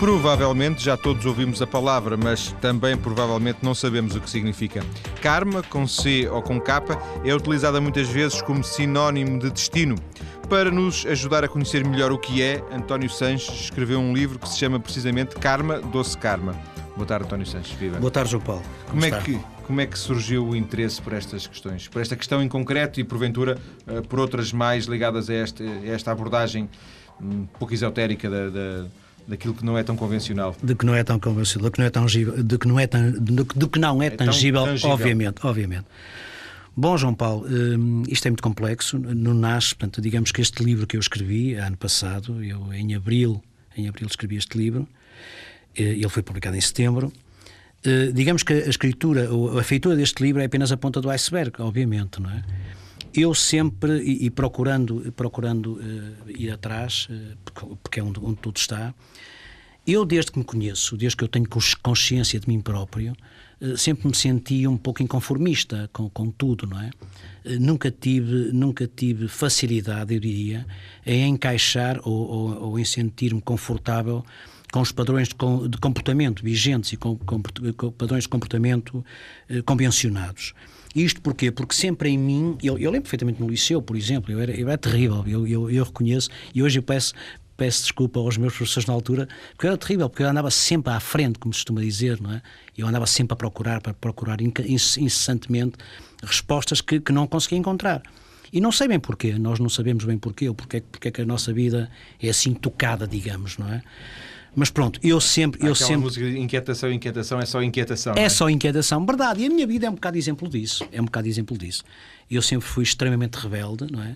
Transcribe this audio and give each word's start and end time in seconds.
Provavelmente 0.00 0.82
já 0.82 0.96
todos 0.96 1.26
ouvimos 1.26 1.60
a 1.60 1.66
palavra, 1.66 2.16
mas 2.16 2.52
também 2.52 2.96
provavelmente 2.96 3.58
não 3.60 3.74
sabemos 3.74 4.16
o 4.16 4.20
que 4.22 4.30
significa. 4.30 4.82
Karma, 5.20 5.62
com 5.62 5.86
C 5.86 6.26
ou 6.26 6.40
com 6.40 6.58
K, 6.58 6.82
é 7.22 7.34
utilizada 7.34 7.82
muitas 7.82 8.08
vezes 8.08 8.40
como 8.40 8.64
sinónimo 8.64 9.38
de 9.38 9.50
destino. 9.50 9.96
Para 10.48 10.70
nos 10.70 11.04
ajudar 11.04 11.44
a 11.44 11.48
conhecer 11.48 11.86
melhor 11.86 12.12
o 12.12 12.18
que 12.18 12.42
é, 12.42 12.64
António 12.72 13.10
Sanches 13.10 13.64
escreveu 13.64 14.00
um 14.00 14.14
livro 14.14 14.38
que 14.38 14.48
se 14.48 14.58
chama 14.58 14.80
precisamente 14.80 15.36
Karma, 15.36 15.80
Doce 15.80 16.16
Karma. 16.16 16.54
Boa 16.96 17.06
tarde, 17.06 17.26
António 17.26 17.44
Sanches. 17.44 17.72
Viva. 17.74 17.98
Boa 17.98 18.10
tarde, 18.10 18.30
João 18.30 18.42
Paulo. 18.42 18.62
Como, 18.86 19.02
como 19.02 19.04
é, 19.04 19.20
que, 19.20 19.40
como 19.66 19.80
é 19.82 19.86
que 19.86 19.98
surgiu 19.98 20.48
o 20.48 20.56
interesse 20.56 21.02
por 21.02 21.12
estas 21.12 21.46
questões? 21.46 21.88
Por 21.88 22.00
esta 22.00 22.16
questão 22.16 22.42
em 22.42 22.48
concreto 22.48 23.00
e, 23.00 23.04
porventura, 23.04 23.58
eh, 23.86 24.00
por 24.00 24.18
outras 24.18 24.50
mais 24.50 24.86
ligadas 24.86 25.28
a 25.28 25.34
esta, 25.34 25.62
a 25.62 25.88
esta 25.88 26.10
abordagem 26.10 26.70
um 27.20 27.44
pouco 27.58 27.74
esotérica 27.74 28.30
da, 28.30 28.48
da 28.48 28.86
daquilo 29.30 29.54
que 29.54 29.64
não 29.64 29.78
é 29.78 29.82
tão 29.82 29.96
convencional. 29.96 30.56
De 30.62 30.74
que 30.74 30.84
não 30.84 30.94
é 30.94 31.04
tão 31.04 31.18
convencional, 31.18 31.70
de 31.70 31.72
que 31.72 31.78
não 31.78 31.86
é 31.86 31.90
tangível, 31.90 32.42
de 32.42 32.58
que 32.58 32.68
não 32.68 32.80
é, 32.80 32.86
tan, 32.86 33.12
de, 33.12 33.44
de 33.44 33.68
que 33.68 33.78
não 33.78 34.02
é, 34.02 34.06
é 34.06 34.10
tangível, 34.10 34.64
tangível, 34.64 34.90
obviamente, 34.90 35.36
obviamente. 35.42 35.86
Bom, 36.76 36.96
João 36.96 37.14
Paulo, 37.14 37.46
hum, 37.48 38.02
isto 38.08 38.26
é 38.26 38.30
muito 38.30 38.42
complexo, 38.42 38.98
não 38.98 39.34
nasce, 39.34 39.74
portanto, 39.74 40.00
digamos 40.00 40.32
que 40.32 40.40
este 40.40 40.62
livro 40.62 40.86
que 40.86 40.96
eu 40.96 41.00
escrevi 41.00 41.54
ano 41.54 41.76
passado, 41.76 42.42
eu 42.42 42.72
em 42.72 42.94
abril, 42.94 43.42
em 43.76 43.88
abril 43.88 44.06
escrevi 44.08 44.36
este 44.36 44.56
livro, 44.56 44.88
eh, 45.76 45.82
ele 45.82 46.08
foi 46.08 46.22
publicado 46.22 46.56
em 46.56 46.60
setembro. 46.60 47.12
Eh, 47.84 48.10
digamos 48.12 48.42
que 48.42 48.52
a 48.52 48.68
escritura, 48.68 49.28
a 49.58 49.62
feitura 49.62 49.96
deste 49.96 50.22
livro 50.22 50.42
é 50.42 50.44
apenas 50.44 50.72
a 50.72 50.76
ponta 50.76 51.00
do 51.00 51.10
iceberg, 51.10 51.52
obviamente, 51.60 52.20
não 52.20 52.30
é? 52.30 52.42
Eu 53.14 53.34
sempre, 53.34 54.02
e, 54.02 54.26
e 54.26 54.30
procurando, 54.30 55.12
procurando 55.12 55.74
uh, 55.74 56.30
ir 56.30 56.50
atrás, 56.50 57.08
uh, 57.10 57.76
porque, 57.82 58.00
é 58.00 58.02
onde, 58.02 58.20
onde, 58.20 58.36
tudo 58.36 58.56
está, 58.56 58.94
eu 59.86 60.04
desde 60.04 60.32
que 60.32 60.38
me 60.38 60.44
conheço, 60.44 60.96
desde 60.96 61.16
que 61.16 61.24
eu 61.24 61.28
tenho 61.28 61.48
consciência 61.82 62.38
de 62.38 62.48
mim 62.48 62.60
próprio, 62.60 63.14
uh, 63.60 63.76
sempre 63.76 64.08
me 64.08 64.14
senti 64.14 64.66
um 64.66 64.76
pouco 64.76 65.02
inconformista 65.02 65.88
com, 65.92 66.08
com 66.10 66.30
tudo, 66.30 66.66
não 66.66 66.80
é? 66.80 66.90
nunca 67.58 67.90
tive 67.90 68.52
nunca 68.52 68.86
tive 68.86 69.26
facilidade, 69.26 70.14
eu 70.14 70.20
diria, 70.20 70.66
em 71.06 71.26
encaixar 71.30 71.98
ou, 72.04 72.28
ou, 72.28 72.62
ou 72.62 72.78
em 72.78 72.84
sentir-me 72.84 73.40
confortável 73.40 74.22
com 74.70 74.80
os 74.80 74.92
padrões 74.92 75.28
de, 75.28 75.34
comportamento 75.80 76.44
vigentes 76.44 76.92
e 76.92 76.96
com, 76.96 77.16
com, 77.16 77.42
com 77.76 77.90
padrões 77.90 78.24
de 78.24 78.28
comportamento 78.28 79.04
convencionados. 79.64 80.54
Isto 80.94 81.20
porquê? 81.20 81.50
Porque 81.50 81.74
sempre 81.74 82.10
em 82.10 82.18
mim, 82.18 82.58
eu, 82.62 82.76
eu 82.76 82.90
lembro 82.90 83.02
perfeitamente 83.02 83.40
no 83.40 83.48
liceu, 83.48 83.80
por 83.80 83.96
exemplo, 83.96 84.32
eu 84.32 84.40
era, 84.40 84.52
eu 84.52 84.68
era 84.68 84.78
terrível, 84.78 85.24
eu, 85.26 85.46
eu, 85.46 85.70
eu 85.70 85.84
reconheço, 85.84 86.28
e 86.54 86.62
hoje 86.62 86.80
eu 86.80 86.82
peço, 86.82 87.14
peço 87.56 87.82
desculpa 87.82 88.18
aos 88.18 88.36
meus 88.36 88.54
professores 88.54 88.86
na 88.86 88.94
altura, 88.94 89.28
porque 89.52 89.66
eu 89.66 89.70
era 89.70 89.78
terrível, 89.78 90.10
porque 90.10 90.22
eu 90.22 90.28
andava 90.28 90.50
sempre 90.50 90.92
à 90.92 90.98
frente, 90.98 91.38
como 91.38 91.54
se 91.54 91.60
costuma 91.60 91.80
dizer, 91.80 92.20
não 92.20 92.32
é? 92.32 92.42
Eu 92.76 92.86
andava 92.86 93.06
sempre 93.06 93.34
a 93.34 93.36
procurar, 93.36 93.80
para 93.80 93.94
procurar 93.94 94.38
incessantemente 94.40 95.76
respostas 96.22 96.80
que, 96.80 96.98
que 96.98 97.12
não 97.12 97.26
conseguia 97.26 97.58
encontrar. 97.58 98.02
E 98.52 98.60
não 98.60 98.72
sei 98.72 98.88
bem 98.88 98.98
porquê, 98.98 99.38
nós 99.38 99.60
não 99.60 99.68
sabemos 99.68 100.04
bem 100.04 100.18
porquê, 100.18 100.48
ou 100.48 100.54
porque, 100.54 100.80
porque 100.80 101.08
é 101.08 101.10
que 101.12 101.20
a 101.20 101.26
nossa 101.26 101.52
vida 101.52 101.88
é 102.20 102.28
assim 102.28 102.52
tocada, 102.52 103.06
digamos, 103.06 103.58
não 103.58 103.72
é? 103.72 103.82
Mas 104.54 104.70
pronto, 104.70 104.98
eu 105.02 105.20
sempre. 105.20 105.66
Eu 105.66 105.74
sempre... 105.74 105.98
música 105.98 106.28
de 106.28 106.38
inquietação, 106.38 106.92
inquietação, 106.92 107.40
é 107.40 107.46
só 107.46 107.62
inquietação. 107.62 108.14
É, 108.16 108.22
é 108.22 108.28
só 108.28 108.50
inquietação, 108.50 109.04
verdade. 109.06 109.42
E 109.42 109.46
a 109.46 109.48
minha 109.48 109.66
vida 109.66 109.86
é 109.86 109.90
um 109.90 109.94
bocado 109.94 110.18
exemplo 110.18 110.48
disso. 110.48 110.86
É 110.92 111.00
um 111.00 111.04
bocado 111.04 111.28
exemplo 111.28 111.56
disso. 111.56 111.84
Eu 112.30 112.42
sempre 112.42 112.66
fui 112.66 112.82
extremamente 112.82 113.36
rebelde, 113.36 113.86
não 113.90 114.02
é? 114.02 114.14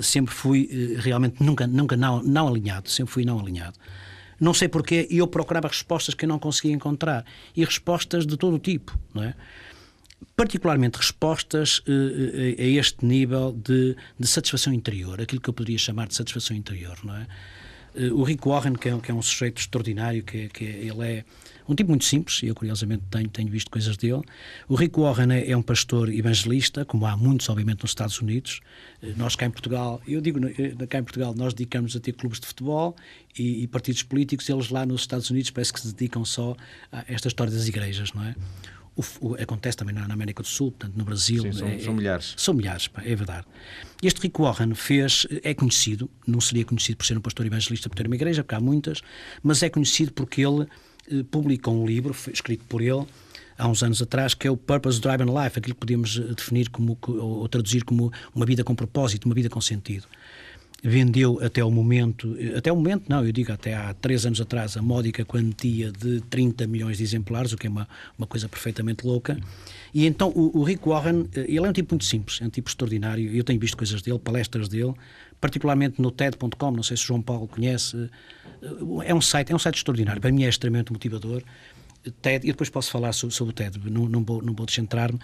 Sempre 0.00 0.34
fui 0.34 0.68
eh, 0.70 1.00
realmente 1.00 1.42
nunca, 1.42 1.66
nunca 1.66 1.96
não, 1.96 2.22
não 2.22 2.48
alinhado, 2.48 2.88
sempre 2.88 3.12
fui 3.12 3.24
não 3.24 3.38
alinhado. 3.38 3.78
Não 4.40 4.54
sei 4.54 4.68
porquê, 4.68 5.06
e 5.10 5.18
eu 5.18 5.26
procurava 5.26 5.68
respostas 5.68 6.14
que 6.14 6.24
eu 6.24 6.28
não 6.28 6.38
conseguia 6.38 6.72
encontrar. 6.72 7.24
E 7.54 7.64
respostas 7.64 8.26
de 8.26 8.36
todo 8.36 8.56
o 8.56 8.58
tipo, 8.58 8.98
não 9.14 9.22
é? 9.22 9.34
particularmente 10.36 10.98
respostas 10.98 11.78
uh, 11.80 11.82
a 12.58 12.62
este 12.62 13.04
nível 13.04 13.52
de, 13.52 13.96
de, 14.18 14.26
satisfação 14.26 14.72
interior, 14.72 15.20
aquilo 15.20 15.40
que 15.40 15.50
eu 15.50 15.54
poderia 15.54 15.78
chamar 15.78 16.06
de 16.08 16.14
satisfação 16.14 16.56
interior, 16.56 16.98
não 17.04 17.16
é? 17.16 17.26
Eh, 17.94 18.10
o 18.12 18.22
Rick 18.22 18.46
Warren, 18.46 18.74
que 18.74 18.88
é, 18.88 18.98
que 18.98 19.10
é, 19.10 19.14
um 19.14 19.22
sujeito 19.22 19.60
extraordinário, 19.60 20.22
que, 20.22 20.48
que 20.48 20.64
ele 20.64 21.06
é 21.06 21.24
um 21.68 21.74
tipo 21.74 21.90
muito 21.90 22.04
simples, 22.04 22.42
e 22.42 22.48
eu 22.48 22.54
curiosamente 22.54 23.04
tenho, 23.10 23.28
tenho 23.28 23.50
visto 23.50 23.70
coisas 23.70 23.96
dele. 23.96 24.22
O 24.68 24.74
Rick 24.74 24.98
Warren 24.98 25.32
é, 25.32 25.50
é, 25.50 25.56
um 25.56 25.62
pastor 25.62 26.12
evangelista, 26.12 26.84
como 26.84 27.06
há 27.06 27.16
muitos, 27.16 27.48
obviamente, 27.48 27.82
nos 27.82 27.92
Estados 27.92 28.20
Unidos. 28.20 28.60
Eh, 29.02 29.12
nós 29.16 29.36
cá 29.36 29.46
em 29.46 29.50
Portugal, 29.50 30.00
eu 30.06 30.20
digo 30.20 30.40
eh, 30.46 30.86
cá 30.86 30.98
em 30.98 31.04
Portugal, 31.04 31.34
nós 31.36 31.54
dedicamos 31.54 31.94
a 31.96 32.00
ter 32.00 32.12
clubes 32.12 32.40
de 32.40 32.46
futebol 32.46 32.96
e, 33.38 33.62
e 33.62 33.66
partidos 33.66 34.02
políticos, 34.02 34.48
eles 34.48 34.70
lá 34.70 34.84
nos 34.84 35.02
Estados 35.02 35.30
Unidos 35.30 35.50
parece 35.50 35.72
que 35.72 35.80
se 35.80 35.92
dedicam 35.92 36.24
só 36.24 36.56
a 36.90 37.04
esta 37.08 37.28
história 37.28 37.52
das 37.52 37.68
igrejas, 37.68 38.12
não 38.12 38.24
é? 38.24 38.34
O, 38.94 39.02
o, 39.20 39.34
acontece 39.34 39.76
também 39.76 39.94
na, 39.94 40.06
na, 40.06 40.14
América 40.14 40.42
do 40.42 40.48
Sul, 40.48 40.70
portanto, 40.70 40.96
no 40.96 41.04
Brasil. 41.04 41.42
Sim, 41.42 41.52
são, 41.52 41.68
é, 41.68 41.78
são 41.78 41.94
milhares. 41.94 42.34
São 42.36 42.54
milhares, 42.54 42.88
pá, 42.88 43.02
é 43.04 43.14
verdade. 43.14 43.46
Este 44.02 44.20
Rick 44.20 44.40
Warren 44.40 44.74
fez, 44.74 45.26
é 45.42 45.54
conhecido, 45.54 46.10
não 46.26 46.40
seria 46.40 46.64
conhecido 46.64 46.98
por 46.98 47.06
ser 47.06 47.16
um 47.16 47.20
pastor 47.20 47.46
evangelista, 47.46 47.88
por 47.88 47.96
ter 47.96 48.06
uma 48.06 48.16
igreja, 48.16 48.42
porque 48.44 48.54
há 48.54 48.60
muitas, 48.60 49.00
mas 49.42 49.62
é 49.62 49.70
conhecido 49.70 50.12
porque 50.12 50.42
ele 50.42 50.66
eh, 51.10 51.24
publicou 51.30 51.74
um 51.74 51.86
livro, 51.86 52.14
escrito 52.32 52.64
por 52.66 52.82
ele, 52.82 53.06
há 53.56 53.66
uns 53.66 53.82
anos 53.82 54.02
atrás, 54.02 54.34
que 54.34 54.46
é 54.46 54.50
o 54.50 54.56
Purpose 54.56 55.00
Driven 55.00 55.28
Life, 55.28 55.58
aquilo 55.58 55.74
que 55.74 55.80
podemos 55.80 56.18
eh, 56.18 56.34
definir 56.34 56.68
como, 56.68 56.98
ou, 57.06 57.40
ou 57.40 57.48
traduzir 57.48 57.84
como 57.84 58.12
uma 58.34 58.44
vida 58.44 58.62
com 58.62 58.74
propósito, 58.74 59.24
uma 59.24 59.34
vida 59.34 59.48
com 59.48 59.60
sentido 59.60 60.06
vendeu 60.82 61.38
até 61.40 61.62
o 61.64 61.70
momento, 61.70 62.36
até 62.56 62.72
o 62.72 62.76
momento 62.76 63.04
não, 63.08 63.24
eu 63.24 63.30
digo 63.30 63.52
até 63.52 63.72
há 63.72 63.94
três 63.94 64.26
anos 64.26 64.40
atrás, 64.40 64.76
a 64.76 64.82
módica 64.82 65.24
quantia 65.24 65.92
de 65.92 66.20
30 66.22 66.66
milhões 66.66 66.98
de 66.98 67.04
exemplares, 67.04 67.52
o 67.52 67.56
que 67.56 67.68
é 67.68 67.70
uma, 67.70 67.88
uma 68.18 68.26
coisa 68.26 68.48
perfeitamente 68.48 69.06
louca. 69.06 69.38
E 69.94 70.06
então 70.06 70.30
o, 70.30 70.58
o 70.58 70.64
Rick 70.64 70.88
Warren, 70.88 71.28
eh, 71.34 71.44
ele 71.46 71.66
é 71.66 71.68
um 71.68 71.72
tipo 71.72 71.94
muito 71.94 72.04
simples, 72.04 72.40
é 72.42 72.46
um 72.46 72.50
tipo 72.50 72.68
extraordinário, 72.68 73.32
eu 73.32 73.44
tenho 73.44 73.60
visto 73.60 73.76
coisas 73.76 74.02
dele, 74.02 74.18
palestras 74.18 74.68
dele, 74.68 74.92
particularmente 75.40 76.02
no 76.02 76.10
TED.com, 76.10 76.70
não 76.72 76.82
sei 76.82 76.96
se 76.96 77.04
o 77.04 77.06
João 77.06 77.22
Paulo 77.22 77.46
conhece, 77.46 78.10
eh, 78.60 78.68
é 79.04 79.14
um 79.14 79.20
site, 79.20 79.52
é 79.52 79.54
um 79.54 79.60
site 79.60 79.76
extraordinário, 79.76 80.20
para 80.20 80.32
mim 80.32 80.42
é 80.42 80.48
extremamente 80.48 80.92
motivador. 80.92 81.44
TED, 82.10 82.46
e 82.46 82.50
depois 82.50 82.68
posso 82.68 82.90
falar 82.90 83.12
sobre, 83.12 83.34
sobre 83.34 83.52
o 83.52 83.54
TED, 83.54 83.78
não, 83.90 84.08
não 84.08 84.24
vou, 84.24 84.42
não 84.42 84.52
vou 84.52 84.66
descentrar-me. 84.66 85.18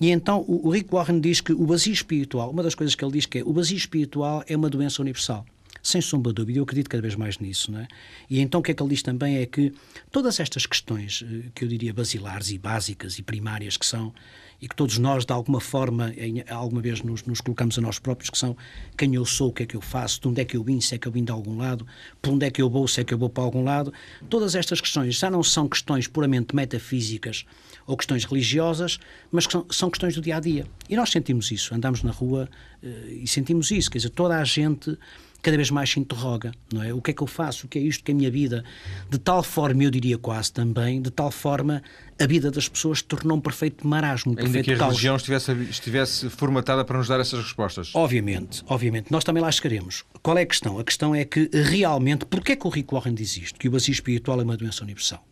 E 0.00 0.10
então 0.10 0.44
o, 0.48 0.68
o 0.68 0.70
Rick 0.70 0.90
Warren 0.90 1.20
diz 1.20 1.40
que 1.40 1.52
o 1.52 1.66
vazio 1.66 1.92
espiritual, 1.92 2.50
uma 2.50 2.62
das 2.62 2.74
coisas 2.74 2.94
que 2.94 3.04
ele 3.04 3.12
diz 3.12 3.26
que 3.26 3.38
é 3.38 3.44
o 3.44 3.52
vazio 3.52 3.76
espiritual 3.76 4.42
é 4.46 4.56
uma 4.56 4.70
doença 4.70 5.02
universal. 5.02 5.44
Sem 5.82 6.00
sombra 6.00 6.32
de 6.32 6.36
dúvida, 6.36 6.58
eu 6.58 6.62
acredito 6.62 6.88
cada 6.88 7.02
vez 7.02 7.14
mais 7.14 7.38
nisso. 7.38 7.70
Não 7.70 7.80
é? 7.80 7.88
E 8.28 8.40
então 8.40 8.60
o 8.60 8.62
que 8.62 8.70
é 8.70 8.74
que 8.74 8.82
ele 8.82 8.90
diz 8.90 9.02
também 9.02 9.36
é 9.36 9.46
que 9.46 9.72
todas 10.10 10.40
estas 10.40 10.64
questões, 10.64 11.22
eh, 11.22 11.50
que 11.54 11.64
eu 11.64 11.68
diria 11.68 11.92
basilares 11.92 12.50
e 12.50 12.56
básicas 12.56 13.18
e 13.18 13.22
primárias 13.22 13.76
que 13.76 13.84
são, 13.84 14.12
e 14.60 14.68
que 14.68 14.74
todos 14.74 14.98
nós, 14.98 15.24
de 15.24 15.32
alguma 15.32 15.60
forma, 15.60 16.12
em, 16.16 16.44
alguma 16.48 16.80
vez 16.80 17.02
nos, 17.02 17.22
nos, 17.24 17.40
colocamos 17.40 17.78
a 17.78 17.80
nós 17.80 17.98
próprios, 17.98 18.30
que 18.30 18.38
são 18.38 18.56
quem 18.96 19.14
eu 19.14 19.24
sou, 19.24 19.48
o 19.48 19.52
que 19.52 19.62
é 19.64 19.66
que 19.66 19.76
eu 19.76 19.80
faço, 19.80 20.20
de 20.20 20.28
onde 20.28 20.40
é 20.40 20.44
que 20.44 20.56
eu 20.56 20.62
vim, 20.62 20.80
se 20.80 20.94
é 20.94 20.98
que 20.98 21.06
eu 21.06 21.12
vim 21.12 21.24
de 21.24 21.32
algum 21.32 21.56
lado, 21.56 21.86
por 22.20 22.32
onde 22.32 22.46
é 22.46 22.50
que 22.50 22.62
eu 22.62 22.70
vou, 22.70 22.86
se 22.88 23.00
é 23.00 23.04
que 23.04 23.12
eu 23.12 23.18
vou 23.18 23.28
para 23.28 23.44
algum 23.44 23.62
lado, 23.62 23.92
todas 24.28 24.54
estas 24.54 24.80
questões 24.80 25.16
já 25.16 25.30
não 25.30 25.42
são 25.42 25.68
questões 25.68 26.06
puramente 26.06 26.54
metafísicas 26.54 27.44
ou 27.86 27.96
questões 27.96 28.24
religiosas, 28.24 28.98
mas 29.30 29.46
que 29.46 29.52
são, 29.52 29.66
são 29.70 29.90
questões 29.90 30.14
do 30.14 30.20
dia 30.20 30.36
a 30.36 30.40
dia. 30.40 30.66
E 30.88 30.96
nós 30.96 31.10
sentimos 31.10 31.50
isso, 31.50 31.74
andamos 31.74 32.02
na 32.02 32.10
rua 32.10 32.48
uh, 32.82 32.86
e 33.08 33.26
sentimos 33.26 33.70
isso, 33.70 33.90
quer 33.90 33.98
dizer, 33.98 34.10
toda 34.10 34.38
a 34.38 34.44
gente 34.44 34.96
cada 35.44 35.58
vez 35.58 35.70
mais 35.70 35.90
se 35.90 36.00
interroga, 36.00 36.52
não 36.72 36.82
é? 36.82 36.92
O 36.94 37.02
que 37.02 37.10
é 37.10 37.14
que 37.14 37.22
eu 37.22 37.26
faço? 37.26 37.66
O 37.66 37.68
que 37.68 37.78
é 37.78 37.82
isto? 37.82 38.02
Que 38.02 38.12
é 38.12 38.14
a 38.14 38.16
minha 38.16 38.30
vida? 38.30 38.64
De 39.10 39.18
tal 39.18 39.42
forma, 39.42 39.84
eu 39.84 39.90
diria 39.90 40.16
quase 40.16 40.50
também, 40.50 41.02
de 41.02 41.10
tal 41.10 41.30
forma 41.30 41.82
a 42.18 42.26
vida 42.26 42.50
das 42.50 42.66
pessoas 42.66 42.98
se 42.98 43.04
tornou 43.04 43.36
um 43.36 43.40
perfeito 43.40 43.86
marasmo, 43.86 44.32
um 44.32 44.38
Ainda 44.38 44.42
perfeito 44.44 44.64
que 44.64 44.72
a 44.72 44.78
caos. 44.78 44.92
religião 44.92 45.16
estivesse, 45.16 45.52
estivesse 45.64 46.30
formatada 46.30 46.82
para 46.82 46.96
nos 46.96 47.08
dar 47.08 47.20
essas 47.20 47.42
respostas. 47.42 47.90
Obviamente, 47.94 48.64
obviamente. 48.66 49.12
Nós 49.12 49.22
também 49.22 49.42
lá 49.42 49.52
chegaremos. 49.52 50.04
Qual 50.22 50.38
é 50.38 50.42
a 50.42 50.46
questão? 50.46 50.78
A 50.78 50.84
questão 50.84 51.14
é 51.14 51.26
que, 51.26 51.50
realmente, 51.52 52.24
porquê 52.24 52.52
é 52.52 52.56
que 52.56 52.66
o 52.66 52.70
Rick 52.70 52.94
Warren 52.94 53.14
diz 53.14 53.36
isto? 53.36 53.58
Que 53.58 53.68
o 53.68 53.70
vazio 53.70 53.92
espiritual 53.92 54.40
é 54.40 54.44
uma 54.44 54.56
doença 54.56 54.82
universal 54.82 55.22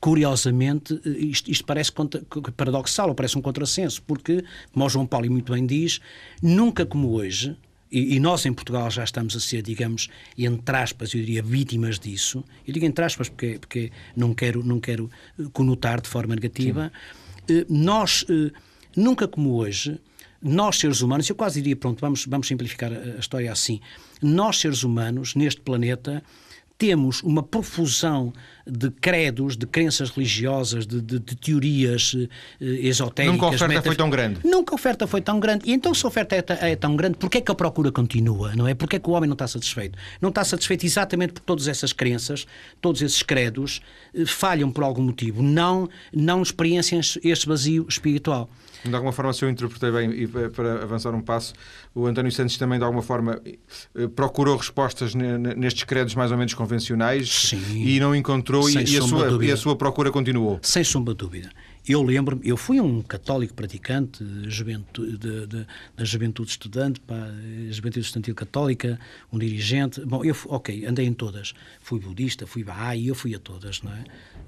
curiosamente, 0.00 0.98
isto, 1.04 1.50
isto, 1.50 1.62
parece 1.62 1.92
paradoxal 2.56 3.10
ou 3.10 3.14
parece 3.14 3.36
um 3.36 3.42
contrassenso, 3.42 4.02
porque, 4.02 4.42
como 4.72 4.86
o 4.86 4.88
João 4.88 5.06
Paulo 5.06 5.30
muito 5.30 5.52
bem 5.52 5.66
diz, 5.66 6.00
nunca 6.42 6.86
como 6.86 7.10
hoje, 7.10 7.54
e, 7.90 8.16
e, 8.16 8.20
nós 8.20 8.46
em 8.46 8.52
Portugal 8.52 8.90
já 8.90 9.02
estamos 9.02 9.34
a 9.34 9.40
ser, 9.40 9.62
digamos, 9.62 10.08
entre 10.38 10.76
aspas, 10.76 11.12
eu 11.12 11.20
diria, 11.20 11.42
vítimas 11.42 11.98
disso. 11.98 12.44
Eu 12.66 12.72
digo 12.72 12.86
entre 12.86 13.04
aspas 13.04 13.28
porque, 13.28 13.58
porque 13.58 13.90
não, 14.16 14.32
quero, 14.32 14.64
não 14.64 14.78
quero 14.78 15.10
eh, 15.38 15.44
conotar 15.52 16.00
de 16.00 16.08
forma 16.08 16.34
negativa. 16.34 16.92
Sim. 17.48 17.60
Eh, 17.60 17.66
nós, 17.68 18.24
eh, 18.30 18.52
nunca 18.96 19.26
como 19.26 19.54
hoje, 19.56 19.98
nós 20.40 20.78
seres 20.78 21.00
humanos, 21.00 21.28
eu 21.28 21.34
quase 21.34 21.60
diria, 21.60 21.74
pronto, 21.74 22.00
vamos, 22.00 22.26
vamos 22.26 22.46
simplificar 22.46 22.92
a, 22.92 22.96
a 22.96 23.18
história 23.18 23.50
assim. 23.50 23.80
Nós 24.22 24.58
seres 24.58 24.84
humanos, 24.84 25.34
neste 25.34 25.60
planeta, 25.60 26.22
temos 26.80 27.22
uma 27.22 27.42
profusão 27.42 28.32
de 28.66 28.90
credos, 28.90 29.54
de 29.54 29.66
crenças 29.66 30.08
religiosas, 30.08 30.86
de, 30.86 30.98
de, 31.02 31.18
de 31.18 31.36
teorias 31.36 32.14
uh, 32.14 32.28
esotéricas. 32.58 33.38
Nunca 33.38 33.46
a 33.46 33.50
oferta 33.50 33.82
foi 33.82 33.96
tão 33.96 34.10
grande. 34.10 34.40
Nunca 34.42 34.72
a 34.72 34.76
oferta 34.76 35.06
foi 35.06 35.20
tão 35.20 35.38
grande. 35.38 35.68
E 35.68 35.74
então, 35.74 35.92
se 35.92 36.06
a 36.06 36.08
oferta 36.08 36.34
é, 36.36 36.70
é 36.72 36.76
tão 36.76 36.96
grande, 36.96 37.18
porquê 37.18 37.36
é 37.36 37.40
que 37.42 37.52
a 37.52 37.54
procura 37.54 37.92
continua? 37.92 38.56
Não 38.56 38.66
é? 38.66 38.72
Porquê 38.72 38.96
é 38.96 38.98
que 38.98 39.10
o 39.10 39.12
homem 39.12 39.28
não 39.28 39.34
está 39.34 39.46
satisfeito? 39.46 39.98
Não 40.22 40.30
está 40.30 40.42
satisfeito 40.42 40.86
exatamente 40.86 41.34
por 41.34 41.42
todas 41.42 41.68
essas 41.68 41.92
crenças, 41.92 42.46
todos 42.80 43.02
esses 43.02 43.22
credos, 43.22 43.82
uh, 44.14 44.26
falham 44.26 44.72
por 44.72 44.82
algum 44.82 45.02
motivo. 45.02 45.42
Não, 45.42 45.86
não 46.10 46.40
experienciam 46.40 46.98
este 47.00 47.46
vazio 47.46 47.84
espiritual. 47.90 48.48
De 48.84 48.94
alguma 48.94 49.12
forma, 49.12 49.32
se 49.32 49.44
eu 49.44 49.50
interpretei 49.50 49.90
bem, 49.90 50.10
e 50.10 50.26
para 50.26 50.82
avançar 50.82 51.14
um 51.14 51.20
passo, 51.20 51.52
o 51.94 52.06
António 52.06 52.32
Santos 52.32 52.56
também, 52.56 52.78
de 52.78 52.84
alguma 52.84 53.02
forma, 53.02 53.40
eh, 53.44 54.08
procurou 54.08 54.56
respostas 54.56 55.14
nestes 55.14 55.84
credos 55.84 56.14
mais 56.14 56.30
ou 56.30 56.38
menos 56.38 56.54
convencionais 56.54 57.48
Sim, 57.50 57.60
e 57.74 58.00
não 58.00 58.14
encontrou, 58.14 58.68
e, 58.70 58.74
e, 58.74 58.98
a 58.98 59.02
sua, 59.02 59.44
e, 59.44 59.52
a 59.52 59.56
sua, 59.56 59.76
procura 59.76 60.10
continuou. 60.10 60.58
Sem 60.62 60.82
sombra 60.82 61.12
de 61.12 61.18
dúvida. 61.18 61.50
Eu 61.86 62.02
lembro-me, 62.02 62.46
eu 62.46 62.56
fui 62.56 62.80
um 62.80 63.02
católico 63.02 63.54
praticante 63.54 64.24
juventude, 64.46 65.16
de, 65.16 65.46
de, 65.46 65.66
da 65.96 66.04
juventude 66.04 66.50
estudante, 66.50 67.00
pá, 67.00 67.16
juventude 67.70 68.04
estudantil 68.04 68.34
católica, 68.34 68.98
um 69.32 69.38
dirigente. 69.38 70.00
Bom, 70.04 70.22
eu, 70.24 70.36
ok, 70.46 70.86
andei 70.86 71.06
em 71.06 71.12
todas. 71.12 71.54
Fui 71.80 71.98
budista, 71.98 72.46
fui 72.46 72.62
Bahá'í, 72.62 73.08
eu 73.08 73.14
fui 73.14 73.34
a 73.34 73.38
todas, 73.38 73.82
não 73.82 73.92
é? 73.92 74.04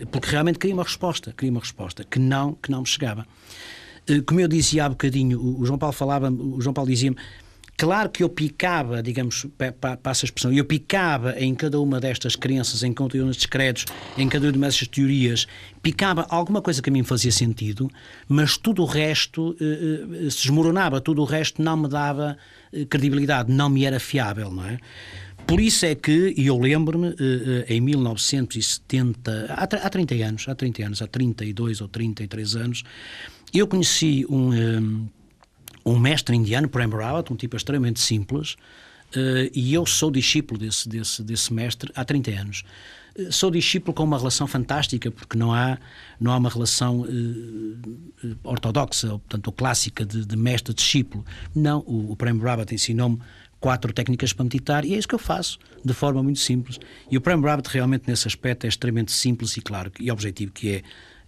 Porque 0.07 0.31
realmente 0.31 0.59
queria 0.59 0.75
uma 0.75 0.83
resposta, 0.83 1.33
queria 1.33 1.51
uma 1.51 1.61
resposta 1.61 2.05
que 2.05 2.19
não, 2.19 2.55
que 2.55 2.71
não 2.71 2.83
me 2.83 2.87
chegava. 2.87 3.27
Eh, 4.07 4.21
como 4.23 4.41
eu 4.41 4.49
dizia 4.49 4.85
há 4.85 4.89
bocadinho, 4.89 5.41
o 5.41 5.65
João 5.65 5.79
Paulo 5.79 5.93
falava, 5.93 6.31
o 6.31 6.61
João 6.61 6.75
Paulo 6.75 6.91
dizia-me, 6.91 7.17
claro 7.77 8.11
que 8.11 8.23
eu 8.23 8.29
picava, 8.29 9.03
digamos, 9.03 9.47
passa 10.03 10.25
a 10.25 10.27
expressão, 10.27 10.53
eu 10.53 10.65
picava 10.65 11.39
em 11.39 11.55
cada 11.55 11.81
uma 11.81 12.01
destas 12.01 12.37
crenças, 12.37 12.83
em 12.83 12.93
cada 12.93 13.19
um 13.23 13.27
destes 13.27 13.47
credos, 13.47 13.87
em 14.17 14.29
cada 14.29 14.51
uma 14.51 14.67
destas 14.67 14.89
teorias, 14.89 15.47
picava 15.83 16.27
alguma 16.29 16.61
coisa 16.61 16.83
que 16.83 16.91
a 16.91 16.93
mim 16.93 17.03
fazia 17.03 17.33
sentido, 17.33 17.91
mas 18.29 18.57
tudo 18.57 18.83
o 18.83 18.87
resto 18.87 19.57
eh, 19.61 20.27
eh, 20.27 20.31
se 20.31 20.43
desmoronava, 20.43 21.01
tudo 21.01 21.23
o 21.23 21.25
resto 21.25 21.63
não 21.63 21.77
me 21.77 21.89
dava 21.89 22.37
credibilidade, 22.89 23.53
não 23.53 23.69
me 23.69 23.85
era 23.85 24.01
fiável, 24.01 24.51
não 24.51 24.65
é? 24.65 24.79
Por 25.47 25.61
isso 25.61 25.85
é 25.85 25.95
que, 25.95 26.33
e 26.37 26.47
eu 26.47 26.57
lembro-me, 26.57 27.15
em 27.69 27.81
1970, 27.81 29.47
há 29.51 29.67
30 29.67 30.15
anos, 30.15 30.49
há 30.49 30.55
30 30.55 30.87
anos, 30.87 31.03
há 31.03 31.07
32 31.09 31.81
ou 31.81 31.89
33 31.89 32.57
anos, 32.57 32.85
eu 33.59 33.67
conheci 33.67 34.27
um, 34.29 34.53
um, 34.53 35.09
um 35.85 35.99
mestre 35.99 36.35
indiano, 36.35 36.69
Prem 36.69 36.89
Rawat, 36.89 37.33
um 37.33 37.37
tipo 37.37 37.57
extremamente 37.57 38.01
simples, 38.01 38.55
uh, 39.15 39.51
e 39.53 39.75
eu 39.75 39.85
sou 39.85 40.11
discípulo 40.11 40.59
desse, 40.59 40.89
desse, 40.89 41.23
desse 41.23 41.53
mestre 41.53 41.93
há 41.95 42.05
30 42.05 42.31
anos. 42.31 42.65
Uh, 43.19 43.31
sou 43.31 43.51
discípulo 43.51 43.93
com 43.93 44.05
uma 44.05 44.17
relação 44.17 44.47
fantástica, 44.47 45.11
porque 45.11 45.37
não 45.37 45.53
há, 45.53 45.79
não 46.19 46.33
há 46.33 46.39
uma 46.39 46.49
relação 46.49 47.01
uh, 47.03 48.37
ortodoxa, 48.43 49.13
ou, 49.13 49.19
portanto, 49.19 49.53
clássica 49.53 50.07
de, 50.07 50.25
de 50.25 50.37
mestre-discípulo. 50.37 51.25
Não, 51.55 51.81
o, 51.81 52.13
o 52.13 52.17
Prem 52.17 52.39
Rawat 52.39 52.75
ensinou-me 52.75 53.21
quatro 53.61 53.93
técnicas 53.93 54.33
para 54.33 54.45
meditar 54.45 54.85
e 54.85 54.95
é 54.95 54.99
isso 54.99 55.07
que 55.07 55.15
eu 55.15 55.21
faço, 55.21 55.59
de 55.85 55.93
forma 55.93 56.23
muito 56.23 56.41
simples. 56.41 56.81
E 57.11 57.19
o 57.19 57.21
Prem 57.21 57.39
Rawat 57.39 57.69
realmente 57.69 58.05
nesse 58.07 58.27
aspecto 58.27 58.65
é 58.65 58.69
extremamente 58.69 59.13
simples 59.13 59.59
e 59.59 59.61
claro 59.61 59.93
e 60.01 60.11
objetivo, 60.11 60.53
que 60.53 60.71
é, 60.77 60.83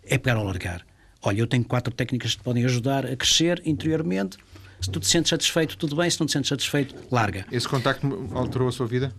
é 0.06 0.16
pegar 0.16 0.38
ou 0.38 0.44
largar 0.44 0.84
olha, 1.24 1.40
eu 1.40 1.46
tenho 1.46 1.64
quatro 1.64 1.92
técnicas 1.92 2.32
que 2.32 2.38
te 2.38 2.44
podem 2.44 2.64
ajudar 2.64 3.06
a 3.06 3.16
crescer 3.16 3.62
interiormente. 3.64 4.36
Se 4.80 4.90
tu 4.90 5.00
te 5.00 5.06
sentes 5.06 5.30
satisfeito, 5.30 5.76
tudo 5.76 5.96
bem. 5.96 6.08
Se 6.10 6.20
não 6.20 6.26
te 6.26 6.32
sentes 6.32 6.48
satisfeito, 6.48 6.94
larga. 7.10 7.46
Esse 7.50 7.66
contacto 7.66 8.28
alterou 8.32 8.68
a 8.68 8.72
sua 8.72 8.86
vida? 8.86 9.14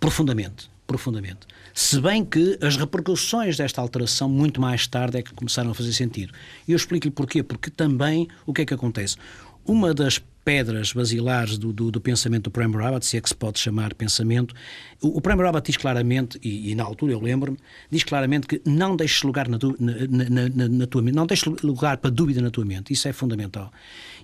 Profundamente, 0.00 0.68
profundamente. 0.86 1.40
Se 1.72 2.00
bem 2.00 2.24
que 2.24 2.58
as 2.60 2.76
repercussões 2.76 3.56
desta 3.56 3.80
alteração, 3.80 4.28
muito 4.28 4.60
mais 4.60 4.86
tarde, 4.86 5.18
é 5.18 5.22
que 5.22 5.32
começaram 5.34 5.70
a 5.70 5.74
fazer 5.74 5.92
sentido. 5.92 6.32
E 6.66 6.72
eu 6.72 6.76
explico-lhe 6.76 7.10
porquê. 7.10 7.42
Porque 7.42 7.70
também, 7.70 8.26
o 8.44 8.52
que 8.52 8.62
é 8.62 8.66
que 8.66 8.74
acontece? 8.74 9.16
Uma 9.64 9.94
das 9.94 10.20
pedras 10.46 10.92
basilares 10.92 11.58
do, 11.58 11.72
do, 11.72 11.90
do, 11.90 12.00
pensamento 12.00 12.44
do 12.44 12.50
Prem 12.52 12.70
Rabat, 12.70 13.04
se 13.04 13.16
é 13.16 13.20
que 13.20 13.28
se 13.28 13.34
pode 13.34 13.58
chamar 13.58 13.92
pensamento. 13.94 14.54
O, 15.02 15.18
o 15.18 15.20
Prem 15.20 15.36
Rabat 15.36 15.66
diz 15.66 15.76
claramente, 15.76 16.38
e, 16.40 16.70
e 16.70 16.74
na 16.76 16.84
altura 16.84 17.14
eu 17.14 17.20
lembro-me, 17.20 17.58
diz 17.90 18.04
claramente 18.04 18.46
que 18.46 18.62
não 18.64 18.94
deixes 18.94 19.24
lugar 19.24 19.48
na, 19.48 19.58
na, 19.58 20.48
na, 20.48 20.68
na, 20.68 20.86
tua 20.86 21.02
mente, 21.02 21.16
não 21.16 21.26
deixes 21.26 21.44
lugar 21.64 21.96
para 21.96 22.12
dúvida 22.12 22.40
na 22.40 22.48
tua 22.48 22.64
mente. 22.64 22.92
Isso 22.92 23.08
é 23.08 23.12
fundamental. 23.12 23.72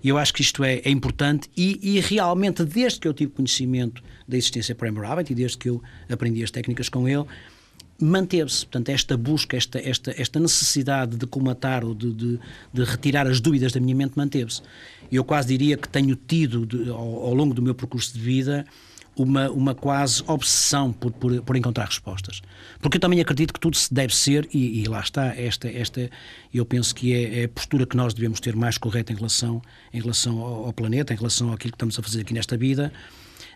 E 0.00 0.08
eu 0.08 0.16
acho 0.16 0.32
que 0.32 0.42
isto 0.42 0.62
é, 0.62 0.76
é 0.84 0.90
importante 0.90 1.50
e, 1.56 1.96
e, 1.96 1.98
realmente, 1.98 2.64
desde 2.64 3.00
que 3.00 3.08
eu 3.08 3.12
tive 3.12 3.32
conhecimento 3.32 4.00
da 4.28 4.36
existência 4.36 4.76
do 4.76 4.78
Prem 4.78 4.94
Rabat 4.94 5.28
e 5.28 5.34
desde 5.34 5.58
que 5.58 5.70
eu 5.70 5.82
aprendi 6.08 6.44
as 6.44 6.52
técnicas 6.52 6.88
com 6.88 7.08
ele, 7.08 7.24
manteve-se. 8.00 8.66
Portanto, 8.66 8.88
esta 8.88 9.16
busca, 9.16 9.56
esta, 9.56 9.78
esta, 9.78 10.14
esta 10.16 10.40
necessidade 10.40 11.16
de 11.16 11.26
comatar 11.26 11.84
ou 11.84 11.94
de, 11.94 12.12
de, 12.12 12.40
de 12.72 12.84
retirar 12.84 13.26
as 13.26 13.40
dúvidas 13.40 13.72
da 13.72 13.80
minha 13.80 13.94
mente 13.94 14.12
manteve-se. 14.16 14.62
Eu 15.10 15.24
quase 15.24 15.48
diria 15.48 15.76
que 15.76 15.88
tenho 15.88 16.16
tido, 16.16 16.66
de, 16.66 16.90
ao, 16.90 16.98
ao, 16.98 17.34
longo 17.34 17.54
do 17.54 17.62
meu 17.62 17.74
percurso 17.74 18.14
de 18.14 18.20
vida, 18.20 18.66
uma, 19.14 19.50
uma 19.50 19.74
quase 19.74 20.22
obsessão 20.26 20.92
por, 20.92 21.12
por, 21.12 21.42
por, 21.42 21.56
encontrar 21.56 21.84
respostas. 21.84 22.40
Porque 22.80 22.96
eu 22.96 23.00
também 23.00 23.20
acredito 23.20 23.52
que 23.52 23.60
tudo 23.60 23.76
se 23.76 23.92
deve 23.92 24.14
ser, 24.14 24.48
e, 24.52 24.80
e 24.80 24.84
lá 24.84 25.00
está, 25.00 25.26
esta, 25.36 25.68
esta 25.68 26.10
eu 26.52 26.64
penso 26.64 26.94
que 26.94 27.12
é, 27.12 27.40
é, 27.40 27.44
a 27.44 27.48
postura 27.48 27.86
que 27.86 27.96
nós 27.96 28.14
devemos 28.14 28.40
ter 28.40 28.56
mais 28.56 28.78
correta 28.78 29.12
em 29.12 29.16
relação, 29.16 29.60
em 29.92 30.00
relação 30.00 30.40
ao, 30.40 30.66
ao 30.66 30.72
planeta, 30.72 31.12
em 31.12 31.16
relação 31.16 31.52
àquilo 31.52 31.72
que 31.72 31.76
estamos 31.76 31.98
a 31.98 32.02
fazer 32.02 32.22
aqui 32.22 32.32
nesta 32.32 32.56
vida. 32.56 32.92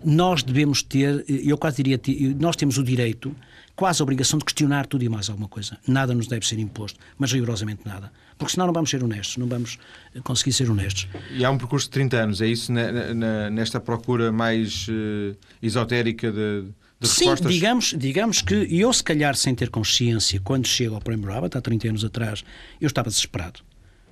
Nós 0.04 0.42
devemos 0.42 0.82
ter, 0.82 1.24
eu 1.28 1.56
quase 1.56 1.82
diria, 1.82 2.00
nós 2.38 2.56
temos 2.56 2.78
o 2.78 2.82
direito 2.82 3.34
quase 3.76 4.00
a 4.00 4.04
obrigação 4.04 4.38
de 4.38 4.44
questionar 4.44 4.86
tudo 4.86 5.04
e 5.04 5.08
mais 5.08 5.28
alguma 5.28 5.48
coisa. 5.48 5.76
Nada 5.86 6.14
nos 6.14 6.26
deve 6.26 6.46
ser 6.46 6.58
imposto, 6.58 6.98
mas 7.18 7.30
rigorosamente 7.30 7.82
nada. 7.84 8.10
Porque 8.38 8.54
senão 8.54 8.66
não 8.66 8.72
vamos 8.72 8.88
ser 8.88 9.04
honestos, 9.04 9.36
não 9.36 9.46
vamos 9.46 9.78
eh, 10.14 10.20
conseguir 10.24 10.54
ser 10.54 10.70
honestos. 10.70 11.06
E 11.30 11.44
há 11.44 11.50
um 11.50 11.58
percurso 11.58 11.86
de 11.86 11.92
30 11.92 12.16
anos, 12.16 12.40
é 12.40 12.46
isso 12.46 12.72
nesta 12.72 13.78
procura 13.78 14.32
mais 14.32 14.88
uh, 14.88 15.36
esotérica 15.62 16.32
de, 16.32 16.64
de 16.98 17.08
Sim, 17.08 17.26
respostas? 17.26 17.52
digamos, 17.52 17.94
digamos 17.96 18.42
que 18.42 18.54
eu, 18.54 18.92
se 18.92 19.04
calhar, 19.04 19.36
sem 19.36 19.54
ter 19.54 19.68
consciência, 19.68 20.40
quando 20.42 20.66
chego 20.66 20.94
ao 20.94 21.00
Prémio 21.00 21.28
Rabat, 21.28 21.56
há 21.56 21.60
30 21.60 21.88
anos 21.88 22.04
atrás, 22.04 22.44
eu 22.80 22.86
estava 22.86 23.10
desesperado, 23.10 23.60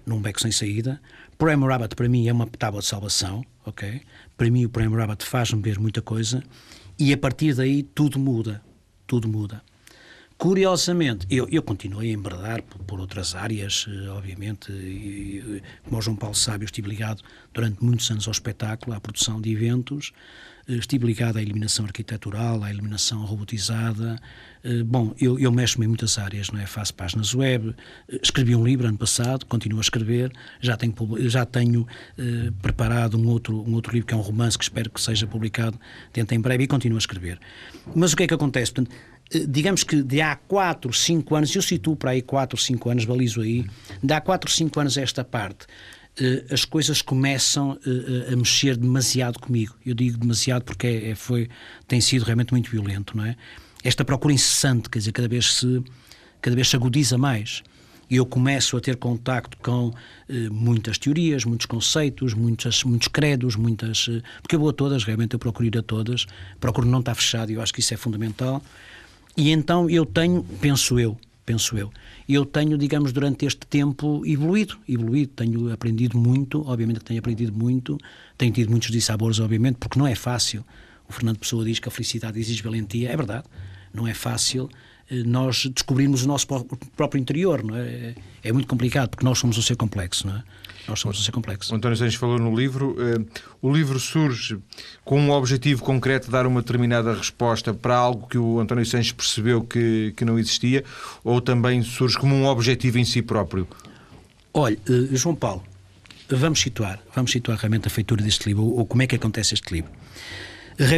num 0.06 0.20
beco 0.20 0.40
sem 0.40 0.52
saída. 0.52 1.00
O 1.44 1.46
Prémio 1.46 1.68
Rabat, 1.68 1.94
para 1.94 2.08
mim, 2.08 2.26
é 2.26 2.32
uma 2.32 2.46
tábua 2.46 2.80
de 2.80 2.86
salvação, 2.86 3.44
ok? 3.66 4.00
Para 4.34 4.50
mim, 4.50 4.64
o 4.64 4.70
Prémio 4.70 4.96
Rabat 4.96 5.22
faz-me 5.22 5.60
ver 5.60 5.78
muita 5.78 6.00
coisa 6.00 6.42
e, 6.98 7.12
a 7.12 7.18
partir 7.18 7.54
daí, 7.54 7.82
tudo 7.82 8.18
muda 8.18 8.62
tudo 9.06 9.28
muda. 9.28 9.62
Curiosamente, 10.36 11.26
eu, 11.30 11.46
eu 11.50 11.62
continuei 11.62 12.10
a 12.10 12.14
embradar 12.14 12.62
por, 12.62 12.82
por 12.84 12.98
outras 12.98 13.34
áreas, 13.34 13.86
eh, 13.88 14.08
obviamente, 14.08 14.72
e, 14.72 15.62
como 15.84 15.98
o 15.98 16.02
João 16.02 16.16
Paulo 16.16 16.34
sabe, 16.34 16.64
eu 16.64 16.66
estive 16.66 16.88
ligado 16.88 17.22
durante 17.52 17.84
muitos 17.84 18.10
anos 18.10 18.26
ao 18.26 18.32
espetáculo, 18.32 18.96
à 18.96 19.00
produção 19.00 19.40
de 19.40 19.52
eventos, 19.52 20.12
estive 20.68 21.06
ligado 21.06 21.36
à 21.36 21.42
iluminação 21.42 21.84
arquitetural, 21.84 22.62
à 22.62 22.70
iluminação 22.70 23.24
robotizada. 23.24 24.20
Eh, 24.62 24.82
bom, 24.82 25.14
eu, 25.20 25.38
eu 25.38 25.52
mexo-me 25.52 25.84
em 25.84 25.88
muitas 25.88 26.18
áreas, 26.18 26.50
não 26.50 26.60
é? 26.60 26.66
Faço 26.66 26.94
páginas 26.94 27.34
web, 27.34 27.74
escrevi 28.22 28.56
um 28.56 28.64
livro 28.64 28.86
ano 28.86 28.98
passado, 28.98 29.44
continuo 29.46 29.78
a 29.78 29.82
escrever, 29.82 30.32
já 30.60 30.76
tenho, 30.76 30.94
já 31.28 31.44
tenho 31.44 31.86
eh, 32.18 32.50
preparado 32.62 33.18
um 33.18 33.28
outro, 33.28 33.62
um 33.62 33.74
outro 33.74 33.92
livro 33.92 34.06
que 34.06 34.14
é 34.14 34.16
um 34.16 34.22
romance 34.22 34.56
que 34.56 34.64
espero 34.64 34.90
que 34.90 35.00
seja 35.00 35.26
publicado 35.26 35.78
dentro 36.12 36.34
em 36.34 36.40
breve 36.40 36.64
e 36.64 36.66
continuo 36.66 36.96
a 36.96 36.98
escrever. 36.98 37.38
Mas 37.94 38.12
o 38.12 38.16
que 38.16 38.22
é 38.22 38.26
que 38.26 38.34
acontece? 38.34 38.72
Portanto, 38.72 38.94
eh, 39.32 39.44
digamos 39.48 39.84
que 39.84 40.02
de 40.02 40.20
há 40.20 40.36
4, 40.36 40.92
5 40.92 41.34
anos, 41.34 41.54
eu 41.54 41.62
situo 41.62 41.96
para 41.96 42.12
aí 42.12 42.22
4, 42.22 42.56
5 42.56 42.90
anos, 42.90 43.04
balizo 43.04 43.40
aí, 43.40 43.64
de 44.02 44.12
há 44.12 44.20
4, 44.20 44.50
5 44.50 44.80
anos 44.80 44.96
esta 44.96 45.24
parte, 45.24 45.66
eh, 45.66 46.03
as 46.50 46.64
coisas 46.64 47.02
começam 47.02 47.78
eh, 47.84 48.32
a 48.32 48.36
mexer 48.36 48.76
demasiado 48.76 49.38
comigo. 49.38 49.74
Eu 49.84 49.94
digo 49.94 50.16
demasiado 50.16 50.62
porque 50.62 50.86
é, 50.86 51.10
é, 51.10 51.14
foi, 51.14 51.48
tem 51.88 52.00
sido 52.00 52.22
realmente 52.22 52.52
muito 52.52 52.70
violento, 52.70 53.16
não 53.16 53.24
é? 53.24 53.36
Esta 53.82 54.04
procura 54.04 54.32
incessante, 54.32 54.88
quer 54.88 54.98
dizer, 55.00 55.12
cada 55.12 55.28
vez 55.28 55.54
se, 55.54 55.82
cada 56.40 56.54
vez 56.54 56.68
se 56.68 56.76
agudiza 56.76 57.18
mais. 57.18 57.62
E 58.08 58.16
eu 58.16 58.26
começo 58.26 58.76
a 58.76 58.80
ter 58.80 58.96
contacto 58.96 59.56
com 59.58 59.92
eh, 60.28 60.48
muitas 60.50 60.98
teorias, 60.98 61.44
muitos 61.44 61.66
conceitos, 61.66 62.32
muitas, 62.32 62.84
muitos 62.84 63.08
credos, 63.08 63.56
muitas. 63.56 64.08
Eh, 64.08 64.22
porque 64.40 64.54
eu 64.54 64.60
vou 64.60 64.68
a 64.68 64.72
todas, 64.72 65.04
realmente 65.04 65.34
eu 65.34 65.38
procuro 65.38 65.66
ir 65.66 65.76
a 65.76 65.82
todas, 65.82 66.26
procuro 66.60 66.86
não 66.86 67.00
estar 67.00 67.14
fechado 67.14 67.50
eu 67.50 67.60
acho 67.60 67.74
que 67.74 67.80
isso 67.80 67.92
é 67.92 67.96
fundamental. 67.96 68.62
E 69.36 69.50
então 69.50 69.90
eu 69.90 70.06
tenho, 70.06 70.44
penso 70.60 70.98
eu, 71.00 71.18
penso 71.44 71.76
eu, 71.76 71.92
eu 72.28 72.44
tenho, 72.44 72.78
digamos, 72.78 73.12
durante 73.12 73.46
este 73.46 73.66
tempo 73.66 74.22
evoluído, 74.26 74.78
evoluído, 74.88 75.32
tenho 75.34 75.72
aprendido 75.72 76.18
muito, 76.18 76.66
obviamente 76.66 77.00
que 77.00 77.04
tenho 77.04 77.20
aprendido 77.20 77.52
muito, 77.52 77.98
tenho 78.38 78.52
tido 78.52 78.70
muitos 78.70 78.90
dissabores, 78.90 79.38
obviamente, 79.40 79.76
porque 79.76 79.98
não 79.98 80.06
é 80.06 80.14
fácil. 80.14 80.64
O 81.08 81.12
Fernando 81.12 81.38
Pessoa 81.38 81.64
diz 81.64 81.78
que 81.78 81.88
a 81.88 81.90
felicidade 81.90 82.38
exige 82.38 82.62
valentia, 82.62 83.10
é 83.10 83.16
verdade, 83.16 83.44
não 83.92 84.08
é 84.08 84.14
fácil 84.14 84.70
eh, 85.10 85.22
nós 85.22 85.66
descobrirmos 85.66 86.24
o 86.24 86.28
nosso 86.28 86.46
próprio 86.96 87.20
interior, 87.20 87.62
não 87.62 87.76
é? 87.76 88.14
É 88.42 88.52
muito 88.52 88.66
complicado, 88.66 89.10
porque 89.10 89.24
nós 89.24 89.38
somos 89.38 89.58
um 89.58 89.62
ser 89.62 89.76
complexo, 89.76 90.26
não 90.26 90.36
é? 90.36 90.42
Nós 90.86 91.00
somos 91.00 91.18
um 91.18 91.22
ser 91.22 91.32
complexo. 91.32 91.72
O 91.72 91.76
António 91.76 91.96
Santos 91.96 92.14
falou 92.14 92.38
no 92.38 92.54
livro. 92.54 92.92
Uh, 92.92 93.26
o 93.62 93.72
livro 93.72 93.98
surge 93.98 94.58
com 95.04 95.18
um 95.20 95.30
objetivo 95.30 95.82
concreto 95.82 96.26
de 96.26 96.32
dar 96.32 96.46
uma 96.46 96.60
determinada 96.60 97.14
resposta 97.14 97.72
para 97.72 97.96
algo 97.96 98.26
que 98.28 98.36
o 98.36 98.60
António 98.60 98.84
Santos 98.84 99.12
percebeu 99.12 99.62
que, 99.62 100.12
que 100.16 100.24
não 100.24 100.38
existia, 100.38 100.84
ou 101.22 101.40
também 101.40 101.82
surge 101.82 102.18
como 102.18 102.34
um 102.34 102.46
objetivo 102.46 102.98
em 102.98 103.04
si 103.04 103.22
próprio? 103.22 103.66
Olha, 104.52 104.78
uh, 104.88 105.16
João 105.16 105.34
Paulo, 105.34 105.62
vamos 106.28 106.60
situar, 106.60 107.00
vamos 107.14 107.30
situar 107.30 107.58
realmente 107.58 107.86
a 107.86 107.90
feitura 107.90 108.22
deste 108.22 108.46
livro, 108.46 108.64
ou, 108.64 108.78
ou 108.78 108.86
como 108.86 109.02
é 109.02 109.06
que 109.06 109.16
acontece 109.16 109.54
este 109.54 109.72
livro. 109.72 109.90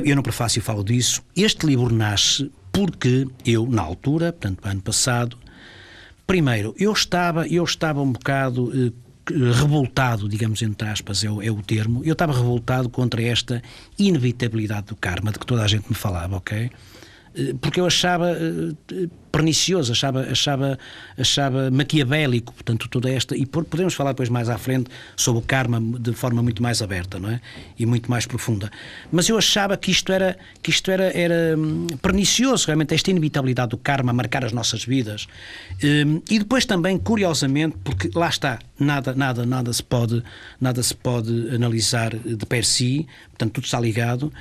Eu 0.05 0.17
no 0.17 0.23
prefácio 0.23 0.63
falo 0.63 0.83
disso. 0.83 1.23
Este 1.37 1.67
livro 1.67 1.95
nasce 1.95 2.51
porque 2.73 3.27
eu, 3.45 3.67
na 3.67 3.83
altura, 3.83 4.33
portanto, 4.33 4.61
ano 4.65 4.81
passado, 4.81 5.39
primeiro, 6.27 6.75
eu 6.79 6.93
estava, 6.93 7.47
eu 7.47 7.63
estava 7.63 8.01
um 8.01 8.13
bocado 8.13 8.73
eh, 8.75 8.93
revoltado, 9.33 10.29
digamos 10.29 10.63
entre 10.63 10.89
aspas, 10.89 11.25
é 11.25 11.31
o, 11.31 11.43
é 11.43 11.51
o 11.51 11.63
termo, 11.63 12.03
eu 12.05 12.13
estava 12.13 12.33
revoltado 12.33 12.89
contra 12.89 13.23
esta 13.23 13.63
inevitabilidade 13.99 14.87
do 14.87 14.97
karma, 14.97 15.33
de 15.33 15.39
que 15.39 15.47
toda 15.47 15.63
a 15.63 15.69
gente 15.69 15.89
me 15.89 15.95
falava, 15.95 16.37
ok? 16.37 16.71
Porque 17.61 17.81
eu 17.81 17.87
achava 17.87 18.31
eh, 18.31 19.09
pernicioso, 19.37 19.93
achava, 19.93 20.23
achava, 20.23 20.79
achava 21.19 21.71
maquiavélico, 21.71 22.55
portanto, 22.55 22.89
toda 22.89 23.11
esta. 23.11 23.37
E 23.37 23.45
podemos 23.45 23.93
falar 23.93 24.13
depois 24.13 24.31
mais 24.31 24.49
à 24.49 24.57
frente 24.57 24.91
sobre 25.15 25.41
o 25.41 25.43
karma 25.43 25.79
de 26.01 26.15
forma 26.15 26.43
muito 26.43 26.63
mais 26.63 26.81
aberta, 26.81 27.19
não 27.19 27.31
é? 27.31 27.41
E 27.79 27.85
muito 27.85 28.11
mais 28.11 28.25
profunda. 28.25 28.71
Mas 29.13 29.29
eu 29.29 29.37
achava 29.37 29.77
que 29.77 29.91
isto 29.91 30.11
era, 30.11 30.39
que 30.63 30.71
isto 30.71 30.91
era, 30.91 31.15
era 31.17 31.55
hum, 31.57 31.87
pernicioso, 32.01 32.67
realmente, 32.67 32.95
esta 32.95 33.11
inevitabilidade 33.11 33.71
do 33.71 33.77
karma 33.77 34.11
marcar 34.13 34.43
as 34.43 34.53
nossas 34.53 34.85
vidas. 34.85 35.29
Hum, 35.85 36.23
e 36.31 36.39
depois 36.39 36.65
também, 36.65 36.97
curiosamente, 36.99 37.77
porque 37.85 38.11
lá 38.15 38.31
está, 38.31 38.59
nada, 38.79 39.15
nada, 39.15 39.45
nada 39.45 39.71
se 39.71 39.83
pode, 39.83 40.23
nada 40.59 40.83
se 40.83 40.95
pode 40.95 41.55
analisar 41.55 42.17
de 42.17 42.47
per 42.47 42.65
si, 42.65 43.07
portanto, 43.29 43.53
tudo 43.53 43.65
está 43.65 43.79
ligado. 43.79 44.33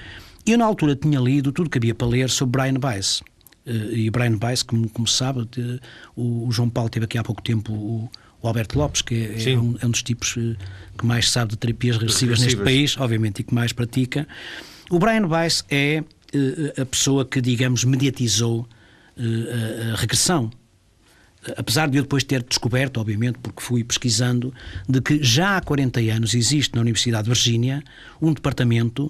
Eu, 0.46 0.58
na 0.58 0.66
altura, 0.66 0.96
tinha 0.96 1.20
lido 1.20 1.52
tudo 1.52 1.70
que 1.70 1.78
havia 1.78 1.96
para 1.96 2.08
ler 2.08 2.30
sobre 2.30 2.62
Brian 2.62 2.80
Weiss. 2.82 3.22
Uh, 3.66 3.92
e 3.92 4.10
Brian 4.12 4.38
Weiss, 4.42 4.62
como, 4.62 4.88
como 4.90 5.08
sabe, 5.08 5.46
de, 5.52 5.80
o, 6.16 6.48
João 6.52 6.70
Paulo 6.70 6.90
teve 6.90 7.06
aqui 7.06 7.18
há 7.18 7.24
pouco 7.24 7.42
tempo 7.42 7.74
o, 7.74 8.10
o 8.42 8.48
Alberto 8.48 8.78
Lopes, 8.78 9.02
que 9.02 9.16
é, 9.16 9.54
é, 9.54 9.58
um, 9.58 9.76
é, 9.82 9.86
um, 9.88 9.90
dos 9.90 10.04
tipos 10.04 10.36
uh, 10.38 10.56
que 10.96 11.06
mais 11.06 11.32
sabe 11.32 11.52
de 11.52 11.58
terapias 11.58 11.98
regressivas, 11.98 12.40
neste 12.40 12.62
país, 12.62 12.96
obviamente, 12.98 13.40
e 13.40 13.44
que 13.44 13.56
mais 13.56 13.74
pratica. 13.74 14.28
O 14.92 15.00
Brian 15.00 15.26
Weiss 15.26 15.66
é 15.70 16.04
uh, 16.36 16.82
a 16.82 16.86
pessoa 16.86 17.26
que, 17.26 17.42
digamos, 17.42 17.84
mediatizou 17.84 18.68
a, 19.18 19.94
a 19.94 19.96
regressão 19.96 20.52
apesar 21.58 21.88
de 21.90 21.98
eu 21.98 22.04
depois 22.04 22.24
ter 22.24 22.44
descoberto, 22.44 23.00
obviamente, 23.00 23.38
porque 23.40 23.62
fui 23.62 23.84
pesquisando, 23.84 24.54
de 24.88 25.02
que 25.02 25.22
já 25.24 25.58
há 25.58 25.62
40 25.62 26.00
anos 26.00 26.34
existe 26.34 26.74
na 26.76 26.82
Universidade 26.82 27.26
de 27.26 27.30
Virgínia 27.30 27.84
um 28.22 28.34
departamento 28.34 29.10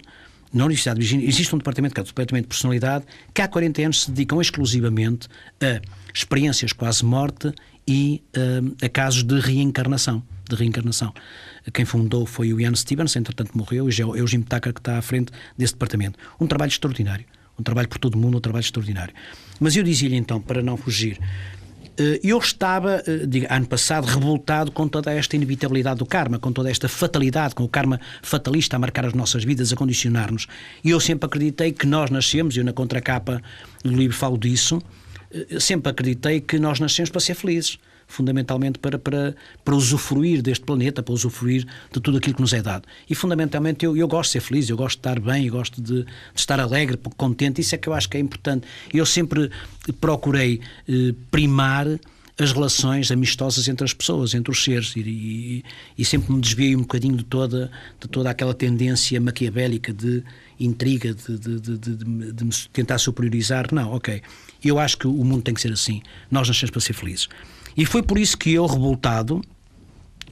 na 0.56 0.66
Universidade 0.66 1.00
de 1.00 1.06
Virgínia 1.06 1.28
existe 1.28 1.54
um 1.54 1.58
departamento 1.58 1.94
que 1.94 2.00
é 2.00 2.04
o 2.04 2.06
departamento 2.06 2.46
de 2.46 2.50
personalidade 2.50 3.06
que 3.34 3.42
há 3.42 3.48
40 3.48 3.82
anos 3.82 4.04
se 4.04 4.12
dedicam 4.12 4.40
exclusivamente 4.40 5.28
a 5.62 5.82
experiências 6.14 6.72
quase 6.72 7.04
morte 7.04 7.54
e 7.86 8.24
uh, 8.38 8.76
a 8.84 8.90
casos 8.90 9.24
de 9.24 9.38
reencarnação. 9.40 10.24
De 10.50 10.56
reencarnação. 10.56 11.14
Quem 11.74 11.86
fundou 11.86 12.26
foi 12.26 12.54
o 12.54 12.62
Ian 12.62 12.76
Stevens, 12.76 13.16
entretanto 13.16 13.58
morreu, 13.58 13.90
e 13.90 14.02
é 14.02 14.06
o 14.06 14.28
Jim 14.28 14.42
Tucker 14.42 14.74
que 14.74 14.80
está 14.80 14.98
à 14.98 15.02
frente 15.02 15.32
desse 15.58 15.74
departamento. 15.74 16.18
Um 16.40 16.48
trabalho 16.48 16.70
extraordinário. 16.70 17.26
Um 17.60 17.64
trabalho 17.64 17.88
por 17.88 17.98
todo 17.98 18.16
o 18.16 18.18
mundo, 18.18 18.38
um 18.38 18.42
trabalho 18.42 18.64
extraordinário. 18.64 19.14
Mas 19.60 19.76
eu 19.76 19.84
dizia-lhe 19.84 20.16
então, 20.16 20.42
para 20.42 20.62
não 20.62 20.78
fugir, 20.78 21.18
eh, 21.20 21.55
eu 22.24 22.38
estava, 22.38 23.04
eh, 23.08 23.26
digo, 23.26 23.48
ano 23.50 23.66
passado, 23.66 24.06
revoltado 24.06 24.72
com 24.72 24.88
toda 24.88 25.14
esta 25.14 25.36
inevitabilidade 25.36 26.00
do 26.00 26.06
karma, 26.06 26.38
com 26.38 26.52
toda 26.52 26.70
esta 26.70 26.88
fatalidade, 26.88 27.56
com 27.56 27.64
o 27.64 27.70
karma 27.70 28.00
fatalista 28.22 28.76
a 28.76 28.80
marcar 28.80 29.06
as 29.06 29.14
nossas 29.14 29.44
vidas, 29.44 29.72
a 29.72 29.76
condicionar-nos. 29.76 30.48
E 30.84 30.90
eu 30.90 31.00
sempre 31.00 31.26
acreditei 31.26 31.72
que 31.72 31.86
nós 31.86 32.10
nascemos, 32.10 32.58
eu 32.58 32.64
na 32.64 32.74
contracapa 32.74 33.42
do 33.84 33.96
livro 33.96 34.16
falo 34.16 34.38
disso, 34.38 34.82
eh, 35.32 35.60
sempre 35.60 35.92
acreditei 35.92 36.42
que 36.42 36.60
nós 36.60 36.80
nascemos 36.80 37.10
para 37.10 37.22
ser 37.22 37.36
felizes 37.36 37.80
fundamentalmente 38.08 38.80
para, 38.80 38.98
para, 38.98 39.36
para 39.64 39.76
usufruir 39.76 40.42
deste 40.42 40.64
planeta, 40.64 41.02
para 41.02 41.14
usufruir 41.14 41.66
de 41.92 42.00
tudo 42.00 42.18
aquilo 42.18 42.36
que 42.36 42.42
nos 42.42 42.54
é 42.54 42.62
dado. 42.62 42.88
E 43.10 43.16
fundamentalmente 43.16 43.86
eu, 43.86 43.96
eu 43.98 44.08
gosto 44.08 44.30
de 44.30 44.34
ser 44.34 44.40
feliz, 44.42 44.70
eu 44.70 44.78
gosto 44.78 44.98
de 44.98 45.00
estar 45.00 45.20
bem, 45.20 45.46
eu 45.46 45.54
gosto 45.54 45.82
de, 45.82 46.04
de 46.04 46.08
estar 46.36 46.60
alegre, 46.60 46.98
contente, 47.18 47.62
isso 47.62 47.76
é 47.76 47.78
que 47.78 47.90
eu 47.90 47.94
acho 47.94 48.10
que 48.10 48.18
é 48.18 48.20
importante. 48.20 48.68
Eu 48.94 49.06
sempre 49.06 49.50
procurei 50.00 50.62
eh, 50.88 51.14
primar 51.32 51.88
as 52.38 52.52
relações 52.52 53.12
amistosas 53.12 53.68
entre 53.68 53.86
as 53.86 53.94
pessoas, 53.94 54.34
entre 54.34 54.52
os 54.52 54.62
seres, 54.62 54.94
e, 54.96 55.00
e, 55.00 55.66
e, 55.98 56.04
sempre 56.04 56.34
me 56.34 56.42
desviei 56.42 56.76
um 56.76 56.82
bocadinho 56.82 57.16
de 57.16 57.24
toda, 57.24 57.72
de 58.00 58.10
toda 58.10 58.30
aquela 58.30 58.54
tendência 58.54 59.20
maquiavélica 59.22 59.94
de 59.94 60.22
intriga, 60.60 61.14
de, 61.14 61.38
de, 61.38 61.60
de, 61.60 61.78
de, 61.78 62.06
me 62.06 62.52
tentar 62.74 62.98
superiorizar. 62.98 63.74
Não, 63.74 63.94
ok. 63.94 64.22
Eu 64.64 64.80
acho 64.80 64.98
que 64.98 65.08
o 65.08 65.24
mundo 65.24 65.44
tem 65.44 65.54
que 65.54 65.62
ser 65.62 65.72
assim. 65.72 66.02
Nós 66.30 66.48
nascemos 66.48 66.72
para 66.72 66.82
ser 66.82 66.94
felizes. 66.94 67.30
E 67.76 67.86
foi 67.86 68.02
por 68.02 68.18
isso 68.18 68.38
que 68.38 68.54
eu, 68.54 68.66
revoltado, 68.66 69.42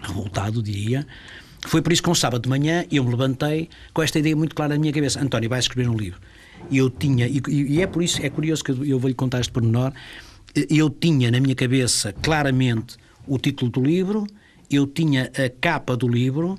revoltado 0.02 0.62
diria, 0.62 1.06
foi 1.68 1.82
por 1.82 1.94
isso 1.94 2.04
que 2.04 2.10
um 2.10 2.16
sábado 2.16 2.44
de 2.44 2.50
manhã 2.50 2.86
eu 2.92 3.04
me 3.04 3.10
levantei 3.10 3.70
com 3.94 4.02
esta 4.02 4.20
ideia 4.20 4.36
muito 4.36 4.56
clara 4.56 4.74
na 4.74 4.80
minha 4.80 4.94
cabeça: 4.94 5.22
António, 5.22 5.50
vai 5.50 5.60
escrever 5.60 5.90
um 5.90 5.96
livro. 5.96 6.20
E 6.70 6.78
eu 6.78 6.90
tinha, 6.90 7.28
e, 7.28 7.42
e 7.48 7.82
é 7.82 7.88
por 7.88 8.02
isso, 8.04 8.26
é 8.26 8.30
curioso 8.30 8.64
que 8.64 8.72
eu 8.72 9.00
vou-lhe 9.00 9.14
contar 9.14 9.40
este 9.40 9.52
pormenor, 9.52 9.92
eu 10.70 10.90
tinha 10.90 11.30
na 11.32 11.40
minha 11.40 11.56
cabeça 11.56 12.14
claramente 12.14 12.96
o 13.28 13.38
título 13.38 13.72
do 13.72 13.82
livro, 13.82 14.26
eu 14.72 14.88
tinha 14.88 15.32
a 15.36 15.50
capa 15.50 15.96
do 15.98 16.08
livro, 16.08 16.58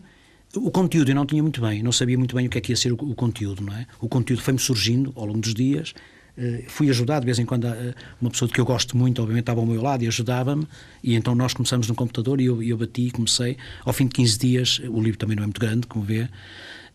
o 0.57 0.71
conteúdo 0.71 1.11
eu 1.11 1.15
não 1.15 1.27
tinha 1.27 1.43
muito 1.43 1.61
bem, 1.61 1.83
não 1.83 1.93
sabia 1.93 2.19
muito 2.19 2.35
bem 2.35 2.47
o 2.47 2.51
que 2.51 2.59
é 2.59 2.61
que 2.61 2.73
ia 2.73 2.77
ser 2.77 2.93
o, 2.93 2.97
o 2.97 3.15
conteúdo, 3.15 3.63
não 3.63 3.75
é? 3.75 3.87
O 4.01 4.09
conteúdo 4.09 4.43
foi-me 4.43 4.59
surgindo 4.59 5.13
ao 5.17 5.27
longo 5.27 5.41
dos 5.41 5.55
dias, 5.55 5.95
fui 6.69 6.91
ajudado 6.91 7.21
de 7.21 7.27
vez 7.27 7.39
em 7.39 7.47
quando, 7.47 7.67
uma 8.21 8.31
pessoa 8.31 8.51
que 8.51 8.61
eu 8.61 8.65
gosto 8.65 8.97
muito, 8.97 9.21
obviamente, 9.21 9.43
estava 9.43 9.61
ao 9.61 9.67
meu 9.67 9.81
lado 9.81 10.03
e 10.03 10.09
ajudava-me, 10.09 10.67
e 11.03 11.15
então 11.15 11.35
nós 11.35 11.55
começamos 11.55 11.87
no 11.89 11.95
computador 11.95 12.41
e 12.41 12.47
eu, 12.47 12.63
eu 12.63 12.77
bati, 12.77 13.11
comecei. 13.11 13.57
Ao 13.85 13.93
fim 13.93 14.07
de 14.07 14.15
15 14.15 14.39
dias, 14.39 14.81
o 14.89 15.01
livro 15.01 15.19
também 15.19 15.37
não 15.37 15.45
é 15.45 15.47
muito 15.47 15.61
grande, 15.61 15.87
como 15.87 16.05
vê. 16.05 16.29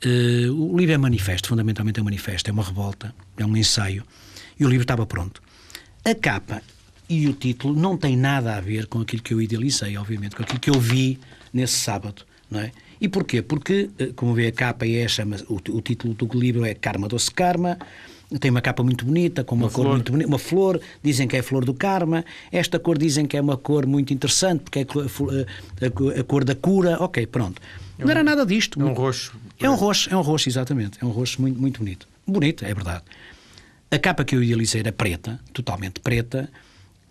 Uh, 0.06 0.52
o 0.52 0.78
livro 0.78 0.94
é 0.94 0.98
manifesto, 0.98 1.50
fundamentalmente 1.50 2.00
é 2.00 2.02
um 2.02 2.06
manifesto, 2.06 2.50
é 2.50 2.54
uma 2.54 2.64
revolta, 2.64 3.14
é 3.38 3.46
um 3.46 3.56
ensaio, 3.56 4.04
e 4.60 4.66
o 4.66 4.70
livro 4.70 4.84
estava 4.84 5.06
pronto. 5.06 5.42
A 6.06 6.16
capa 6.16 6.62
e 7.10 7.28
o 7.28 7.34
título 7.34 7.78
não 7.78 7.98
têm 7.98 8.16
nada 8.16 8.56
a 8.56 8.62
ver 8.62 8.86
com 8.88 9.02
aquilo 9.02 9.22
que 9.22 9.34
eu 9.34 9.42
idealizei, 9.42 9.98
obviamente, 9.98 10.36
com 10.36 10.44
aquilo 10.44 10.60
que 10.60 10.70
eu 10.70 10.80
vi 10.80 11.20
nesse 11.52 11.74
sábado, 11.74 12.24
não 12.50 12.60
é? 12.60 12.72
E 13.02 13.08
porquê? 13.08 13.42
Porque, 13.42 13.90
como 14.16 14.34
vê, 14.34 14.48
a 14.48 14.52
capa 14.52 14.86
é, 14.86 15.08
chama, 15.08 15.38
o, 15.48 15.56
o 15.56 15.82
título 15.82 16.14
do 16.14 16.28
livro 16.38 16.66
é 16.66 16.74
Karma 16.74 17.08
Doce 17.08 17.32
Karma, 17.32 17.78
tem 18.38 18.52
uma 18.52 18.62
capa 18.62 18.84
muito 18.84 19.06
bonita, 19.06 19.44
com 19.44 19.56
uma, 19.56 19.66
uma 19.66 19.72
cor 19.72 19.84
flor. 19.84 19.96
muito 19.96 20.12
bonita, 20.12 20.28
uma 20.28 20.40
flor, 20.40 20.80
dizem 21.02 21.28
que 21.28 21.36
é 21.36 21.40
a 21.40 21.44
flor 21.44 21.66
do 21.66 21.74
karma. 21.74 22.24
Esta 22.52 22.78
cor 22.78 22.98
dizem 22.98 23.26
que 23.26 23.36
é 23.36 23.42
uma 23.42 23.58
cor 23.58 23.88
muito 23.88 24.14
interessante, 24.14 24.62
porque 24.62 24.80
é 24.80 24.86
a, 26.20 26.24
cor 26.24 26.44
da 26.44 26.54
cura. 26.54 26.98
Ok, 27.00 27.26
pronto. 27.28 27.62
É 27.98 28.04
um, 28.04 28.06
Não 28.06 28.12
era 28.12 28.24
nada 28.24 28.46
disto. 28.46 28.80
É 28.80 28.84
um 28.84 28.94
roxo. 28.94 29.34
É 29.60 29.70
um 29.70 29.76
roxo, 29.76 30.14
é 30.14 30.16
um 30.16 30.22
roxo, 30.22 30.48
exatamente. 30.48 31.00
É 31.02 31.06
um 31.06 31.10
roxo 31.10 31.42
muito, 31.42 31.60
muito 31.60 31.80
bonito. 31.80 32.08
Bonito, 32.28 32.64
é 32.64 32.74
verdade. 32.74 33.04
A 33.90 33.98
capa 33.98 34.24
que 34.24 34.36
eu 34.36 34.44
idealizei 34.44 34.82
era 34.82 34.92
preta, 34.92 35.40
totalmente 35.52 36.00
preta, 36.00 36.50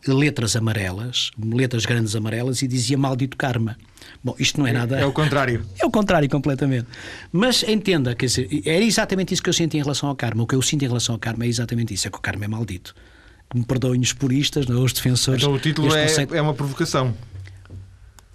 letras 0.06 0.56
amarelas, 0.56 1.30
letras 1.38 1.84
grandes 1.84 2.14
amarelas, 2.14 2.62
e 2.62 2.68
dizia 2.68 2.96
maldito 2.96 3.36
karma. 3.36 3.76
Bom, 4.22 4.34
isto 4.38 4.58
não 4.58 4.66
é, 4.66 4.70
é 4.70 4.72
nada. 4.72 4.98
É 4.98 5.06
o 5.06 5.12
contrário. 5.12 5.64
É 5.80 5.86
o 5.86 5.90
contrário, 5.90 6.28
completamente. 6.28 6.86
Mas 7.32 7.62
entenda, 7.62 8.14
quer 8.14 8.26
dizer, 8.26 8.48
era 8.64 8.84
exatamente 8.84 9.32
isso 9.32 9.42
que 9.42 9.48
eu 9.48 9.54
senti 9.54 9.76
em 9.76 9.82
relação 9.82 10.08
ao 10.08 10.16
karma. 10.16 10.42
O 10.42 10.46
que 10.46 10.54
eu 10.54 10.62
sinto 10.62 10.84
em 10.84 10.88
relação 10.88 11.14
ao 11.14 11.18
karma 11.18 11.44
é 11.44 11.48
exatamente 11.48 11.94
isso: 11.94 12.06
é 12.08 12.10
que 12.10 12.18
o 12.18 12.20
karma 12.20 12.44
é 12.44 12.48
maldito. 12.48 12.94
Que 13.50 13.58
me 13.58 13.64
perdoem 13.64 14.00
os 14.00 14.12
puristas, 14.12 14.66
não, 14.66 14.82
os 14.82 14.92
defensores. 14.92 15.42
Então 15.42 15.54
o 15.54 15.58
título 15.58 15.94
é, 15.94 16.02
conceito... 16.02 16.34
é 16.34 16.42
uma 16.42 16.52
provocação. 16.52 17.14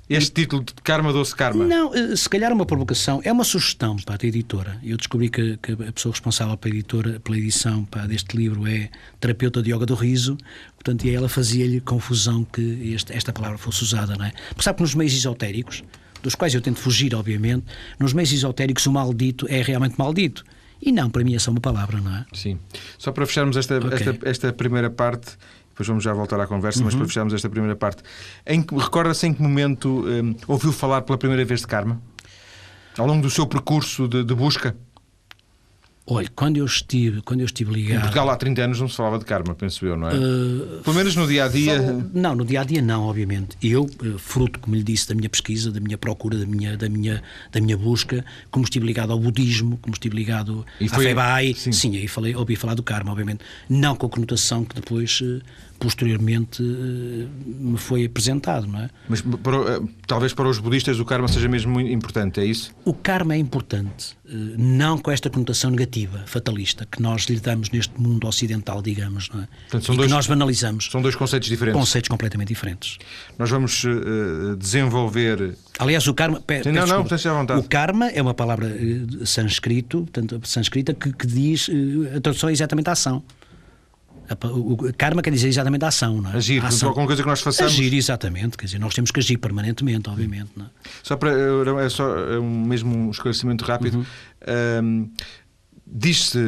Este 0.10 0.32
título 0.32 0.64
de 0.64 0.74
Karma 0.84 1.14
Doce 1.14 1.34
Karma? 1.34 1.66
Não, 1.66 1.94
eh, 1.96 2.16
se 2.16 2.28
calhar 2.28 2.52
é 2.52 2.54
uma 2.54 2.66
provocação, 2.66 3.22
é 3.24 3.32
uma 3.32 3.46
sugestão 3.46 3.96
para 3.96 4.18
a 4.22 4.28
editora. 4.28 4.78
Eu 4.84 4.98
descobri 4.98 5.30
que, 5.30 5.58
que, 5.58 5.72
a 5.72 5.92
pessoa 5.94 6.12
responsável 6.12 6.58
pela, 6.58 6.76
editora, 6.76 7.20
pela 7.22 7.38
edição 7.38 7.86
pá, 7.86 8.06
deste 8.06 8.36
livro 8.36 8.68
é 8.68 8.90
terapeuta 9.20 9.62
de 9.62 9.72
yoga 9.72 9.86
do 9.86 9.96
riso, 9.96 10.38
portanto, 10.76 11.06
e 11.06 11.16
ela 11.16 11.30
fazia-lhe 11.30 11.80
confusão 11.80 12.44
que 12.44 12.94
este, 12.94 13.14
esta 13.14 13.32
palavra 13.32 13.58
fosse 13.58 13.82
usada, 13.82 14.16
não 14.18 14.26
é? 14.26 14.34
Porque 14.50 14.64
sabe 14.64 14.78
que 14.78 14.84
nos 14.84 14.94
meios 14.94 15.14
esotéricos, 15.14 15.84
dos 16.22 16.36
quais 16.36 16.54
eu 16.54 16.60
tento 16.60 16.80
fugir, 16.80 17.16
obviamente, 17.16 17.66
nos 17.98 18.12
meios 18.12 18.32
esotéricos 18.34 18.86
o 18.86 18.92
maldito 18.92 19.48
é 19.50 19.62
realmente 19.62 19.96
maldito. 19.98 20.44
E 20.86 20.92
não, 20.92 21.10
para 21.10 21.24
mim 21.24 21.34
é 21.34 21.40
só 21.40 21.50
uma 21.50 21.62
palavra, 21.62 22.02
não 22.02 22.14
é? 22.14 22.26
Sim. 22.34 22.60
Só 22.98 23.14
para 23.14 23.26
fecharmos 23.26 23.56
esta, 23.56 23.78
okay. 23.78 23.94
esta, 23.94 24.30
esta 24.30 24.54
primeira 24.54 24.90
parte, 24.90 25.38
depois 25.74 25.88
vamos 25.88 26.04
já 26.04 26.14
voltar 26.14 26.40
à 26.40 26.46
conversa, 26.46 26.80
uhum. 26.80 26.86
mas 26.86 26.96
para 26.96 27.06
fecharmos 27.08 27.34
esta 27.34 27.50
primeira 27.50 27.76
parte, 27.76 28.04
recorda-se 28.78 29.26
em 29.26 29.34
que 29.34 29.42
momento 29.42 30.06
um, 30.08 30.36
ouviu 30.48 30.72
falar 30.72 31.02
pela 31.02 31.18
primeira 31.18 31.44
vez 31.44 31.62
de 31.62 31.68
karma? 31.68 32.00
Ao 32.96 33.08
longo 33.08 33.24
do 33.24 33.30
seu 33.30 33.48
percurso 33.48 34.08
de, 34.08 34.24
de 34.24 34.36
busca? 34.36 34.76
Olha, 36.06 36.30
quando 36.36 36.58
eu 36.58 36.66
estive, 36.66 37.22
quando 37.22 37.40
eu 37.40 37.46
estive 37.46 37.72
ligado. 37.72 38.00
Em 38.00 38.02
Portugal 38.02 38.30
há 38.30 38.36
30 38.36 38.62
anos 38.62 38.82
não 38.82 38.90
se 38.90 38.98
falava 38.98 39.18
de 39.18 39.24
karma, 39.24 39.56
penso 39.56 39.86
eu, 39.86 39.96
não 39.96 40.10
é? 40.10 40.14
Uh, 40.14 40.82
Pelo 40.84 40.98
menos 40.98 41.16
no 41.16 41.26
dia 41.26 41.46
a 41.46 41.48
dia. 41.48 41.82
Não, 42.14 42.36
no 42.36 42.44
dia 42.44 42.60
a 42.60 42.64
dia 42.66 42.82
não, 42.82 43.04
obviamente. 43.04 43.56
Eu, 43.64 43.90
eh, 44.04 44.18
fruto, 44.18 44.60
como 44.60 44.76
lhe 44.76 44.84
disse, 44.84 45.08
da 45.08 45.16
minha 45.16 45.30
pesquisa, 45.30 45.72
da 45.72 45.80
minha 45.80 45.98
procura, 45.98 46.38
da 46.38 46.46
minha, 46.46 46.76
da 46.76 46.90
minha, 46.90 47.24
da 47.54 47.62
minha 47.62 47.78
busca, 47.78 48.26
como 48.52 48.66
estive 48.66 48.86
ligado 48.86 49.14
ao 49.14 49.20
budismo, 49.20 49.78
como 49.78 49.94
estive 49.94 50.14
ligado 50.14 50.66
e 50.82 50.88
à 50.88 50.90
Febai, 50.90 51.54
sim. 51.54 51.72
sim, 51.72 51.96
aí 51.96 52.08
falei, 52.10 52.36
ouvi 52.36 52.58
falar 52.58 52.76
do 52.76 52.84
karma, 52.84 53.10
obviamente. 53.10 53.40
Não 53.70 53.96
com 53.96 54.06
a 54.06 54.10
conotação 54.10 54.66
que 54.66 54.76
depois 54.76 55.22
eh, 55.24 55.40
posteriormente 55.84 56.64
eh, 56.64 57.28
me 57.46 57.78
foi 57.78 58.06
apresentado, 58.06 58.66
não 58.66 58.80
é? 58.80 58.90
Mas 59.10 59.20
para, 59.20 59.58
eh, 59.58 59.82
talvez 60.08 60.34
para 60.34 60.48
os 60.48 60.58
budistas 60.58 60.98
o 60.98 61.04
karma 61.04 61.28
seja 61.28 61.50
mesmo 61.50 61.74
muito 61.74 61.92
importante, 61.92 62.40
é 62.40 62.46
isso? 62.46 62.74
O 62.86 62.94
karma 62.94 63.34
é 63.34 63.38
importante, 63.38 64.16
eh, 64.26 64.32
não 64.58 64.98
com 64.98 65.12
esta 65.12 65.30
conotação 65.30 65.70
negativa, 65.72 66.24
fatalista, 66.26 66.88
que 66.90 67.02
nós 67.02 67.24
lhe 67.24 67.38
damos 67.38 67.70
neste 67.70 68.00
mundo 68.00 68.26
ocidental, 68.26 68.82
digamos, 68.82 69.30
não 69.30 69.42
é? 69.42 69.48
Portanto, 69.64 69.86
são 69.86 69.96
e 69.96 69.98
dois, 69.98 70.08
que 70.08 70.16
nós 70.16 70.26
banalizamos. 70.26 70.90
São 70.90 71.02
dois 71.02 71.16
conceitos 71.16 71.50
diferentes. 71.50 71.78
Conceitos 71.78 72.08
completamente 72.08 72.48
diferentes. 72.48 72.98
Nós 73.38 73.50
vamos 73.50 73.84
uh, 73.84 74.56
desenvolver. 74.56 75.58
Aliás, 75.80 76.08
o 76.08 76.14
karma. 76.14 76.42
Sim, 76.64 76.72
não, 76.72 76.88
não, 76.88 77.02
à 77.02 77.34
vontade. 77.34 77.60
O 77.60 77.64
karma 77.64 78.08
é 78.08 78.22
uma 78.22 78.34
palavra 78.34 78.68
uh, 78.68 79.26
sânscrito, 79.26 80.04
portanto, 80.04 80.40
sânscrita, 80.46 80.94
que, 80.94 81.12
que 81.12 81.28
diz. 81.28 81.68
Uh, 81.68 82.16
a 82.16 82.22
tradução 82.22 82.48
é 82.48 82.54
exatamente 82.54 82.88
a 82.88 82.94
ação. 82.94 83.22
O 84.54 84.94
karma 84.94 85.22
quer 85.22 85.32
dizer 85.32 85.50
exatamente 85.50 85.84
a 85.84 85.90
ação, 85.90 86.22
não 86.22 86.32
é? 86.32 86.38
Agir, 86.38 86.64
ação. 86.66 86.90
alguma 86.90 87.08
coisa 87.08 87.22
que 87.22 87.28
nós 87.28 87.42
façamos. 87.42 87.74
Agir, 87.74 87.94
exatamente. 87.94 88.58
Quer 88.58 88.66
dizer, 88.66 88.80
nós 88.80 88.94
temos 88.94 89.12
que 89.12 89.20
agir 89.20 89.38
permanentemente, 89.38 90.10
obviamente. 90.10 90.52
Não 90.56 90.66
é? 90.66 90.70
Só 91.04 91.18
para. 91.18 91.32
É 91.84 91.90
só 91.90 92.18
é 92.18 92.40
mesmo 92.40 92.96
um 92.96 93.12
esclarecimento 93.12 93.66
rápido. 93.66 93.98
Uhum. 93.98 94.06
Um, 94.84 95.10
Diz-se, 95.86 96.40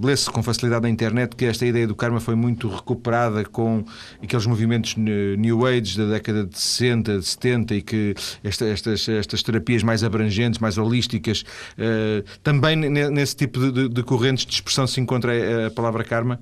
lê-se 0.00 0.30
com 0.30 0.44
facilidade 0.44 0.82
na 0.82 0.90
internet 0.90 1.34
que 1.34 1.44
esta 1.46 1.66
ideia 1.66 1.88
do 1.88 1.94
karma 1.96 2.20
foi 2.20 2.36
muito 2.36 2.68
recuperada 2.68 3.42
com 3.44 3.84
aqueles 4.22 4.46
movimentos 4.46 4.94
New 4.96 5.66
Age 5.66 5.98
da 5.98 6.04
década 6.04 6.46
de 6.46 6.56
60, 6.56 7.18
de 7.18 7.26
70 7.26 7.74
e 7.74 7.82
que 7.82 8.14
esta, 8.44 8.66
estas, 8.66 9.08
estas 9.08 9.42
terapias 9.42 9.82
mais 9.82 10.04
abrangentes, 10.04 10.60
mais 10.60 10.78
holísticas, 10.78 11.42
uh, 11.72 12.22
também 12.44 12.76
nesse 12.76 13.34
tipo 13.34 13.72
de, 13.72 13.88
de, 13.88 14.02
correntes 14.04 14.46
de 14.46 14.52
expressão 14.52 14.86
se 14.86 15.00
encontra 15.00 15.66
a 15.66 15.70
palavra 15.72 16.04
karma? 16.04 16.38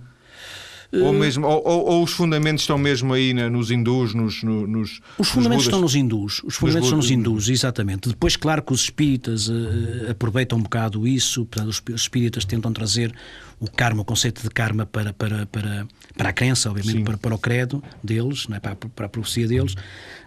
Ou, 0.91 1.15
eh, 1.15 1.19
mesmo, 1.19 1.47
ou, 1.47 1.63
ou, 1.65 2.03
os 2.03 2.13
fundamentos 2.13 2.63
estão 2.63 2.79
mesmo 2.79 3.13
aí 3.13 3.35
nos 3.35 3.71
hindus, 3.71 4.15
nos, 4.15 4.43
nos 4.43 5.01
Os 5.19 5.29
fundamentos 5.29 5.65
nos 5.65 5.67
estão 5.67 5.81
nos 5.81 5.95
hindus. 5.95 6.43
Os 6.43 6.57
fundamentos 6.57 6.87
estão 6.87 6.97
nos 6.99 7.11
hindus, 7.11 7.49
exatamente. 7.51 8.09
Depois, 8.09 8.37
claro 8.37 8.63
que 8.63 8.73
os 8.73 8.83
espíritas 8.83 9.49
uh, 9.49 10.11
aproveitam 10.11 10.59
um 10.59 10.63
bocado 10.63 11.07
isso, 11.07 11.45
portanto, 11.45 11.69
os 11.69 11.83
espíritas 12.01 12.47
tentam 12.47 12.73
trazer 12.73 13.15
o 13.61 13.71
karma, 13.71 14.01
o 14.01 14.05
conceito 14.05 14.43
de 14.43 14.49
karma 14.49 14.87
para, 14.87 15.13
para, 15.13 15.45
para, 15.47 15.87
para 16.17 16.29
a 16.31 16.33
crença, 16.33 16.71
obviamente, 16.71 17.05
para, 17.05 17.19
para 17.19 17.35
o 17.35 17.39
credo 17.39 17.83
deles, 18.03 18.47
é? 18.51 18.59
para, 18.59 18.75
para 18.75 19.07
a 19.07 19.09
profecia 19.09 19.47
deles, 19.47 19.75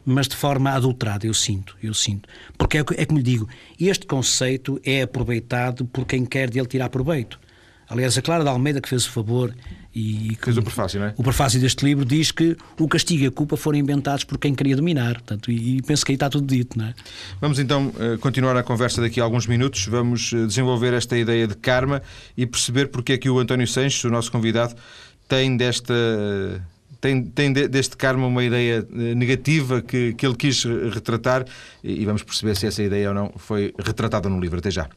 mas 0.06 0.28
de 0.28 0.36
forma 0.36 0.70
adulterada, 0.72 1.26
eu 1.26 1.34
sinto, 1.34 1.76
eu 1.82 1.94
sinto. 1.94 2.30
Porque 2.56 2.78
é, 2.78 2.84
é 2.98 3.06
como 3.06 3.18
lhe 3.18 3.24
digo, 3.24 3.50
este 3.80 4.06
conceito 4.06 4.80
é 4.84 5.02
aproveitado 5.02 5.86
por 5.86 6.06
quem 6.06 6.24
quer 6.24 6.52
dele 6.52 6.68
tirar 6.68 6.90
proveito. 6.90 7.40
Aliás, 7.92 8.18
a 8.18 8.22
Clara 8.22 8.42
de 8.42 8.50
Almeida 8.50 8.80
que 8.80 8.88
fez 8.88 9.06
o 9.06 9.12
favor 9.12 9.54
e 9.94 10.38
fez 10.42 10.58
o 10.58 10.64
prefácio, 10.64 10.98
não 10.98 11.08
é? 11.08 11.14
O 11.18 11.24
prefácio 11.24 11.60
deste 11.60 11.84
livro 11.84 12.06
diz 12.06 12.32
que 12.32 12.56
o 12.80 12.88
castigo 12.88 13.26
e 13.26 13.28
a 13.28 13.32
culpa 13.32 13.58
foram 13.58 13.78
inventados 13.78 14.24
por 14.24 14.38
quem 14.38 14.56
queria 14.56 14.78
dominar. 14.78 15.16
Portanto, 15.16 15.52
e 15.52 15.82
penso 15.82 16.06
que 16.06 16.14
aí 16.14 16.16
está 16.16 16.30
tudo 16.30 16.48
dito, 16.48 16.78
não 16.78 16.86
é? 16.86 16.94
Vamos 17.42 17.60
então 17.60 17.94
eh, 18.00 18.16
continuar 18.16 18.56
a 18.56 18.64
conversa 18.64 19.02
daqui 19.02 19.20
a 19.20 19.26
alguns 19.26 19.46
minutos. 19.46 19.88
Vamos 19.88 20.32
eh, 20.32 20.46
desenvolver 20.46 20.94
esta 20.94 21.18
ideia 21.18 21.46
de 21.46 21.56
karma 21.56 22.02
e 22.38 22.46
perceber 22.46 22.88
porque 22.88 23.12
é 23.12 23.18
que 23.18 23.30
o 23.30 23.38
António 23.38 23.68
Sanches, 23.68 24.02
o 24.06 24.10
nosso 24.10 24.32
convidado, 24.32 24.74
tem 25.28 25.58
desta 25.58 25.94
tem, 27.02 27.24
tem 27.26 27.52
deste 27.52 27.98
karma 27.98 28.26
uma 28.26 28.44
ideia 28.46 28.88
eh, 28.90 29.16
negativa 29.16 29.82
que, 29.82 30.14
que 30.14 30.26
ele 30.26 30.36
quis 30.36 30.64
retratar 30.94 31.44
e 31.84 32.06
vamos 32.06 32.24
perceber 32.24 32.56
se 32.56 32.68
essa 32.68 32.82
ideia 32.82 33.10
ou 33.10 33.14
não 33.14 33.34
foi 33.36 33.74
retratada 33.78 34.30
no 34.30 34.40
livro. 34.40 34.60
Até 34.60 34.72
já. 34.72 34.88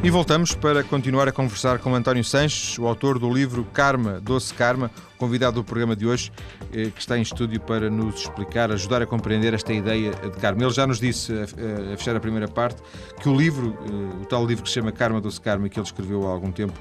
E 0.00 0.10
voltamos 0.10 0.54
para 0.54 0.84
continuar 0.84 1.26
a 1.26 1.32
conversar 1.32 1.80
com 1.80 1.92
António 1.92 2.22
Sanches, 2.22 2.78
o 2.78 2.86
autor 2.86 3.18
do 3.18 3.28
livro 3.28 3.64
Karma, 3.72 4.20
Doce 4.20 4.54
Karma, 4.54 4.92
convidado 5.18 5.56
do 5.56 5.64
programa 5.64 5.96
de 5.96 6.06
hoje, 6.06 6.30
eh, 6.72 6.90
que 6.94 7.00
está 7.00 7.18
em 7.18 7.22
estúdio 7.22 7.60
para 7.60 7.90
nos 7.90 8.20
explicar, 8.20 8.70
ajudar 8.70 9.02
a 9.02 9.06
compreender 9.06 9.54
esta 9.54 9.72
ideia 9.72 10.12
de 10.12 10.38
karma. 10.38 10.62
Ele 10.62 10.72
já 10.72 10.86
nos 10.86 11.00
disse, 11.00 11.32
a 11.32 11.96
fechar 11.96 12.14
a 12.14 12.20
primeira 12.20 12.46
parte, 12.46 12.80
que 13.20 13.28
o 13.28 13.36
livro, 13.36 13.76
eh, 13.86 14.22
o 14.22 14.24
tal 14.24 14.46
livro 14.46 14.62
que 14.62 14.68
se 14.68 14.76
chama 14.76 14.92
Karma, 14.92 15.20
Doce 15.20 15.40
Karma, 15.40 15.68
que 15.68 15.80
ele 15.80 15.86
escreveu 15.86 16.28
há 16.28 16.30
algum 16.30 16.52
tempo, 16.52 16.78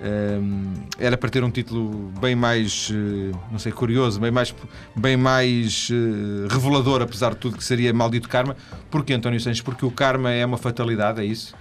eh, 0.00 0.40
era 0.98 1.18
para 1.18 1.28
ter 1.28 1.44
um 1.44 1.50
título 1.50 2.10
bem 2.18 2.34
mais, 2.34 2.90
não 3.52 3.58
sei, 3.58 3.72
curioso, 3.72 4.18
bem 4.18 4.30
mais, 4.30 4.54
bem 4.96 5.18
mais 5.18 5.90
revelador, 6.48 7.02
apesar 7.02 7.34
de 7.34 7.40
tudo, 7.40 7.58
que 7.58 7.64
seria 7.64 7.92
Maldito 7.92 8.26
Karma. 8.26 8.56
Porquê, 8.90 9.12
António 9.12 9.38
Sanches? 9.38 9.60
Porque 9.60 9.84
o 9.84 9.90
karma 9.90 10.32
é 10.32 10.46
uma 10.46 10.56
fatalidade, 10.56 11.20
é 11.20 11.26
isso? 11.26 11.54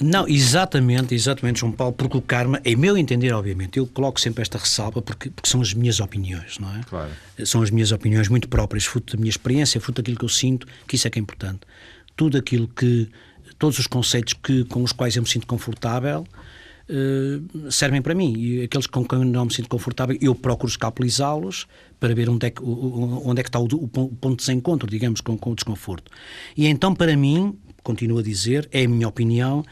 Não, 0.00 0.28
exatamente, 0.28 1.14
exatamente, 1.14 1.60
João 1.60 1.72
Paulo, 1.72 1.94
porque 1.94 2.16
o 2.16 2.20
karma, 2.20 2.60
em 2.64 2.76
meu 2.76 2.98
entender, 2.98 3.32
obviamente, 3.32 3.78
eu 3.78 3.86
coloco 3.86 4.20
sempre 4.20 4.42
esta 4.42 4.58
ressalva 4.58 5.00
porque, 5.00 5.30
porque 5.30 5.48
são 5.48 5.60
as 5.60 5.72
minhas 5.72 6.00
opiniões, 6.00 6.58
não 6.58 6.74
é? 6.76 6.80
Claro. 6.88 7.10
São 7.44 7.62
as 7.62 7.70
minhas 7.70 7.92
opiniões 7.92 8.28
muito 8.28 8.48
próprias, 8.48 8.84
fruto 8.84 9.16
da 9.16 9.20
minha 9.20 9.30
experiência, 9.30 9.80
fruto 9.80 10.02
daquilo 10.02 10.18
que 10.18 10.24
eu 10.24 10.28
sinto, 10.28 10.66
que 10.86 10.96
isso 10.96 11.06
é 11.06 11.10
que 11.10 11.18
é 11.18 11.22
importante. 11.22 11.60
Tudo 12.14 12.36
aquilo 12.36 12.68
que, 12.68 13.08
todos 13.58 13.78
os 13.78 13.86
conceitos 13.86 14.34
que, 14.34 14.64
com 14.64 14.82
os 14.82 14.92
quais 14.92 15.16
eu 15.16 15.22
me 15.22 15.28
sinto 15.28 15.46
confortável, 15.46 16.26
Uh, 16.88 17.68
servem 17.68 18.00
para 18.00 18.14
mim. 18.14 18.32
E 18.38 18.62
aqueles 18.62 18.86
com 18.86 19.04
quem 19.04 19.24
não 19.24 19.46
me 19.46 19.52
sinto 19.52 19.68
confortável, 19.68 20.16
eu 20.20 20.36
procuro 20.36 20.70
escapulizá-los 20.70 21.66
para 21.98 22.14
ver 22.14 22.28
onde 22.30 22.46
é 22.46 22.50
que, 22.50 22.62
onde 22.62 23.40
é 23.40 23.42
que 23.42 23.48
está 23.48 23.58
o, 23.58 23.64
o 23.64 23.88
ponto 23.88 24.30
de 24.30 24.36
desencontro, 24.36 24.88
digamos, 24.88 25.20
com, 25.20 25.36
com, 25.36 25.50
o 25.50 25.54
desconforto. 25.56 26.12
E 26.56 26.64
então, 26.68 26.94
para 26.94 27.16
mim, 27.16 27.58
continuo 27.86 28.18
a 28.18 28.22
dizer, 28.22 28.68
é 28.72 28.84
a 28.84 28.88
minha 28.88 29.06
opinião, 29.06 29.64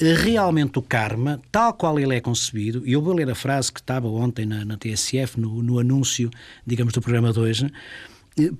realmente 0.00 0.78
o 0.78 0.82
karma, 0.82 1.40
tal 1.52 1.74
qual 1.74 1.98
ele 1.98 2.14
é 2.14 2.20
concebido, 2.20 2.86
e 2.86 2.92
eu 2.92 3.02
vou 3.02 3.12
ler 3.12 3.28
a 3.28 3.34
frase 3.34 3.70
que 3.70 3.80
estava 3.80 4.08
ontem 4.08 4.46
na, 4.46 4.64
na 4.64 4.76
TSF, 4.78 5.38
no, 5.38 5.62
no, 5.62 5.78
anúncio, 5.78 6.30
digamos, 6.66 6.94
do 6.94 7.02
programa 7.02 7.32
de 7.32 7.40
hoje, 7.40 7.70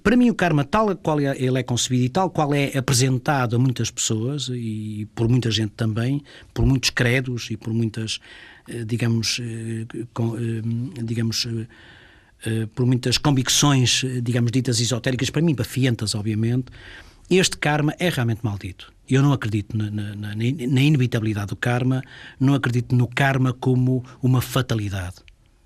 para 0.02 0.16
mim 0.16 0.28
o 0.28 0.34
karma 0.34 0.64
tal 0.64 0.94
qual 0.96 1.20
ele 1.20 1.58
é 1.58 1.62
concebido 1.62 2.04
e 2.04 2.08
tal 2.08 2.30
qual 2.30 2.52
é 2.52 2.76
apresentado 2.76 3.54
a 3.54 3.58
muitas 3.58 3.90
pessoas 3.90 4.50
e 4.52 5.06
por 5.14 5.28
muita 5.28 5.50
gente 5.50 5.72
também, 5.76 6.22
por 6.52 6.66
muitos 6.66 6.90
credos 6.90 7.48
e 7.50 7.56
por 7.56 7.72
muitas, 7.72 8.18
eh, 8.68 8.84
digamos, 8.84 9.40
eh, 9.40 9.86
eh, 9.94 11.02
digamos 11.02 11.46
por 12.76 12.86
muitas 12.86 13.18
convicções, 13.18 14.04
digamos, 14.22 14.52
ditas 14.52 14.80
esotéricas, 14.80 15.28
para 15.28 15.42
mim, 15.42 15.56
bafientas, 15.56 16.14
obviamente, 16.14 16.66
este 17.28 17.58
karma 17.58 17.92
é 17.98 18.08
realmente 18.08 18.44
maldito. 18.44 18.92
Eu 19.08 19.22
não 19.22 19.32
acredito 19.32 19.76
na, 19.76 19.90
na, 19.90 20.14
na, 20.14 20.34
na, 20.34 20.80
inevitabilidade 20.82 21.48
do 21.48 21.56
karma, 21.56 22.02
não 22.38 22.54
acredito 22.54 22.94
no 22.94 23.06
karma 23.06 23.52
como 23.52 24.04
uma 24.22 24.40
fatalidade. 24.40 25.16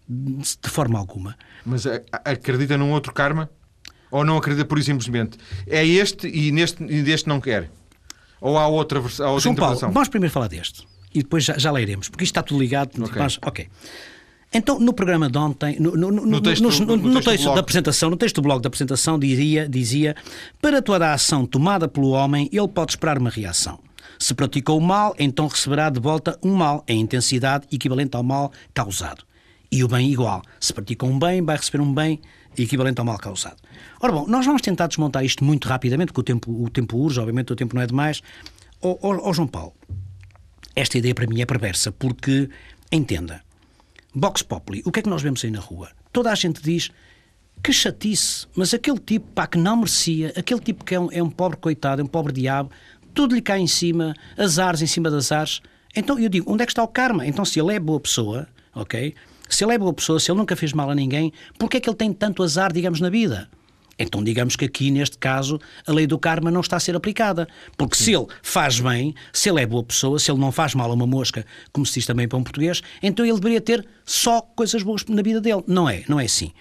De 0.08 0.68
forma 0.68 0.98
alguma. 0.98 1.36
Mas 1.64 1.84
acredita 2.24 2.76
num 2.76 2.90
outro 2.90 3.12
karma? 3.12 3.48
Ou 4.10 4.24
não 4.24 4.36
acredita 4.36 4.64
por 4.66 4.78
isso 4.78 4.86
simplesmente? 4.86 5.38
É 5.66 5.84
este 5.86 6.28
e 6.28 6.52
neste, 6.52 6.84
e 6.84 7.02
deste 7.02 7.28
não 7.28 7.40
quer? 7.40 7.70
Ou 8.40 8.58
há 8.58 8.66
outra, 8.66 8.98
há 8.98 9.02
outra 9.30 9.40
João 9.40 9.54
Paulo, 9.54 9.78
vamos 9.78 10.08
primeiro 10.08 10.32
falar 10.32 10.48
deste. 10.48 10.86
E 11.14 11.22
depois 11.22 11.44
já, 11.44 11.56
já 11.56 11.70
leremos, 11.70 12.08
porque 12.08 12.24
isto 12.24 12.32
está 12.32 12.42
tudo 12.42 12.60
ligado. 12.60 13.02
Ok. 13.02 13.14
Mas, 13.16 13.38
ok. 13.42 13.68
Então, 14.54 14.78
no 14.78 14.92
programa 14.92 15.30
de 15.30 15.38
ontem, 15.38 15.78
no, 15.80 15.92
no, 15.92 16.10
no, 16.10 16.26
no 16.26 16.40
texto, 16.42 16.68
texto 17.22 17.54
da 17.54 17.60
apresentação, 17.60 18.10
no 18.10 18.16
texto 18.16 18.36
do 18.36 18.42
blog 18.42 18.60
da 18.60 18.68
apresentação, 18.68 19.18
dizia, 19.18 19.68
dizia: 19.68 20.14
para 20.60 20.82
toda 20.82 21.08
a 21.08 21.14
ação 21.14 21.46
tomada 21.46 21.88
pelo 21.88 22.10
homem, 22.10 22.50
ele 22.52 22.68
pode 22.68 22.92
esperar 22.92 23.18
uma 23.18 23.30
reação. 23.30 23.78
Se 24.18 24.34
praticou 24.34 24.78
o 24.78 24.80
mal, 24.80 25.14
então 25.18 25.46
receberá 25.46 25.88
de 25.88 25.98
volta 25.98 26.38
um 26.42 26.54
mal 26.54 26.84
em 26.86 27.00
intensidade 27.00 27.66
equivalente 27.72 28.16
ao 28.16 28.22
mal 28.22 28.52
causado. 28.74 29.24
E 29.70 29.82
o 29.82 29.88
bem 29.88 30.12
igual. 30.12 30.42
Se 30.60 30.72
praticou 30.72 31.08
um 31.08 31.18
bem, 31.18 31.42
vai 31.42 31.56
receber 31.56 31.82
um 31.82 31.92
bem 31.92 32.20
equivalente 32.56 33.00
ao 33.00 33.06
mal 33.06 33.18
causado. 33.18 33.56
Ora 34.00 34.12
bom, 34.12 34.26
nós 34.26 34.44
vamos 34.44 34.60
tentar 34.60 34.86
desmontar 34.86 35.24
isto 35.24 35.42
muito 35.42 35.66
rapidamente, 35.66 36.12
porque 36.12 36.20
o 36.20 36.24
tempo, 36.24 36.62
o 36.62 36.68
tempo 36.68 36.98
urge, 36.98 37.18
obviamente 37.18 37.52
o 37.52 37.56
tempo 37.56 37.74
não 37.74 37.82
é 37.82 37.86
demais. 37.86 38.22
Ó 38.82 38.90
oh, 38.90 38.98
oh, 39.08 39.30
oh, 39.30 39.32
João 39.32 39.48
Paulo, 39.48 39.72
esta 40.76 40.98
ideia 40.98 41.14
para 41.14 41.26
mim 41.26 41.40
é 41.40 41.46
perversa, 41.46 41.90
porque, 41.90 42.50
entenda, 42.90 43.42
Vox 44.14 44.42
Populi, 44.42 44.82
o 44.84 44.92
que 44.92 45.00
é 45.00 45.02
que 45.02 45.08
nós 45.08 45.22
vemos 45.22 45.44
aí 45.44 45.50
na 45.50 45.60
rua? 45.60 45.90
Toda 46.12 46.30
a 46.30 46.34
gente 46.34 46.62
diz 46.62 46.90
que 47.62 47.72
chatice, 47.72 48.46
mas 48.54 48.74
aquele 48.74 48.98
tipo 48.98 49.26
pá, 49.32 49.46
que 49.46 49.56
não 49.56 49.76
merecia, 49.76 50.32
aquele 50.36 50.60
tipo 50.60 50.84
que 50.84 50.94
é 50.94 51.00
um, 51.00 51.10
é 51.10 51.22
um 51.22 51.30
pobre 51.30 51.56
coitado, 51.58 52.02
é 52.02 52.04
um 52.04 52.08
pobre 52.08 52.32
diabo, 52.32 52.70
tudo 53.14 53.34
lhe 53.34 53.40
cai 53.40 53.60
em 53.60 53.66
cima, 53.66 54.14
azares 54.36 54.82
em 54.82 54.86
cima 54.86 55.10
de 55.10 55.16
azares. 55.16 55.60
Então 55.94 56.18
eu 56.18 56.28
digo, 56.28 56.50
onde 56.52 56.62
é 56.62 56.66
que 56.66 56.72
está 56.72 56.82
o 56.82 56.88
karma? 56.88 57.26
Então 57.26 57.44
se 57.44 57.60
ele 57.60 57.74
é 57.74 57.78
boa 57.78 58.00
pessoa, 58.00 58.48
ok? 58.74 59.14
Se 59.48 59.64
ele 59.64 59.74
é 59.74 59.78
boa 59.78 59.92
pessoa, 59.92 60.18
se 60.18 60.30
ele 60.30 60.38
nunca 60.38 60.56
fez 60.56 60.72
mal 60.72 60.90
a 60.90 60.94
ninguém, 60.94 61.32
porquê 61.58 61.76
é 61.76 61.80
que 61.80 61.88
ele 61.88 61.96
tem 61.96 62.12
tanto 62.12 62.42
azar, 62.42 62.72
digamos, 62.72 63.00
na 63.00 63.10
vida? 63.10 63.48
Então 64.02 64.22
digamos 64.22 64.56
que 64.56 64.64
aqui, 64.64 64.90
neste 64.90 65.18
caso, 65.18 65.60
a 65.86 65.92
lei 65.92 66.06
do 66.06 66.18
karma 66.18 66.50
não 66.50 66.60
está 66.60 66.76
a 66.76 66.80
ser 66.80 66.96
aplicada. 66.96 67.46
Porque 67.76 67.96
Sim. 67.96 68.04
se 68.04 68.14
ele 68.14 68.26
faz 68.42 68.80
bem, 68.80 69.14
se 69.32 69.48
ele 69.48 69.60
é 69.60 69.66
boa 69.66 69.82
pessoa, 69.82 70.18
se 70.18 70.30
ele 70.30 70.40
não 70.40 70.52
faz 70.52 70.74
mal 70.74 70.90
a 70.90 70.94
uma 70.94 71.06
mosca, 71.06 71.44
como 71.72 71.86
se 71.86 71.94
diz 71.94 72.06
também 72.06 72.28
para 72.28 72.38
um 72.38 72.42
português, 72.42 72.82
então 73.02 73.24
ele 73.24 73.34
deveria 73.36 73.60
ter 73.60 73.86
só 74.04 74.40
coisas 74.40 74.82
boas 74.82 75.04
na 75.06 75.22
vida 75.22 75.40
dele. 75.40 75.62
Não 75.66 75.88
é, 75.88 76.02
não 76.08 76.18
é 76.18 76.24
assim. 76.24 76.52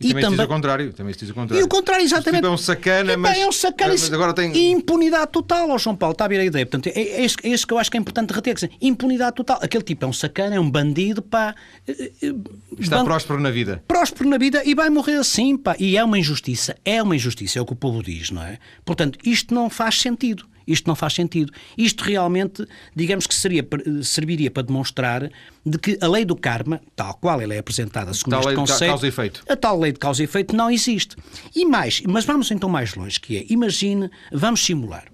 E, 0.00 0.06
e 0.06 0.08
também, 0.08 0.22
também... 0.22 0.36
diz 0.38 0.44
o 0.44 0.48
contrário. 0.48 0.92
Também 0.92 1.14
diz 1.16 1.30
o 1.30 1.34
contrário. 1.34 1.62
E 1.62 1.64
o 1.64 1.68
contrário, 1.68 2.04
exatamente. 2.04 2.40
Tipo 2.40 2.46
é 2.46 2.50
um 2.50 2.58
sacana, 2.58 3.16
mas, 3.16 3.38
é 3.38 3.46
um 3.46 3.52
sacana, 3.52 3.92
mas 3.92 4.12
agora 4.12 4.32
tem... 4.32 4.52
E 4.52 4.70
impunidade 4.72 5.30
total 5.30 5.70
ao 5.70 5.78
João 5.78 5.94
Paulo. 5.94 6.12
Está 6.12 6.24
a 6.24 6.28
ver 6.28 6.40
a 6.40 6.44
ideia. 6.44 6.66
Portanto, 6.66 6.88
é, 6.94 7.00
é, 7.00 7.24
isso, 7.24 7.36
é 7.42 7.48
isso 7.48 7.66
que 7.66 7.72
eu 7.72 7.78
acho 7.78 7.90
que 7.90 7.96
é 7.96 8.00
importante 8.00 8.32
reter. 8.32 8.54
Dizer, 8.54 8.70
impunidade 8.80 9.36
total. 9.36 9.58
Aquele 9.62 9.84
tipo 9.84 10.04
é 10.04 10.08
um 10.08 10.12
sacana, 10.12 10.56
é 10.56 10.60
um 10.60 10.70
bandido, 10.70 11.22
pá. 11.22 11.54
Eh, 11.86 12.10
eh, 12.22 12.34
Está 12.78 12.98
ban... 12.98 13.04
próspero 13.04 13.40
na 13.40 13.50
vida. 13.50 13.82
Próspero 13.86 14.28
na 14.28 14.36
vida 14.36 14.62
e 14.64 14.74
vai 14.74 14.90
morrer 14.90 15.16
assim, 15.16 15.56
pá. 15.56 15.76
E 15.78 15.96
é 15.96 16.02
uma 16.02 16.18
injustiça. 16.18 16.76
É 16.84 17.00
uma 17.02 17.14
injustiça, 17.14 17.58
é 17.58 17.62
o 17.62 17.66
que 17.66 17.72
o 17.72 17.76
povo 17.76 18.02
diz, 18.02 18.30
não 18.30 18.42
é? 18.42 18.58
Portanto, 18.84 19.18
isto 19.24 19.54
não 19.54 19.70
faz 19.70 20.00
sentido. 20.00 20.44
Isto 20.66 20.88
não 20.88 20.94
faz 20.94 21.14
sentido. 21.14 21.52
Isto 21.76 22.04
realmente, 22.04 22.66
digamos 22.94 23.26
que 23.26 23.34
seria, 23.34 23.66
serviria 24.02 24.50
para 24.50 24.62
demonstrar 24.62 25.30
de 25.64 25.78
que 25.78 25.98
a 26.00 26.08
lei 26.08 26.24
do 26.24 26.36
karma, 26.36 26.80
tal 26.94 27.14
qual 27.14 27.40
ela 27.40 27.54
é 27.54 27.58
apresentada 27.58 28.12
segundo 28.12 28.32
tal 28.32 28.42
este 28.42 28.54
conceito, 28.54 28.90
causa 28.90 29.06
-efeito. 29.06 29.42
a 29.48 29.56
tal 29.56 29.78
lei 29.78 29.92
de 29.92 29.98
causa 29.98 30.22
e 30.22 30.24
efeito 30.24 30.54
não 30.54 30.70
existe. 30.70 31.16
E 31.54 31.64
mais, 31.64 32.02
mas 32.06 32.24
vamos 32.24 32.50
então 32.50 32.68
mais 32.68 32.94
longe, 32.94 33.20
que 33.20 33.36
é, 33.38 33.46
imagine, 33.48 34.10
vamos 34.32 34.64
simular. 34.64 35.04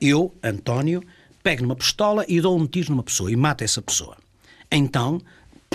Eu, 0.00 0.34
António, 0.42 1.02
pego 1.42 1.62
numa 1.62 1.76
pistola 1.76 2.24
e 2.28 2.40
dou 2.40 2.58
um 2.58 2.66
tiro 2.66 2.90
numa 2.90 3.02
pessoa 3.02 3.30
e 3.30 3.36
mato 3.36 3.62
essa 3.62 3.80
pessoa. 3.80 4.16
Então, 4.70 5.20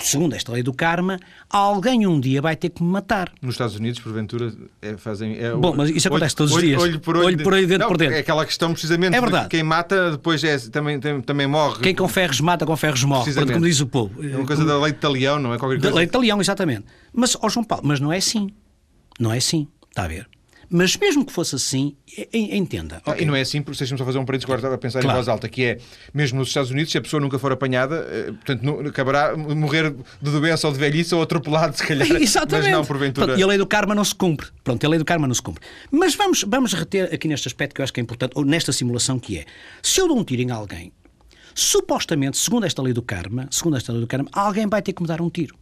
segundo 0.02 0.34
esta 0.34 0.52
lei 0.52 0.62
do 0.62 0.72
karma, 0.72 1.18
alguém 1.48 2.06
um 2.06 2.20
dia 2.20 2.40
vai 2.40 2.56
ter 2.56 2.70
que 2.70 2.82
me 2.82 2.90
matar. 2.90 3.32
Nos 3.40 3.54
Estados 3.54 3.76
Unidos, 3.76 4.00
porventura, 4.00 4.52
é, 4.80 4.96
fazem. 4.96 5.36
É, 5.38 5.52
Bom, 5.52 5.74
mas 5.76 5.90
isso 5.90 6.08
acontece 6.08 6.32
olho, 6.32 6.36
todos 6.36 6.54
os 6.54 6.60
dias. 6.62 6.82
Olho 6.82 7.00
por 7.00 7.16
olho, 7.16 7.26
olho, 7.26 7.42
por 7.42 7.52
olho 7.52 7.66
dentro 7.66 7.82
não, 7.82 7.88
por 7.88 7.96
dentro. 7.96 8.14
É 8.14 8.18
aquela 8.20 8.44
questão, 8.44 8.72
precisamente, 8.72 9.16
é 9.16 9.20
verdade. 9.20 9.48
quem 9.48 9.62
mata 9.62 10.12
depois 10.12 10.42
é, 10.44 10.58
também, 10.58 10.98
tem, 11.00 11.20
também 11.20 11.46
morre. 11.46 11.82
Quem 11.82 11.94
com 11.94 12.08
ferros 12.08 12.40
mata, 12.40 12.64
com 12.64 12.76
ferros 12.76 13.04
morre, 13.04 13.32
como 13.34 13.66
diz 13.66 13.80
o 13.80 13.86
povo. 13.86 14.24
É 14.24 14.36
uma 14.36 14.46
coisa 14.46 14.64
da 14.64 14.78
lei 14.78 14.92
de 14.92 14.98
talião, 14.98 15.38
não 15.38 15.54
é? 15.54 15.58
Qualquer 15.58 15.76
coisa. 15.76 15.90
Da 15.90 15.96
lei 15.96 16.06
de 16.06 16.12
talião, 16.12 16.40
exatamente. 16.40 16.84
Mas, 17.12 17.36
ó 17.40 17.48
João 17.48 17.64
Paulo, 17.64 17.84
mas 17.86 18.00
não 18.00 18.12
é 18.12 18.18
assim. 18.18 18.50
Não 19.18 19.32
é 19.32 19.38
assim. 19.38 19.66
Está 19.90 20.04
a 20.04 20.08
ver? 20.08 20.28
Mas 20.70 20.96
mesmo 20.96 21.24
que 21.24 21.32
fosse 21.32 21.54
assim, 21.54 21.96
entenda. 22.32 23.00
Ah, 23.04 23.12
okay. 23.12 23.22
E 23.22 23.26
não 23.26 23.34
é 23.34 23.40
assim, 23.40 23.62
porque 23.62 23.78
deixa-me 23.78 23.98
só 23.98 24.04
fazer 24.04 24.18
um 24.18 24.24
parênteses 24.24 24.44
agora 24.44 24.58
estava 24.58 24.74
a 24.74 24.78
pensar 24.78 25.00
claro. 25.00 25.16
em 25.16 25.18
voz 25.18 25.28
alta, 25.28 25.48
que 25.48 25.64
é, 25.64 25.78
mesmo 26.12 26.38
nos 26.38 26.48
Estados 26.48 26.70
Unidos, 26.70 26.92
se 26.92 26.98
a 26.98 27.00
pessoa 27.00 27.20
nunca 27.20 27.38
for 27.38 27.50
apanhada, 27.52 28.06
eh, 28.10 28.32
portanto, 28.32 28.62
não, 28.62 28.80
acabará 28.80 29.34
morrer 29.36 29.94
de 30.20 30.30
doença 30.30 30.66
ou 30.66 30.72
de 30.72 30.78
velhice 30.78 31.14
ou 31.14 31.22
atropelado, 31.22 31.76
se 31.76 31.86
calhar. 31.86 32.06
Exatamente. 32.20 32.68
Mas 32.68 32.78
não, 32.78 32.84
porventura. 32.84 33.26
Pronto, 33.28 33.40
e 33.40 33.42
a 33.42 33.46
lei 33.46 33.56
do 33.56 33.66
karma 33.66 33.94
não 33.94 34.04
se 34.04 34.14
cumpre. 34.14 34.48
Pronto, 34.62 34.84
a 34.84 34.88
lei 34.88 34.98
do 34.98 35.04
karma 35.04 35.26
não 35.26 35.34
se 35.34 35.42
cumpre. 35.42 35.64
Mas 35.90 36.14
vamos, 36.14 36.44
vamos 36.46 36.74
reter 36.74 37.14
aqui 37.14 37.28
neste 37.28 37.48
aspecto 37.48 37.74
que 37.74 37.80
eu 37.80 37.84
acho 37.84 37.92
que 37.92 38.00
é 38.00 38.02
importante, 38.02 38.32
ou 38.34 38.44
nesta 38.44 38.70
simulação 38.70 39.18
que 39.18 39.38
é, 39.38 39.46
se 39.82 40.00
eu 40.00 40.06
dou 40.06 40.18
um 40.18 40.24
tiro 40.24 40.42
em 40.42 40.50
alguém, 40.50 40.92
supostamente, 41.54 42.36
segundo 42.36 42.66
esta 42.66 42.82
lei 42.82 42.92
do 42.92 43.02
karma, 43.02 43.48
segundo 43.50 43.76
esta 43.76 43.90
lei 43.90 44.02
do 44.02 44.06
karma, 44.06 44.28
alguém 44.32 44.66
vai 44.66 44.82
ter 44.82 44.92
que 44.92 45.00
me 45.00 45.08
dar 45.08 45.22
um 45.22 45.30
tiro. 45.30 45.56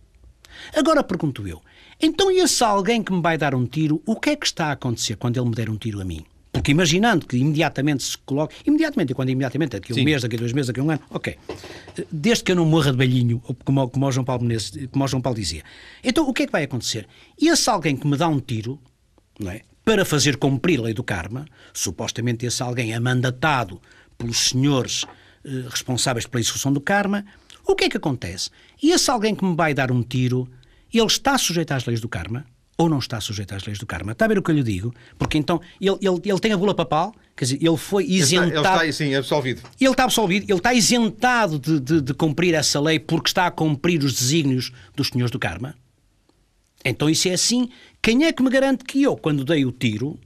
Agora 0.74 1.02
pergunto 1.02 1.46
eu, 1.46 1.60
então 2.00 2.30
e 2.30 2.38
esse 2.38 2.62
alguém 2.62 3.02
que 3.02 3.12
me 3.12 3.22
vai 3.22 3.38
dar 3.38 3.54
um 3.54 3.66
tiro, 3.66 4.02
o 4.06 4.16
que 4.16 4.30
é 4.30 4.36
que 4.36 4.46
está 4.46 4.66
a 4.66 4.72
acontecer 4.72 5.16
quando 5.16 5.36
ele 5.38 5.48
me 5.48 5.54
der 5.54 5.70
um 5.70 5.76
tiro 5.76 6.00
a 6.00 6.04
mim? 6.04 6.24
Porque 6.56 6.70
imaginando 6.70 7.26
que 7.26 7.36
imediatamente 7.36 8.02
se 8.02 8.16
coloque, 8.18 8.56
imediatamente, 8.66 9.10
e 9.10 9.14
quando 9.14 9.28
imediatamente, 9.28 9.72
daqui 9.72 9.92
a 9.92 9.94
um 9.94 9.98
Sim. 9.98 10.04
mês, 10.04 10.22
daqui 10.22 10.36
a 10.36 10.38
dois 10.38 10.52
meses, 10.54 10.68
daqui 10.68 10.80
a 10.80 10.82
um 10.82 10.90
ano, 10.90 11.00
ok. 11.10 11.36
Desde 12.10 12.44
que 12.44 12.52
eu 12.52 12.56
não 12.56 12.64
morra 12.64 12.92
de 12.92 12.96
velhinho, 12.96 13.40
como, 13.62 13.88
como, 13.90 14.06
o 14.06 14.12
João 14.12 14.24
Paulo 14.24 14.42
Menezes, 14.42 14.88
como 14.90 15.04
o 15.04 15.08
João 15.08 15.20
Paulo 15.20 15.38
dizia. 15.38 15.62
Então 16.02 16.26
o 16.26 16.32
que 16.32 16.44
é 16.44 16.46
que 16.46 16.52
vai 16.52 16.64
acontecer? 16.64 17.06
E 17.38 17.48
esse 17.48 17.68
alguém 17.68 17.94
que 17.94 18.06
me 18.06 18.16
dá 18.16 18.26
um 18.26 18.40
tiro, 18.40 18.80
não 19.38 19.50
é? 19.50 19.60
Para 19.84 20.04
fazer 20.04 20.38
cumprir 20.38 20.80
a 20.80 20.84
lei 20.84 20.94
do 20.94 21.04
karma, 21.04 21.44
supostamente 21.74 22.46
esse 22.46 22.62
alguém 22.62 22.92
é 22.94 22.98
mandatado 22.98 23.80
pelos 24.16 24.48
senhores 24.48 25.04
eh, 25.44 25.64
responsáveis 25.68 26.26
pela 26.26 26.40
execução 26.40 26.72
do 26.72 26.80
karma, 26.80 27.24
o 27.66 27.74
que 27.74 27.84
é 27.84 27.88
que 27.88 27.96
acontece? 27.96 28.50
E 28.82 28.92
esse 28.92 29.10
alguém 29.10 29.34
que 29.34 29.44
me 29.44 29.54
vai 29.54 29.74
dar 29.74 29.92
um 29.92 30.02
tiro, 30.02 30.48
ele 30.98 31.06
está 31.06 31.36
sujeito 31.38 31.72
às 31.72 31.84
leis 31.84 32.00
do 32.00 32.08
karma? 32.08 32.44
Ou 32.78 32.88
não 32.88 32.98
está 32.98 33.20
sujeito 33.20 33.54
às 33.54 33.64
leis 33.64 33.78
do 33.78 33.86
karma? 33.86 34.12
Está 34.12 34.26
a 34.26 34.28
ver 34.28 34.38
o 34.38 34.42
que 34.42 34.50
eu 34.50 34.54
lhe 34.54 34.62
digo? 34.62 34.94
Porque 35.18 35.38
então 35.38 35.60
ele, 35.80 35.96
ele, 36.02 36.20
ele 36.24 36.40
tem 36.40 36.52
a 36.52 36.56
bula 36.56 36.74
papal, 36.74 37.14
quer 37.34 37.46
dizer, 37.46 37.58
ele 37.62 37.76
foi 37.76 38.04
isentado. 38.04 38.50
Ele 38.50 38.56
está, 38.58 38.82
ele 38.82 38.90
está 38.90 39.04
sim, 39.04 39.14
absolvido. 39.14 39.62
Ele 39.80 39.90
está 39.90 40.04
absolvido, 40.04 40.44
ele 40.44 40.58
está 40.58 40.74
isentado 40.74 41.58
de, 41.58 41.80
de, 41.80 42.00
de 42.02 42.14
cumprir 42.14 42.54
essa 42.54 42.78
lei 42.80 42.98
porque 42.98 43.30
está 43.30 43.46
a 43.46 43.50
cumprir 43.50 44.02
os 44.04 44.12
desígnios 44.12 44.72
dos 44.94 45.08
senhores 45.08 45.30
do 45.30 45.38
karma? 45.38 45.74
Então, 46.84 47.10
isso 47.10 47.28
é 47.28 47.32
assim. 47.32 47.68
Quem 48.00 48.24
é 48.24 48.32
que 48.32 48.42
me 48.42 48.50
garante 48.50 48.84
que 48.84 49.02
eu, 49.02 49.16
quando 49.16 49.44
dei 49.44 49.64
o 49.64 49.72
tiro, 49.72 50.18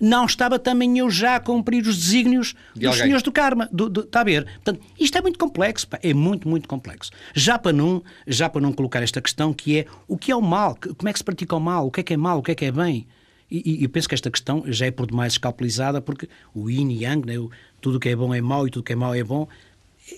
não 0.00 0.24
estava 0.24 0.58
também 0.58 0.98
eu 0.98 1.10
já 1.10 1.36
a 1.36 1.40
cumprir 1.40 1.86
os 1.86 1.96
desígnios 1.96 2.54
de 2.74 2.80
dos 2.80 2.86
alguém. 2.86 3.02
senhores 3.02 3.22
do 3.22 3.30
karma. 3.30 3.68
Do, 3.70 3.88
do, 3.90 4.00
está 4.00 4.22
a 4.22 4.24
ver? 4.24 4.44
Portanto, 4.44 4.80
isto 4.98 5.18
é 5.18 5.20
muito 5.20 5.38
complexo, 5.38 5.86
pá, 5.86 5.98
é 6.02 6.14
muito, 6.14 6.48
muito 6.48 6.66
complexo. 6.66 7.10
Já 7.34 7.58
para, 7.58 7.72
não, 7.72 8.02
já 8.26 8.48
para 8.48 8.62
não 8.62 8.72
colocar 8.72 9.02
esta 9.02 9.20
questão 9.20 9.52
que 9.52 9.78
é 9.78 9.86
o 10.08 10.16
que 10.16 10.32
é 10.32 10.36
o 10.36 10.40
mal, 10.40 10.76
como 10.96 11.08
é 11.08 11.12
que 11.12 11.18
se 11.18 11.24
pratica 11.24 11.54
o 11.54 11.60
mal, 11.60 11.86
o 11.86 11.90
que 11.90 12.00
é 12.00 12.02
que 12.02 12.14
é 12.14 12.16
mal, 12.16 12.38
o 12.38 12.42
que 12.42 12.52
é 12.52 12.54
que 12.54 12.64
é 12.64 12.72
bem. 12.72 13.06
E, 13.50 13.80
e 13.80 13.84
eu 13.84 13.90
penso 13.90 14.08
que 14.08 14.14
esta 14.14 14.30
questão 14.30 14.62
já 14.66 14.86
é 14.86 14.90
por 14.90 15.06
demais 15.06 15.34
escalpelizada, 15.34 16.00
porque 16.00 16.28
o 16.54 16.70
yin 16.70 16.88
e 16.90 17.04
yang, 17.04 17.26
né, 17.26 17.38
o, 17.38 17.50
tudo 17.80 17.96
o 17.96 18.00
que 18.00 18.08
é 18.08 18.16
bom 18.16 18.32
é 18.34 18.40
mau 18.40 18.66
e 18.66 18.70
tudo 18.70 18.80
o 18.80 18.84
que 18.84 18.92
é 18.92 18.96
mau 18.96 19.14
é 19.14 19.22
bom, 19.22 19.46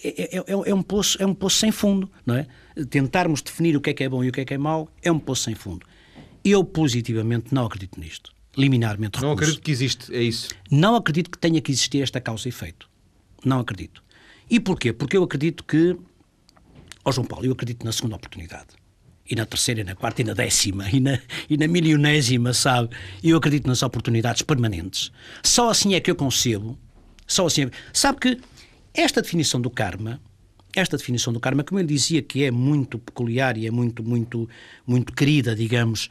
é, 0.05 0.37
é, 0.37 0.38
é, 0.38 0.71
é, 0.71 0.75
um 0.75 0.83
poço, 0.83 1.21
é 1.21 1.27
um 1.27 1.35
poço 1.35 1.59
sem 1.59 1.73
fundo, 1.73 2.11
não 2.25 2.37
é? 2.37 2.47
Tentarmos 2.88 3.42
definir 3.42 3.77
o 3.77 3.81
que 3.81 3.90
é 3.90 3.95
que 3.95 4.05
é 4.05 4.09
bom 4.09 4.23
e 4.23 4.29
o 4.29 4.33
que 4.33 4.42
é 4.42 4.45
que 4.45 4.55
é 4.55 4.59
mau 4.59 4.88
é 5.03 5.11
um 5.11 5.18
poço 5.18 5.45
sem 5.45 5.55
fundo. 5.55 5.85
Eu 6.45 6.62
positivamente 6.64 7.55
não 7.55 7.66
acredito 7.66 7.99
nisto 7.99 8.32
liminarmente 8.57 9.17
recuso. 9.19 9.27
Não 9.27 9.33
acredito 9.33 9.62
que 9.62 9.71
existe, 9.71 10.15
é 10.15 10.23
isso. 10.23 10.49
Não 10.71 10.95
acredito 10.95 11.31
que 11.31 11.38
tenha 11.38 11.61
que 11.61 11.71
existir 11.71 12.03
esta 12.03 12.21
causa 12.21 12.49
e 12.49 12.51
efeito. 12.51 12.88
Não 13.45 13.61
acredito. 13.61 14.03
E 14.51 14.61
porquê? 14.61 14.93
Porque 14.93 15.17
eu 15.17 15.23
acredito 15.23 15.65
que, 15.65 15.97
ó 17.05 17.11
oh 17.11 17.12
João 17.12 17.27
Paulo, 17.27 17.47
eu 17.47 17.53
acredito 17.53 17.85
na 17.85 17.93
segunda 17.93 18.17
oportunidade. 18.17 18.69
E 19.29 19.35
na 19.35 19.47
terceira, 19.47 19.81
e 19.81 19.85
na 19.85 19.95
quarta, 19.95 20.21
e 20.21 20.25
na 20.25 20.35
décima, 20.35 20.91
e 20.91 21.01
na, 21.01 21.19
e 21.49 21.57
na 21.57 21.67
milionésima, 21.67 22.53
sabe? 22.53 22.95
Eu 23.23 23.37
acredito 23.37 23.67
nas 23.67 23.83
oportunidades 23.83 24.43
permanentes. 24.43 25.11
Só 25.43 25.71
assim 25.71 25.95
é 25.95 26.01
que 26.01 26.11
eu 26.11 26.17
concebo, 26.17 26.79
só 27.27 27.47
assim 27.47 27.65
é... 27.65 27.71
Sabe 27.93 28.19
que 28.21 28.41
esta 28.93 29.23
definição 29.23 29.61
do 29.61 29.71
karma 29.71 30.21
esta 30.74 30.96
definição 30.96 31.32
do 31.32 31.40
karma, 31.40 31.62
como 31.62 31.80
eu 31.80 31.85
dizia, 31.85 32.22
que 32.22 32.44
é 32.44 32.50
muito 32.50 32.98
peculiar 32.98 33.56
e 33.58 33.66
é 33.66 33.70
muito, 33.70 34.02
muito, 34.02 34.48
muito 34.87 35.12
querida, 35.12 35.54
digamos, 35.54 36.08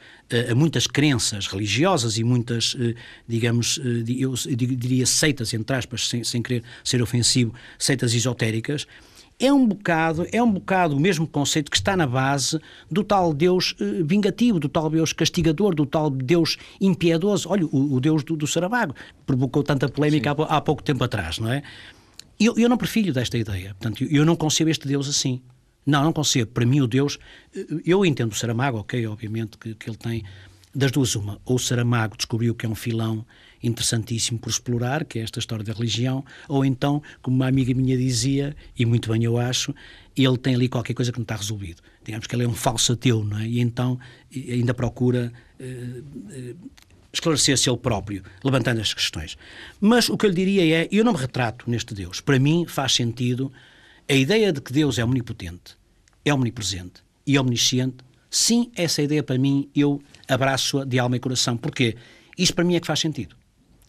a 0.49 0.53
muitas 0.53 0.85
crenças 0.85 1.47
religiosas 1.47 2.17
e 2.17 2.23
muitas, 2.23 2.75
eh, 2.79 2.93
digamos, 3.27 3.79
eh, 3.79 4.11
eu 4.19 4.33
diria 4.55 5.05
seitas, 5.05 5.53
entre 5.53 5.75
aspas, 5.75 6.07
sem, 6.07 6.23
sem 6.23 6.41
querer 6.41 6.63
ser 6.83 7.01
ofensivo, 7.01 7.53
seitas 7.79 8.13
esotéricas, 8.13 8.85
é 9.39 9.51
um 9.51 9.65
bocado, 9.65 10.27
é 10.31 10.41
um 10.41 10.51
bocado 10.51 10.95
o 10.95 10.99
mesmo 10.99 11.25
conceito 11.25 11.71
que 11.71 11.77
está 11.77 11.97
na 11.97 12.05
base 12.05 12.59
do 12.89 13.03
tal 13.03 13.33
Deus 13.33 13.75
eh, 13.81 14.03
vingativo, 14.03 14.59
do 14.59 14.69
tal 14.69 14.89
Deus 14.89 15.11
castigador, 15.11 15.73
do 15.73 15.85
tal 15.85 16.11
Deus 16.11 16.57
impiedoso. 16.79 17.49
Olha, 17.49 17.65
o, 17.65 17.95
o 17.95 17.99
Deus 17.99 18.23
do, 18.23 18.35
do 18.35 18.45
Saramago 18.45 18.93
provocou 19.25 19.63
tanta 19.63 19.89
polémica 19.89 20.31
há, 20.31 20.57
há 20.57 20.61
pouco 20.61 20.83
tempo 20.83 21.03
atrás, 21.03 21.39
não 21.39 21.51
é? 21.51 21.63
Eu, 22.43 22.55
eu 22.57 22.67
não 22.67 22.75
prefiro 22.75 23.13
desta 23.13 23.37
ideia. 23.37 23.75
Portanto, 23.75 24.03
eu 24.03 24.25
não 24.25 24.35
concebo 24.35 24.71
este 24.71 24.87
Deus 24.87 25.07
assim. 25.07 25.41
Não, 25.85 26.03
não 26.03 26.11
concebo. 26.11 26.51
Para 26.51 26.65
mim, 26.65 26.81
o 26.81 26.87
Deus. 26.87 27.19
Eu 27.85 28.03
entendo 28.03 28.31
o 28.31 28.35
Saramago, 28.35 28.79
ok, 28.79 29.05
obviamente, 29.05 29.59
que, 29.59 29.75
que 29.75 29.87
ele 29.87 29.97
tem. 29.97 30.23
Das 30.73 30.91
duas, 30.91 31.15
uma. 31.15 31.39
Ou 31.45 31.57
o 31.57 31.59
Saramago 31.59 32.17
descobriu 32.17 32.55
que 32.55 32.65
é 32.65 32.69
um 32.69 32.73
filão 32.73 33.23
interessantíssimo 33.61 34.39
por 34.39 34.49
explorar, 34.49 35.05
que 35.05 35.19
é 35.19 35.21
esta 35.21 35.37
história 35.37 35.63
da 35.63 35.73
religião, 35.73 36.25
ou 36.47 36.65
então, 36.65 37.03
como 37.21 37.35
uma 37.35 37.47
amiga 37.47 37.73
minha 37.75 37.95
dizia, 37.95 38.55
e 38.75 38.85
muito 38.85 39.11
bem 39.11 39.23
eu 39.23 39.37
acho, 39.37 39.75
ele 40.17 40.37
tem 40.37 40.55
ali 40.55 40.67
qualquer 40.67 40.95
coisa 40.95 41.11
que 41.11 41.19
não 41.19 41.23
está 41.23 41.35
resolvido. 41.35 41.81
Digamos 42.03 42.25
que 42.25 42.35
ele 42.35 42.45
é 42.45 42.47
um 42.47 42.55
falso 42.55 42.93
ateu, 42.93 43.23
não 43.23 43.37
é? 43.37 43.45
E 43.45 43.59
então 43.59 43.99
ainda 44.33 44.73
procura 44.73 45.31
uh, 45.59 46.55
esclarecer-se 47.13 47.69
ele 47.69 47.77
próprio, 47.77 48.23
levantando 48.43 48.79
estas 48.79 48.93
questões. 48.93 49.37
Mas 49.79 50.09
o 50.09 50.17
que 50.17 50.25
eu 50.25 50.29
lhe 50.29 50.35
diria 50.35 50.83
é: 50.83 50.87
eu 50.91 51.03
não 51.03 51.13
me 51.13 51.19
retrato 51.19 51.69
neste 51.69 51.93
Deus. 51.93 52.21
Para 52.21 52.39
mim 52.39 52.65
faz 52.67 52.93
sentido 52.93 53.51
a 54.09 54.13
ideia 54.13 54.51
de 54.51 54.61
que 54.61 54.73
Deus 54.73 54.97
é 54.97 55.05
omnipotente, 55.05 55.77
é 56.23 56.33
omnipresente 56.33 57.03
e 57.25 57.37
omnisciente. 57.37 57.97
Sim, 58.29 58.71
essa 58.75 59.01
ideia 59.01 59.23
para 59.23 59.37
mim 59.37 59.69
eu 59.75 60.01
abraço-a 60.27 60.85
de 60.85 60.97
alma 60.99 61.17
e 61.17 61.19
coração. 61.19 61.57
Porquê? 61.57 61.95
Isto 62.37 62.55
para 62.55 62.63
mim 62.63 62.75
é 62.75 62.79
que 62.79 62.87
faz 62.87 62.99
sentido. 62.99 63.35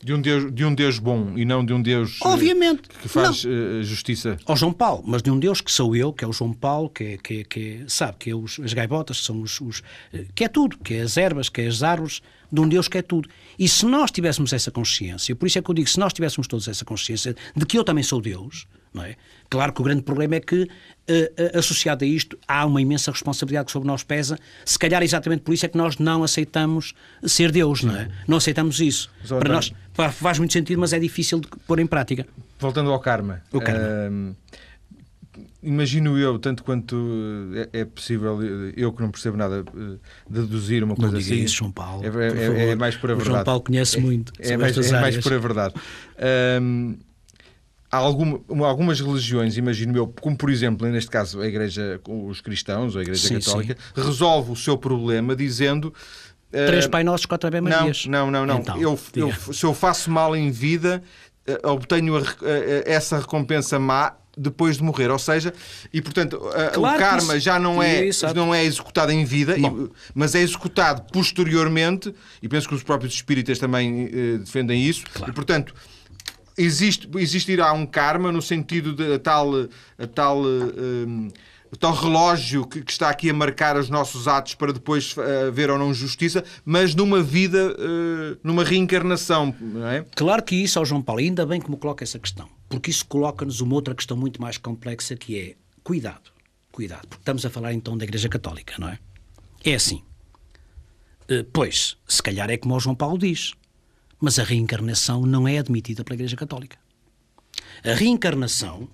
De 0.02 0.12
um, 0.12 0.20
Deus, 0.20 0.52
de 0.52 0.64
um 0.64 0.74
Deus 0.74 0.98
bom 0.98 1.34
e 1.36 1.44
não 1.44 1.64
de 1.64 1.72
um 1.72 1.80
Deus 1.80 2.18
eh, 2.24 2.28
Obviamente, 2.28 2.88
que 3.00 3.08
faz 3.08 3.44
uh, 3.44 3.84
justiça. 3.84 4.36
Ao 4.44 4.56
João 4.56 4.72
Paulo, 4.72 5.04
mas 5.06 5.22
de 5.22 5.30
um 5.30 5.38
Deus 5.38 5.60
que 5.60 5.70
sou 5.70 5.94
eu, 5.94 6.12
que 6.12 6.24
é 6.24 6.28
o 6.28 6.32
João 6.32 6.52
Paulo, 6.52 6.90
que 6.90 7.04
é, 7.04 7.16
que, 7.16 7.40
é, 7.40 7.44
que 7.44 7.80
é, 7.82 7.84
sabe, 7.86 8.16
que 8.18 8.30
é 8.30 8.34
os, 8.34 8.58
as 8.58 8.72
gaivotas, 8.72 9.20
que 9.20 9.26
são 9.26 9.40
os, 9.40 9.60
os, 9.60 9.82
que 10.34 10.42
é 10.42 10.48
tudo, 10.48 10.76
que 10.78 10.94
é 10.94 11.02
as 11.02 11.16
ervas, 11.16 11.48
que 11.48 11.60
é 11.60 11.68
as 11.68 11.84
árvores, 11.84 12.20
de 12.50 12.60
um 12.60 12.68
Deus 12.68 12.88
que 12.88 12.98
é 12.98 13.02
tudo. 13.02 13.28
E 13.58 13.68
se 13.68 13.86
nós 13.86 14.10
tivéssemos 14.10 14.52
essa 14.52 14.72
consciência, 14.72 15.36
por 15.36 15.46
isso 15.46 15.58
é 15.58 15.62
que 15.62 15.70
eu 15.70 15.74
digo, 15.74 15.88
se 15.88 16.00
nós 16.00 16.12
tivéssemos 16.12 16.48
todos 16.48 16.66
essa 16.66 16.84
consciência 16.84 17.36
de 17.54 17.64
que 17.64 17.78
eu 17.78 17.84
também 17.84 18.02
sou 18.02 18.20
Deus, 18.20 18.66
não 18.92 19.04
é? 19.04 19.16
Claro 19.48 19.72
que 19.72 19.80
o 19.80 19.84
grande 19.84 20.02
problema 20.02 20.36
é 20.36 20.40
que, 20.40 20.62
uh, 20.62 21.58
associado 21.58 22.04
a 22.04 22.08
isto, 22.08 22.38
há 22.48 22.64
uma 22.64 22.80
imensa 22.80 23.10
responsabilidade 23.10 23.66
que 23.66 23.72
sobre 23.72 23.86
nós 23.86 24.02
pesa. 24.02 24.38
Se 24.64 24.78
calhar 24.78 25.02
exatamente 25.02 25.42
por 25.42 25.52
isso 25.52 25.66
é 25.66 25.68
que 25.68 25.76
nós 25.76 25.98
não 25.98 26.22
aceitamos 26.24 26.94
ser 27.22 27.52
Deus, 27.52 27.82
não 27.82 27.94
é? 27.94 28.08
Não 28.26 28.38
aceitamos 28.38 28.80
isso. 28.80 29.10
Para 29.28 29.52
nós 29.52 29.72
faz 30.12 30.38
muito 30.38 30.52
sentido, 30.52 30.80
mas 30.80 30.92
é 30.92 30.98
difícil 30.98 31.40
de 31.40 31.48
pôr 31.66 31.78
em 31.80 31.86
prática. 31.86 32.26
Voltando 32.58 32.90
ao 32.90 33.00
karma. 33.00 33.42
O 33.52 33.60
karma. 33.60 33.82
Uh, 33.82 34.36
imagino 35.62 36.18
eu, 36.18 36.38
tanto 36.38 36.64
quanto 36.64 36.96
é, 37.72 37.80
é, 37.80 37.84
possível, 37.84 38.38
eu 38.76 38.92
que 38.92 39.00
não 39.00 39.10
percebo 39.10 39.36
nada, 39.36 39.64
deduzir 40.28 40.82
uma 40.82 40.96
coisa 40.96 41.12
não 41.12 41.18
diga 41.18 41.34
assim. 41.34 41.44
Isso, 41.44 41.56
João 41.56 41.70
Paulo. 41.70 42.02
É, 42.04 42.68
é, 42.68 42.70
é, 42.70 42.74
mais 42.74 42.96
por 42.96 43.10
a 43.10 43.14
verdade. 43.14 43.30
O 43.30 43.32
João 43.34 43.44
Paulo 43.44 43.60
conhece 43.60 44.00
muito. 44.00 44.32
É, 44.38 44.56
mais, 44.56 44.76
é 44.76 45.00
mais 45.00 45.16
por 45.18 45.32
a 45.32 45.38
verdade. 45.38 45.74
Um, 46.60 46.96
há 47.92 47.98
alguma, 47.98 48.40
algumas 48.66 48.98
religiões, 48.98 49.58
imagino 49.58 49.94
eu, 49.98 50.06
como 50.06 50.34
por 50.34 50.48
exemplo, 50.48 50.88
neste 50.88 51.10
caso, 51.10 51.42
a 51.42 51.46
Igreja, 51.46 52.00
os 52.08 52.40
cristãos, 52.40 52.96
a 52.96 53.02
Igreja 53.02 53.28
sim, 53.28 53.34
Católica, 53.34 53.76
sim. 53.94 54.00
resolve 54.02 54.50
o 54.50 54.56
seu 54.56 54.78
problema 54.78 55.36
dizendo. 55.36 55.92
Três 56.50 56.86
uh, 56.86 56.90
Pai 56.90 57.04
Nossos, 57.04 57.26
quatro 57.26 57.46
Ave 57.46 57.60
Marias. 57.60 58.06
Não, 58.06 58.30
não, 58.30 58.46
não. 58.46 58.54
não. 58.54 58.60
Então, 58.60 58.76
eu, 58.80 58.98
eu, 59.14 59.52
se 59.52 59.64
eu 59.64 59.74
faço 59.74 60.10
mal 60.10 60.34
em 60.34 60.50
vida, 60.50 61.02
uh, 61.46 61.68
obtenho 61.68 62.16
a, 62.16 62.20
uh, 62.20 62.26
essa 62.86 63.18
recompensa 63.18 63.78
má 63.78 64.14
depois 64.34 64.78
de 64.78 64.82
morrer, 64.82 65.10
ou 65.10 65.18
seja, 65.18 65.52
e 65.92 66.00
portanto 66.00 66.40
claro 66.72 66.96
o 66.96 66.98
karma 66.98 67.38
já 67.38 67.58
não 67.58 67.82
é, 67.82 68.08
não 68.34 68.54
é 68.54 68.64
executado 68.64 69.12
em 69.12 69.26
vida, 69.26 69.58
e, 69.58 69.62
mas 70.14 70.34
é 70.34 70.40
executado 70.40 71.02
posteriormente, 71.12 72.14
e 72.40 72.48
penso 72.48 72.66
que 72.66 72.74
os 72.74 72.82
próprios 72.82 73.12
espíritas 73.12 73.58
também 73.58 74.08
defendem 74.38 74.82
isso, 74.82 75.04
claro. 75.12 75.30
e 75.30 75.34
portanto 75.34 75.74
existe, 76.56 77.08
existirá 77.16 77.72
um 77.72 77.86
karma 77.86 78.30
no 78.30 78.42
sentido 78.42 78.94
de 78.94 79.14
a 79.14 79.18
tal, 79.18 79.50
a 79.98 80.06
tal, 80.06 80.42
um, 80.42 81.28
tal 81.78 81.94
relógio 81.94 82.66
que, 82.66 82.82
que, 82.82 82.92
está 82.92 83.08
aqui 83.08 83.30
a 83.30 83.34
marcar 83.34 83.76
os 83.76 83.88
nossos 83.88 84.28
atos 84.28 84.54
para 84.54 84.72
depois 84.72 85.14
haver 85.48 85.70
ou 85.70 85.78
não 85.78 85.92
justiça, 85.92 86.44
mas 86.64 86.94
numa 86.94 87.22
vida, 87.22 87.72
uh, 87.72 88.38
numa 88.42 88.64
reencarnação, 88.64 89.54
não 89.60 89.86
é? 89.86 90.04
Claro 90.14 90.42
que 90.42 90.56
isso, 90.56 90.78
ao 90.78 90.84
João 90.84 91.02
Paulo, 91.02 91.20
ainda 91.20 91.46
bem 91.46 91.60
que 91.60 91.70
me 91.70 91.76
coloca 91.76 92.04
essa 92.04 92.18
questão, 92.18 92.48
porque 92.68 92.90
isso 92.90 93.06
coloca-nos 93.06 93.60
uma 93.60 93.74
outra 93.74 93.94
questão 93.94 94.16
muito 94.16 94.40
mais 94.40 94.58
complexa 94.58 95.16
que 95.16 95.38
é 95.38 95.54
cuidado, 95.82 96.30
cuidado, 96.70 97.06
porque 97.08 97.22
estamos 97.22 97.44
a 97.46 97.50
falar 97.50 97.72
então 97.72 97.96
da 97.96 98.04
Igreja 98.04 98.28
Católica, 98.28 98.74
não 98.78 98.88
é? 98.88 98.98
É 99.64 99.74
assim. 99.74 100.02
Uh, 101.30 101.44
pois, 101.52 101.96
se 102.06 102.22
calhar 102.22 102.50
é 102.50 102.56
como 102.56 102.76
o 102.76 102.80
João 102.80 102.94
Paulo 102.94 103.16
diz 103.16 103.52
mas 104.22 104.38
a 104.38 104.44
reencarnação 104.44 105.26
não 105.26 105.48
é 105.48 105.58
admitida 105.58 106.04
pela 106.04 106.14
Igreja 106.14 106.36
Católica. 106.36 106.78
A 107.84 107.92
reencarnação, 107.92 108.88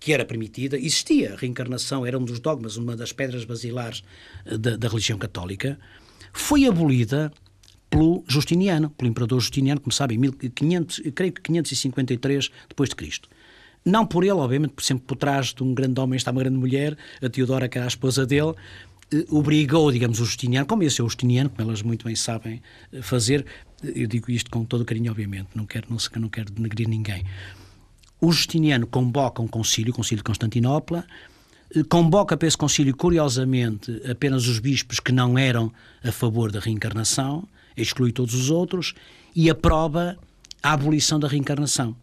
que 0.00 0.12
era 0.12 0.24
permitida, 0.24 0.76
existia. 0.76 1.34
A 1.34 1.36
reencarnação 1.36 2.04
era 2.04 2.18
um 2.18 2.24
dos 2.24 2.40
dogmas, 2.40 2.76
uma 2.76 2.96
das 2.96 3.12
pedras 3.12 3.44
basilares 3.44 4.02
eh, 4.44 4.58
da, 4.58 4.76
da 4.76 4.88
religião 4.88 5.16
católica, 5.16 5.78
foi 6.32 6.66
abolida 6.66 7.32
pelo 7.88 8.24
Justiniano, 8.26 8.90
pelo 8.90 9.08
imperador 9.08 9.40
Justiniano, 9.40 9.80
como 9.80 9.92
sabem, 9.92 10.18
1500, 10.18 11.02
creio 11.14 11.32
que 11.32 11.40
553 11.40 12.50
depois 12.68 12.88
de 12.88 12.96
Cristo. 12.96 13.28
Não 13.84 14.04
por 14.04 14.24
ele, 14.24 14.32
obviamente, 14.32 14.72
por 14.72 14.82
sempre 14.82 15.04
por 15.06 15.16
trás 15.16 15.54
de 15.54 15.62
um 15.62 15.72
grande 15.72 16.00
homem 16.00 16.16
está 16.16 16.32
uma 16.32 16.40
grande 16.40 16.58
mulher, 16.58 16.98
a 17.22 17.28
Teodora, 17.28 17.68
que 17.68 17.78
era 17.78 17.86
a 17.86 17.88
esposa 17.88 18.26
dele, 18.26 18.54
obrigou, 19.28 19.90
digamos, 19.90 20.20
o 20.20 20.24
Justiniano, 20.24 20.66
como 20.66 20.82
esse 20.82 21.00
é 21.00 21.04
o 21.04 21.08
Justiniano, 21.08 21.50
como 21.50 21.68
elas 21.68 21.82
muito 21.82 22.04
bem 22.04 22.14
sabem 22.14 22.62
eh, 22.92 23.02
fazer, 23.02 23.44
eu 23.82 24.06
digo 24.06 24.30
isto 24.30 24.50
com 24.50 24.64
todo 24.64 24.84
carinho, 24.84 25.10
obviamente, 25.10 25.48
não 25.54 25.66
quero, 25.66 25.86
não, 25.88 25.98
não 26.20 26.28
quero 26.28 26.50
denegrir 26.50 26.88
ninguém. 26.88 27.24
O 28.20 28.30
Justiniano 28.32 28.86
convoca 28.86 29.40
um 29.40 29.48
concílio, 29.48 29.92
o 29.92 29.96
concílio 29.96 30.18
de 30.18 30.24
Constantinopla, 30.24 31.06
eh, 31.74 31.82
convoca 31.88 32.36
para 32.36 32.48
esse 32.48 32.58
concílio, 32.58 32.94
curiosamente, 32.96 34.02
apenas 34.10 34.46
os 34.46 34.58
bispos 34.58 35.00
que 35.00 35.12
não 35.12 35.38
eram 35.38 35.72
a 36.02 36.12
favor 36.12 36.52
da 36.52 36.60
reencarnação, 36.60 37.48
exclui 37.76 38.12
todos 38.12 38.34
os 38.34 38.50
outros, 38.50 38.94
e 39.34 39.48
aprova 39.48 40.18
a 40.62 40.72
abolição 40.72 41.18
da 41.18 41.28
reencarnação. 41.28 41.96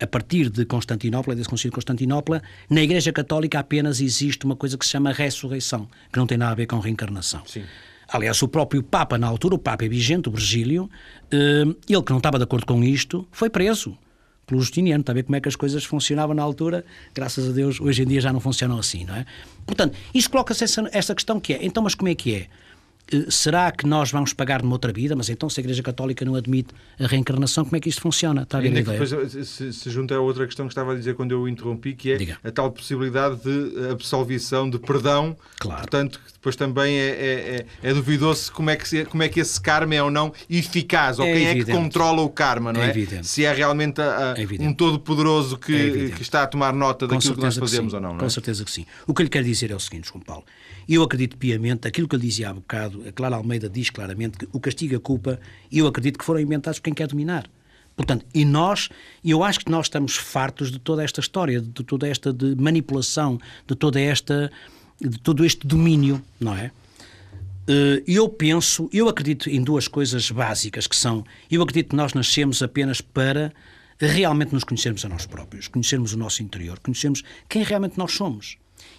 A 0.00 0.06
partir 0.06 0.48
de 0.48 0.64
Constantinopla, 0.64 1.34
desse 1.34 1.48
concílio 1.48 1.70
de 1.70 1.74
Constantinopla, 1.74 2.40
na 2.70 2.82
Igreja 2.82 3.12
Católica 3.12 3.58
apenas 3.58 4.00
existe 4.00 4.44
uma 4.44 4.54
coisa 4.54 4.78
que 4.78 4.84
se 4.84 4.92
chama 4.92 5.12
ressurreição, 5.12 5.88
que 6.12 6.18
não 6.18 6.26
tem 6.26 6.38
nada 6.38 6.52
a 6.52 6.54
ver 6.54 6.66
com 6.66 6.78
reencarnação. 6.78 7.42
Sim. 7.46 7.64
Aliás, 8.10 8.40
o 8.40 8.48
próprio 8.48 8.82
Papa, 8.82 9.18
na 9.18 9.26
altura, 9.26 9.56
o 9.56 9.58
Papa 9.58 9.86
Vigente, 9.88 10.28
o 10.28 10.32
Virgílio, 10.32 10.88
eh, 11.30 11.64
ele 11.88 12.02
que 12.02 12.10
não 12.10 12.18
estava 12.18 12.38
de 12.38 12.44
acordo 12.44 12.64
com 12.64 12.82
isto, 12.82 13.26
foi 13.30 13.50
preso 13.50 13.98
pelo 14.46 14.60
Justiniano. 14.60 15.02
Está 15.02 15.12
a 15.12 15.14
ver 15.14 15.24
como 15.24 15.36
é 15.36 15.40
que 15.40 15.48
as 15.48 15.54
coisas 15.54 15.84
funcionavam 15.84 16.34
na 16.34 16.42
altura? 16.42 16.84
Graças 17.14 17.48
a 17.48 17.52
Deus, 17.52 17.80
hoje 17.80 18.02
em 18.02 18.06
dia 18.06 18.20
já 18.20 18.32
não 18.32 18.40
funcionam 18.40 18.78
assim, 18.78 19.04
não 19.04 19.14
é? 19.14 19.26
Portanto, 19.66 19.96
isto 20.14 20.30
coloca-se 20.30 20.64
essa, 20.64 20.88
essa 20.90 21.14
questão 21.14 21.38
que 21.38 21.52
é, 21.52 21.58
então, 21.64 21.82
mas 21.82 21.94
como 21.94 22.08
é 22.08 22.14
que 22.14 22.34
é? 22.34 22.46
Eh, 23.12 23.26
será 23.30 23.70
que 23.72 23.86
nós 23.86 24.10
vamos 24.10 24.32
pagar 24.32 24.62
numa 24.62 24.74
outra 24.74 24.92
vida? 24.92 25.16
Mas 25.16 25.28
então, 25.28 25.48
se 25.48 25.60
a 25.60 25.62
Igreja 25.62 25.82
Católica 25.82 26.24
não 26.24 26.34
admite 26.34 26.74
a 26.98 27.06
reencarnação, 27.06 27.64
como 27.64 27.76
é 27.76 27.80
que 27.80 27.88
isto 27.88 28.00
funciona? 28.00 28.42
Está 28.42 28.58
a 28.58 28.60
ver 28.60 28.68
a 28.68 28.80
ideia? 28.80 28.98
Depois 28.98 29.48
se, 29.48 29.72
se 29.72 29.90
junta 29.90 30.14
a 30.14 30.20
outra 30.20 30.46
questão 30.46 30.66
que 30.66 30.72
estava 30.72 30.92
a 30.92 30.94
dizer 30.94 31.14
quando 31.14 31.32
eu 31.32 31.48
interrompi, 31.48 31.94
que 31.94 32.12
é 32.12 32.16
Diga. 32.16 32.38
a 32.42 32.50
tal 32.50 32.70
possibilidade 32.70 33.40
de 33.42 33.90
absolvição, 33.90 34.68
de 34.68 34.78
perdão. 34.78 35.36
Claro. 35.58 35.80
Portanto, 35.80 36.20
depois 36.32 36.56
também 36.56 36.98
é, 36.98 37.08
é, 37.08 37.66
é, 37.82 37.90
é 37.90 37.94
duvidoso 37.94 38.52
como 38.52 38.70
é, 38.70 38.76
que, 38.76 39.04
como 39.06 39.22
é 39.22 39.28
que 39.28 39.40
esse 39.40 39.60
karma 39.60 39.94
é 39.94 40.02
ou 40.02 40.10
não 40.10 40.32
eficaz, 40.48 41.18
ou 41.18 41.26
é 41.26 41.32
quem 41.32 41.44
evidente. 41.44 41.70
é 41.70 41.74
que 41.74 41.78
controla 41.78 42.22
o 42.22 42.28
karma, 42.28 42.72
não 42.72 42.82
é? 42.82 42.90
é? 42.90 43.22
Se 43.22 43.44
é 43.44 43.52
realmente 43.52 44.00
a, 44.00 44.34
a, 44.34 44.34
um 44.60 44.72
todo-poderoso 44.72 45.58
que, 45.58 46.10
que 46.10 46.22
está 46.22 46.42
a 46.42 46.46
tomar 46.46 46.72
nota 46.72 47.06
daquilo 47.06 47.34
que 47.34 47.40
nós 47.40 47.56
fazemos 47.56 47.92
que 47.92 47.96
ou 47.96 48.02
não, 48.02 48.12
não 48.12 48.18
Com 48.18 48.30
certeza 48.30 48.64
que 48.64 48.70
sim. 48.70 48.86
O 49.06 49.14
que 49.14 49.22
eu 49.22 49.24
lhe 49.24 49.30
quero 49.30 49.44
dizer 49.44 49.70
é 49.70 49.74
o 49.74 49.80
seguinte, 49.80 50.08
João 50.08 50.20
Paulo. 50.20 50.44
Eu 50.88 51.02
acredito 51.02 51.36
piamente, 51.36 51.86
aquilo 51.86 52.08
que 52.08 52.14
eu 52.14 52.18
dizia 52.18 52.48
há 52.48 52.54
bocado, 52.54 53.06
a 53.06 53.12
Clara 53.12 53.36
Almeida 53.36 53.68
diz 53.68 53.90
claramente 53.90 54.38
que 54.38 54.48
o 54.52 54.58
castigo 54.58 54.94
e 54.94 54.96
a 54.96 55.00
culpa, 55.00 55.38
eu 55.70 55.86
acredito 55.86 56.18
que 56.18 56.24
foram 56.24 56.40
inventados 56.40 56.78
por 56.78 56.84
quem 56.84 56.94
quer 56.94 57.06
dominar. 57.06 57.48
Portanto, 57.94 58.24
e 58.32 58.44
nós, 58.44 58.88
eu 59.22 59.42
acho 59.42 59.60
que 59.60 59.70
nós 59.70 59.86
estamos 59.86 60.16
fartos 60.16 60.70
de 60.70 60.78
toda 60.78 61.04
esta 61.04 61.20
história, 61.20 61.60
de 61.60 61.84
toda 61.84 62.08
esta 62.08 62.32
de 62.32 62.54
manipulação, 62.56 63.38
de 63.66 63.74
toda 63.74 64.00
esta, 64.00 64.50
de 64.98 65.18
todo 65.18 65.44
este 65.44 65.66
domínio, 65.66 66.22
não 66.40 66.56
é? 66.56 66.70
Eh, 67.66 68.02
eu 68.06 68.26
penso, 68.26 68.88
eu 68.90 69.10
acredito 69.10 69.50
em 69.50 69.62
duas 69.62 69.88
coisas 69.88 70.30
básicas 70.30 70.86
que 70.86 70.96
são, 70.96 71.22
eu 71.50 71.60
acredito 71.60 71.90
que 71.90 71.96
nós 71.96 72.14
nascemos 72.14 72.62
apenas 72.62 73.02
para 73.02 73.52
realmente 73.98 74.54
nos 74.54 74.64
conhecermos 74.64 75.04
a 75.04 75.08
nós 75.08 75.26
próprios, 75.26 75.68
conhecermos 75.68 76.14
o 76.14 76.16
nosso 76.16 76.42
interior, 76.42 76.78
conhecermos 76.78 77.22
quem 77.46 77.62
realmente 77.62 77.98
nós 77.98 78.12
somos 78.12 78.56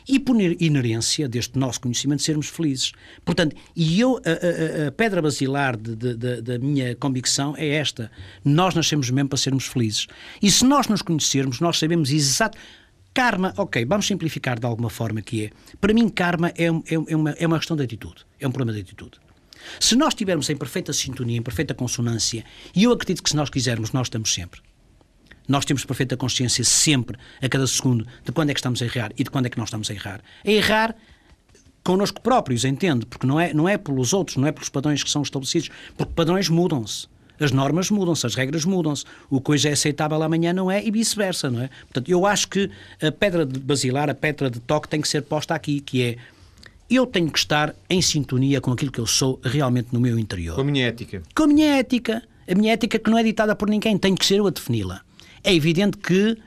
e 0.10 0.20
por 0.20 0.36
inerência 0.42 1.30
deste 1.30 1.60
nosso 1.60 1.80
conhecimento 1.82 2.24
sermos 2.24 2.48
felizes. 2.48 2.94
Portanto, 3.24 3.56
e 3.76 4.00
eu, 4.00 4.20
a, 4.26 4.86
a, 4.86 4.88
a 4.88 4.92
pedra 4.92 5.22
basilar 5.22 5.78
de, 5.78 5.96
de, 5.96 6.16
de, 6.16 6.42
da 6.42 6.58
minha 6.58 6.96
convicção 6.96 7.54
é 7.56 7.68
esta: 7.76 8.12
nós 8.44 8.74
nascemos 8.74 9.12
mesmo 9.12 9.30
para 9.30 9.38
sermos 9.38 9.68
felizes. 9.68 10.08
E 10.42 10.50
se 10.50 10.66
nós 10.66 10.88
nos 10.88 11.04
conhecermos, 11.04 11.60
nós 11.60 11.78
sabemos 11.78 12.12
exato. 12.12 12.58
Karma, 13.14 13.54
ok, 13.58 13.86
vamos 13.86 14.08
simplificar 14.08 14.60
de 14.60 14.66
alguma 14.66 14.90
forma 14.90 15.22
que 15.22 15.46
é. 15.46 15.50
Para 15.80 15.94
mim, 15.94 16.10
karma 16.10 16.50
é, 16.50 16.66
é, 16.66 16.70
é, 17.08 17.16
uma, 17.16 17.32
é 17.32 17.46
uma 17.46 17.58
questão 17.58 17.78
de 17.78 17.84
atitude, 17.84 18.26
é 18.40 18.48
um 18.48 18.52
problema 18.52 18.76
de 18.76 18.82
atitude. 18.82 19.20
Se 19.80 19.96
nós 19.96 20.10
estivermos 20.10 20.50
em 20.50 20.56
perfeita 20.56 20.94
sintonia, 20.94 21.38
em 21.38 21.42
perfeita 21.42 21.74
consonância, 21.74 22.44
e 22.76 22.84
eu 22.84 22.92
acredito 22.92 23.22
que 23.22 23.30
se 23.30 23.36
nós 23.36 23.50
quisermos, 23.50 23.92
nós 23.92 24.08
estamos 24.08 24.34
sempre. 24.34 24.62
Nós 25.50 25.66
temos 25.66 25.84
perfeita 25.84 26.16
consciência 26.16 26.64
sempre, 26.64 27.18
a 27.42 27.50
cada 27.50 27.66
segundo, 27.66 28.06
de 28.24 28.32
quando 28.32 28.52
é 28.52 28.54
que 28.54 28.60
estamos 28.60 28.82
a 28.84 28.86
errar 28.86 29.12
e 29.18 29.24
de 29.24 29.32
quando 29.32 29.48
é 29.48 29.50
que 29.50 29.58
nós 29.58 29.68
estamos 29.70 29.90
a 29.90 29.94
errar. 29.96 30.22
A 30.46 30.50
errar 30.50 30.96
connosco 31.84 32.22
próprios, 32.22 32.64
entende? 32.64 33.04
Porque 33.08 33.26
não 33.26 33.40
é, 33.40 33.52
não 33.52 33.68
é 33.68 33.76
pelos 33.76 34.14
outros, 34.14 34.38
não 34.38 34.48
é 34.48 34.52
pelos 34.52 34.70
padrões 34.70 35.04
que 35.04 35.10
são 35.10 35.24
estabelecidos, 35.24 35.72
porque 35.98 36.14
padrões 36.14 36.50
mudam-se. 36.50 37.08
As 37.40 37.52
normas 37.52 37.90
mudam-se, 37.90 38.28
as 38.28 38.36
regras 38.36 38.64
mudam-se. 38.64 39.06
O 39.28 39.42
que 39.42 39.52
hoje 39.52 39.70
é 39.70 39.72
aceitável 39.72 40.22
amanhã 40.22 40.54
não 40.54 40.70
é 40.70 40.86
e 40.86 40.92
vice-versa, 40.92 41.50
não 41.50 41.62
é? 41.62 41.70
Portanto, 41.86 42.10
eu 42.12 42.28
acho 42.28 42.48
que 42.48 42.70
a 43.02 43.12
pedra 43.12 43.44
de 43.44 43.60
basilar, 43.60 44.08
a 44.08 44.14
pedra 44.14 44.52
de 44.52 44.60
toque 44.60 44.88
tem 44.88 45.02
que 45.02 45.08
ser 45.08 45.24
posta 45.24 45.56
aqui, 45.56 45.80
que 45.80 46.04
é 46.04 46.18
eu 46.90 47.08
tenho 47.08 47.32
que 47.32 47.40
estar 47.40 47.74
em 47.90 48.02
sintonia 48.02 48.62
com 48.62 48.72
aquilo 48.72 48.92
que 48.92 49.00
eu 49.00 49.08
sou 49.08 49.40
realmente 49.44 49.88
no 49.92 50.00
meu 50.00 50.20
interior. 50.20 50.56
Com 50.56 50.62
a 50.62 50.66
minha 50.66 50.86
ética. 50.88 51.24
Com 51.34 51.44
a 51.44 51.48
minha 51.48 51.76
ética. 51.78 52.22
A 52.48 52.56
minha 52.56 52.74
ética 52.74 53.00
que 53.00 53.10
não 53.10 53.18
é 53.18 53.24
ditada 53.24 53.56
por 53.56 53.70
ninguém, 53.70 53.98
tenho 53.98 54.18
que 54.18 54.26
ser 54.26 54.40
eu 54.40 54.48
a 54.48 54.50
defini-la. 54.50 55.02
É 55.44 55.54
evidente 55.54 55.98
que 55.98 56.38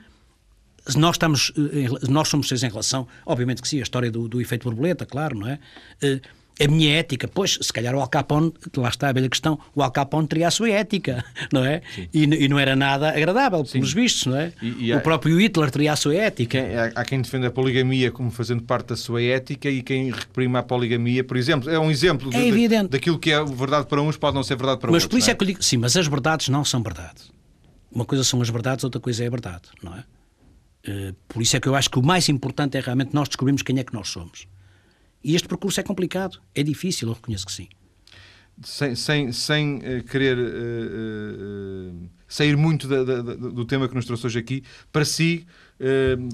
nós, 0.95 1.15
estamos, 1.15 1.51
eh, 1.57 2.09
nós 2.09 2.27
somos 2.27 2.47
seis 2.47 2.63
em 2.63 2.69
relação, 2.69 3.07
obviamente 3.25 3.61
que 3.61 3.67
sim, 3.67 3.79
a 3.79 3.83
história 3.83 4.11
do, 4.11 4.27
do 4.27 4.41
efeito 4.41 4.65
borboleta, 4.65 5.05
claro, 5.05 5.37
não 5.37 5.47
é? 5.47 5.59
Eh, 6.01 6.19
a 6.61 6.67
minha 6.67 6.99
ética, 6.99 7.27
pois, 7.27 7.57
se 7.59 7.73
calhar 7.73 7.95
o 7.95 7.99
Al 7.99 8.07
Capone, 8.07 8.53
lá 8.77 8.89
está 8.89 9.09
a 9.09 9.11
velha 9.11 9.27
questão, 9.27 9.57
o 9.73 9.81
Al 9.81 9.91
Capone 9.91 10.27
teria 10.27 10.47
a 10.47 10.51
sua 10.51 10.69
ética, 10.69 11.25
não 11.51 11.65
é? 11.65 11.81
E, 12.13 12.23
e, 12.23 12.47
não 12.47 12.59
era 12.59 12.75
nada 12.75 13.09
agradável, 13.09 13.65
Sim. 13.65 13.79
pelos 13.79 13.93
vistos, 13.93 14.27
não 14.27 14.37
é? 14.37 14.53
E, 14.61 14.87
e 14.87 14.93
o 14.93 14.97
há, 14.97 15.01
próprio 15.01 15.39
Hitler 15.39 15.71
teria 15.71 15.93
a 15.93 15.95
sua 15.95 16.15
ética. 16.15 16.61
Quem, 16.61 16.75
há, 16.75 16.85
há, 16.93 17.05
quem 17.05 17.21
defenda 17.21 17.47
a 17.47 17.51
poligamia 17.51 18.11
como 18.11 18.29
fazendo 18.29 18.61
parte 18.63 18.89
da 18.89 18.95
sua 18.95 19.21
ética 19.21 19.69
e 19.69 19.81
quem 19.81 20.11
reprima 20.11 20.59
a 20.59 20.63
poligamia, 20.63 21.23
por 21.23 21.37
exemplo, 21.37 21.69
é 21.69 21.79
um 21.79 21.89
exemplo 21.89 22.29
é 22.33 22.51
de, 22.51 22.67
de, 22.67 22.87
daquilo 22.87 23.17
que 23.17 23.31
é 23.31 23.43
verdade 23.43 23.87
para 23.87 24.01
uns 24.01 24.15
pode 24.15 24.35
não 24.35 24.43
ser 24.43 24.55
verdade 24.55 24.79
para 24.79 24.91
mas 24.91 25.03
outros. 25.03 25.05
Mas 25.05 25.09
por 25.11 25.17
isso 25.17 25.29
é? 25.29 25.33
é 25.33 25.35
que 25.35 25.43
eu 25.43 25.47
digo, 25.47 25.63
sim, 25.63 25.77
mas 25.77 25.97
as 25.97 26.05
verdades 26.05 26.49
não 26.49 26.63
são 26.63 26.83
verdade. 26.83 27.33
Uma 27.93 28.05
coisa 28.05 28.23
são 28.23 28.41
as 28.41 28.49
verdades, 28.49 28.83
outra 28.83 28.99
coisa 28.99 29.23
é 29.23 29.27
a 29.27 29.29
verdade, 29.29 29.69
não 29.81 29.95
é? 29.95 30.03
Uh, 30.85 31.15
por 31.27 31.41
isso 31.41 31.55
é 31.55 31.59
que 31.59 31.67
eu 31.67 31.75
acho 31.75 31.89
que 31.89 31.99
o 31.99 32.03
mais 32.03 32.27
importante 32.27 32.77
é 32.77 32.81
realmente 32.81 33.13
nós 33.13 33.29
descobrirmos 33.29 33.61
quem 33.61 33.77
é 33.79 33.83
que 33.83 33.93
nós 33.93 34.09
somos. 34.09 34.47
E 35.23 35.35
este 35.35 35.47
percurso 35.47 35.79
é 35.79 35.83
complicado, 35.83 36.41
é 36.53 36.63
difícil, 36.63 37.07
eu 37.07 37.13
reconheço 37.13 37.45
que 37.45 37.51
sim. 37.51 37.69
Sem, 38.63 38.95
sem, 38.95 39.31
sem 39.31 39.77
uh, 39.77 40.03
querer 40.03 40.37
uh, 40.37 42.09
sair 42.27 42.57
muito 42.57 42.87
da, 42.87 43.03
da, 43.03 43.21
do 43.21 43.65
tema 43.65 43.87
que 43.87 43.95
nos 43.95 44.05
trouxe 44.05 44.25
hoje 44.25 44.39
aqui, 44.39 44.63
para 44.91 45.05
si, 45.05 45.45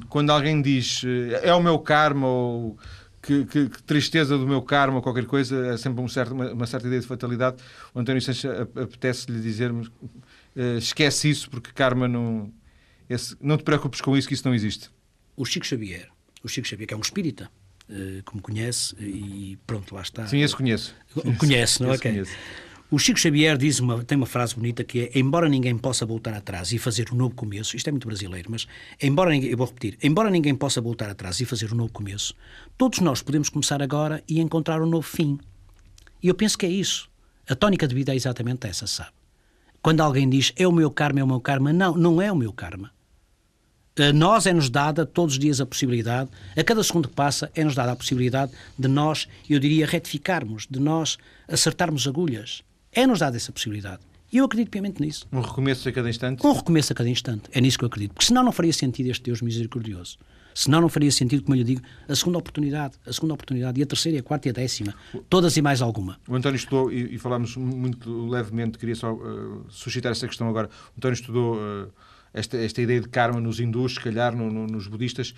quando 0.09 0.29
alguém 0.29 0.61
diz 0.61 1.01
é 1.41 1.51
o 1.53 1.63
meu 1.63 1.79
karma 1.79 2.27
ou 2.27 2.77
que, 3.21 3.45
que, 3.45 3.69
que, 3.69 3.83
tristeza 3.83 4.37
do 4.37 4.47
meu 4.47 4.61
karma 4.61 4.97
ou 4.97 5.01
qualquer 5.01 5.25
coisa, 5.25 5.67
é 5.67 5.77
sempre 5.77 6.01
um 6.01 6.07
certo, 6.07 6.33
uma, 6.33 6.51
uma, 6.51 6.65
certa 6.65 6.87
ideia 6.87 7.01
de 7.01 7.07
fatalidade. 7.07 7.57
O 7.93 7.99
António 7.99 8.21
Sanches 8.21 8.49
apetece-lhe 8.75 9.39
dizer 9.41 9.71
esquece 10.77 11.29
isso 11.29 11.49
porque 11.49 11.71
karma 11.71 12.07
não 12.07 12.51
esse, 13.09 13.35
não 13.41 13.57
te 13.57 13.63
preocupes 13.63 14.01
com 14.01 14.15
isso, 14.15 14.27
que 14.27 14.35
isso 14.35 14.47
não 14.47 14.53
existe. 14.53 14.89
O 15.35 15.43
Chico 15.43 15.65
Xavier, 15.65 16.09
o 16.43 16.47
Chico 16.47 16.67
Xavier, 16.67 16.87
que 16.87 16.93
é 16.93 16.97
um 16.97 17.01
espírita, 17.01 17.49
uh, 17.89 18.23
que 18.23 18.35
me 18.35 18.41
conhece, 18.41 18.95
e 18.99 19.57
pronto, 19.65 19.95
lá 19.95 20.01
está. 20.01 20.27
Sim, 20.27 20.41
esse 20.41 20.55
conheço. 20.55 20.93
Conhece, 21.39 21.81
não 21.81 21.91
é? 21.91 21.95
Okay. 21.95 22.23
O 22.91 22.97
Chico 22.99 23.19
Xavier 23.19 23.57
diz 23.57 23.79
uma, 23.79 24.03
tem 24.03 24.15
uma 24.15 24.27
frase 24.27 24.55
bonita 24.55 24.83
que 24.83 25.01
é: 25.01 25.19
Embora 25.19 25.49
ninguém 25.49 25.75
possa 25.77 26.05
voltar 26.05 26.33
atrás 26.33 26.71
e 26.71 26.77
fazer 26.77 27.11
um 27.11 27.15
novo 27.15 27.33
começo, 27.33 27.75
isto 27.75 27.87
é 27.87 27.91
muito 27.91 28.07
brasileiro, 28.07 28.51
mas 28.51 28.67
embora 29.01 29.31
ninguém, 29.31 29.49
eu 29.49 29.57
vou 29.57 29.67
repetir, 29.67 29.97
embora 30.03 30.29
ninguém 30.29 30.55
possa 30.55 30.79
voltar 30.79 31.09
atrás 31.09 31.39
e 31.39 31.45
fazer 31.45 31.71
um 31.73 31.75
novo 31.75 31.91
começo, 31.91 32.35
todos 32.77 32.99
nós 32.99 33.21
podemos 33.21 33.49
começar 33.49 33.81
agora 33.81 34.23
e 34.27 34.39
encontrar 34.39 34.81
um 34.81 34.87
novo 34.87 35.07
fim. 35.07 35.39
E 36.21 36.27
eu 36.27 36.35
penso 36.35 36.57
que 36.57 36.65
é 36.65 36.69
isso. 36.69 37.09
A 37.47 37.55
tónica 37.55 37.87
de 37.87 37.95
vida 37.95 38.11
é 38.11 38.15
exatamente 38.15 38.67
essa, 38.67 38.85
sabe? 38.85 39.18
Quando 39.81 40.01
alguém 40.01 40.29
diz 40.29 40.51
é 40.55 40.67
o 40.67 40.71
meu 40.71 40.91
karma, 40.91 41.19
é 41.19 41.23
o 41.23 41.27
meu 41.27 41.39
karma, 41.39 41.71
não, 41.71 41.95
não 41.95 42.21
é 42.21 42.31
o 42.31 42.35
meu 42.35 42.51
karma. 42.51 42.91
A 43.97 44.13
nós 44.13 44.45
é-nos 44.45 44.69
dada 44.69 45.05
todos 45.05 45.33
os 45.33 45.39
dias 45.39 45.59
a 45.59 45.65
possibilidade, 45.65 46.29
a 46.55 46.63
cada 46.63 46.81
segundo 46.83 47.09
que 47.09 47.15
passa, 47.15 47.51
é-nos 47.53 47.75
dada 47.75 47.91
a 47.91 47.95
possibilidade 47.95 48.51
de 48.77 48.87
nós, 48.87 49.27
eu 49.49 49.59
diria, 49.59 49.85
retificarmos, 49.85 50.67
de 50.69 50.79
nós 50.79 51.17
acertarmos 51.47 52.07
agulhas. 52.07 52.63
É-nos 52.93 53.19
dada 53.19 53.35
essa 53.35 53.51
possibilidade. 53.51 54.01
E 54.31 54.37
eu 54.37 54.45
acredito 54.45 54.69
piamente 54.69 55.01
nisso. 55.01 55.27
Um 55.31 55.41
recomeço 55.41 55.89
a 55.89 55.91
cada 55.91 56.09
instante? 56.09 56.45
Um 56.45 56.53
recomeço 56.53 56.93
a 56.93 56.95
cada 56.95 57.09
instante. 57.09 57.49
É 57.51 57.59
nisso 57.59 57.77
que 57.77 57.83
eu 57.83 57.87
acredito. 57.87 58.13
Porque 58.13 58.27
senão 58.27 58.43
não 58.43 58.51
faria 58.51 58.71
sentido 58.71 59.07
este 59.09 59.23
Deus 59.23 59.41
misericordioso. 59.41 60.17
Senão 60.59 60.81
não 60.81 60.89
faria 60.89 61.09
sentido, 61.09 61.41
como 61.43 61.55
eu 61.55 61.59
lhe 61.59 61.63
digo, 61.63 61.81
a 62.05 62.13
segunda 62.13 62.37
oportunidade, 62.37 62.95
a 63.07 63.13
segunda 63.13 63.33
oportunidade, 63.33 63.79
e 63.79 63.83
a 63.83 63.85
terceira, 63.85 64.17
e 64.17 64.19
a 64.19 64.23
quarta 64.23 64.49
e 64.49 64.51
a 64.51 64.53
décima. 64.53 64.93
Todas 65.29 65.55
e 65.55 65.61
mais 65.61 65.81
alguma. 65.81 66.19
O 66.27 66.35
António 66.35 66.57
estudou, 66.57 66.91
e, 66.91 67.15
e 67.15 67.17
falámos 67.17 67.55
muito 67.55 68.27
levemente, 68.27 68.77
queria 68.77 68.95
só 68.95 69.13
uh, 69.13 69.65
suscitar 69.69 70.11
essa 70.11 70.27
questão 70.27 70.49
agora. 70.49 70.69
O 70.93 70.97
António 70.97 71.13
estudou. 71.13 71.55
Uh, 71.55 71.89
esta, 72.33 72.57
esta 72.57 72.81
ideia 72.81 72.99
de 72.99 73.07
karma 73.07 73.39
nos 73.39 73.59
hindus, 73.59 73.93
se 73.95 73.99
calhar 74.01 74.35
no, 74.35 74.51
no, 74.51 74.67
nos 74.67 74.85
budistas. 74.85 75.33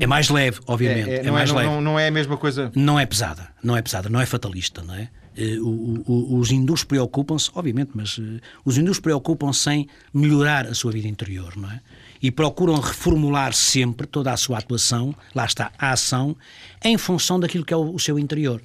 É 0.00 0.06
mais 0.06 0.30
leve, 0.30 0.60
obviamente. 0.66 1.10
É, 1.10 1.16
é, 1.16 1.26
é 1.26 1.30
mais 1.30 1.50
é, 1.50 1.52
leve. 1.52 1.68
Não, 1.68 1.80
não, 1.80 1.98
é 1.98 2.08
a 2.08 2.10
mesma 2.10 2.36
coisa. 2.38 2.72
Não 2.74 2.98
é 2.98 3.04
pesada, 3.04 3.48
não 3.62 3.76
é 3.76 3.82
pesada, 3.82 4.08
não 4.08 4.20
é 4.20 4.26
fatalista, 4.26 4.82
não 4.82 4.94
é? 4.94 5.10
Uh, 5.38 5.62
o, 5.62 6.02
o, 6.10 6.38
os 6.38 6.50
hindus 6.50 6.84
preocupam-se, 6.84 7.50
obviamente, 7.54 7.90
mas 7.94 8.16
uh, 8.16 8.40
os 8.64 8.78
hindus 8.78 8.98
preocupam-se 8.98 9.70
em 9.70 9.88
melhorar 10.12 10.66
a 10.66 10.74
sua 10.74 10.90
vida 10.90 11.06
interior, 11.06 11.54
não 11.56 11.70
é? 11.70 11.80
E 12.26 12.30
procuram 12.32 12.74
reformular 12.80 13.52
sempre 13.52 14.04
toda 14.04 14.32
a 14.32 14.36
sua 14.36 14.58
atuação, 14.58 15.14
lá 15.32 15.44
está, 15.44 15.70
a 15.78 15.92
ação, 15.92 16.36
em 16.84 16.98
função 16.98 17.38
daquilo 17.38 17.64
que 17.64 17.72
é 17.72 17.76
o, 17.76 17.94
o 17.94 18.00
seu 18.00 18.18
interior. 18.18 18.60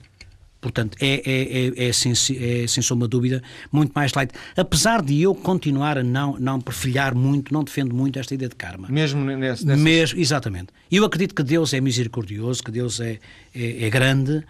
Portanto, 0.60 0.98
é, 1.00 1.22
é, 1.24 1.68
é, 1.68 1.90
é, 1.90 1.94
sem, 1.94 2.12
é, 2.12 2.66
sem 2.66 2.82
sombra 2.82 3.08
de 3.08 3.12
dúvida 3.12 3.44
muito 3.72 3.92
mais 3.94 4.12
light. 4.14 4.34
Apesar 4.58 5.04
de 5.04 5.22
eu 5.22 5.36
continuar 5.36 6.00
a 6.00 6.04
não, 6.04 6.40
não 6.40 6.60
perfilhar 6.60 7.14
muito, 7.14 7.54
não 7.54 7.64
defendo 7.64 7.94
muito 7.94 8.18
esta 8.18 8.34
ideia 8.34 8.50
de 8.50 8.56
karma. 8.56 8.88
Mesmo 8.90 9.24
nesse, 9.24 9.64
nessas... 9.64 9.84
Mesmo, 9.84 10.20
exatamente. 10.20 10.70
Eu 10.92 11.06
acredito 11.06 11.36
que 11.36 11.44
Deus 11.44 11.72
é 11.72 11.80
misericordioso, 11.80 12.64
que 12.64 12.72
Deus 12.72 13.00
é, 13.00 13.20
é, 13.54 13.86
é 13.86 13.90
grande. 13.92 14.44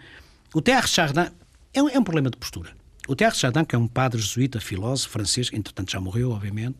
O 0.54 0.62
Terre 0.62 0.86
Chardin 0.86 1.30
é 1.74 1.82
um, 1.82 1.88
é 1.90 1.98
um 1.98 2.04
problema 2.04 2.30
de 2.30 2.38
postura. 2.38 2.70
O 3.06 3.14
Terre 3.14 3.34
Chardin, 3.34 3.62
que 3.64 3.74
é 3.74 3.78
um 3.78 3.86
padre 3.86 4.22
jesuíta, 4.22 4.58
filósofo 4.58 5.12
francês, 5.12 5.50
entretanto 5.52 5.92
já 5.92 6.00
morreu, 6.00 6.30
obviamente, 6.30 6.76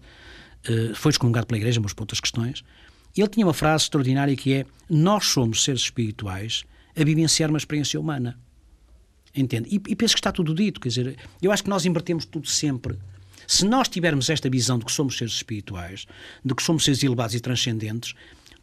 foi 0.95 1.11
excomungado 1.11 1.47
pela 1.47 1.59
Igreja, 1.59 1.81
mas 1.81 1.93
por 1.93 2.03
outras 2.03 2.21
questões, 2.21 2.65
ele 3.17 3.29
tinha 3.29 3.47
uma 3.47 3.55
frase 3.55 3.85
extraordinária 3.85 4.35
que 4.37 4.55
é: 4.55 4.67
Nós 4.89 5.27
somos 5.27 5.65
seres 5.65 5.83
espirituais 5.83 6.65
a 6.97 7.05
vivenciar 7.05 7.51
uma 7.51 7.59
experiência 7.59 7.99
humana. 7.99 8.39
Entende? 9.35 9.69
E, 9.71 9.93
e 9.93 9.97
penso 9.97 10.15
que 10.15 10.21
está 10.21 10.31
tudo 10.31 10.55
dito. 10.55 10.81
Quer 10.81 10.89
dizer, 10.89 11.17
eu 11.41 11.51
acho 11.51 11.63
que 11.63 11.71
nós 11.71 11.87
invertemos 11.87 12.25
tudo 12.27 12.49
sempre. 12.49 12.99
Se 13.47 13.65
nós 13.65 13.89
tivermos 13.89 14.31
esta 14.31 14.49
visão 14.49 14.79
de 14.79 14.85
que 14.85 14.93
somos 14.93 15.17
seres 15.17 15.35
espirituais, 15.35 16.07
de 16.45 16.55
que 16.55 16.63
somos 16.63 16.85
seres 16.85 17.03
elevados 17.03 17.35
e 17.35 17.41
transcendentes, 17.41 18.15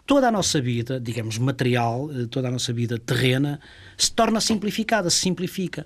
toda 0.05 0.27
a 0.27 0.31
nossa 0.31 0.61
vida, 0.61 0.99
digamos, 0.99 1.37
material, 1.37 2.09
eh, 2.11 2.25
toda 2.27 2.47
a 2.47 2.51
nossa 2.51 2.71
vida 2.71 2.97
terrena, 2.97 3.59
se 3.97 4.11
torna 4.11 4.39
simplificada, 4.39 5.09
se 5.09 5.19
simplifica. 5.19 5.85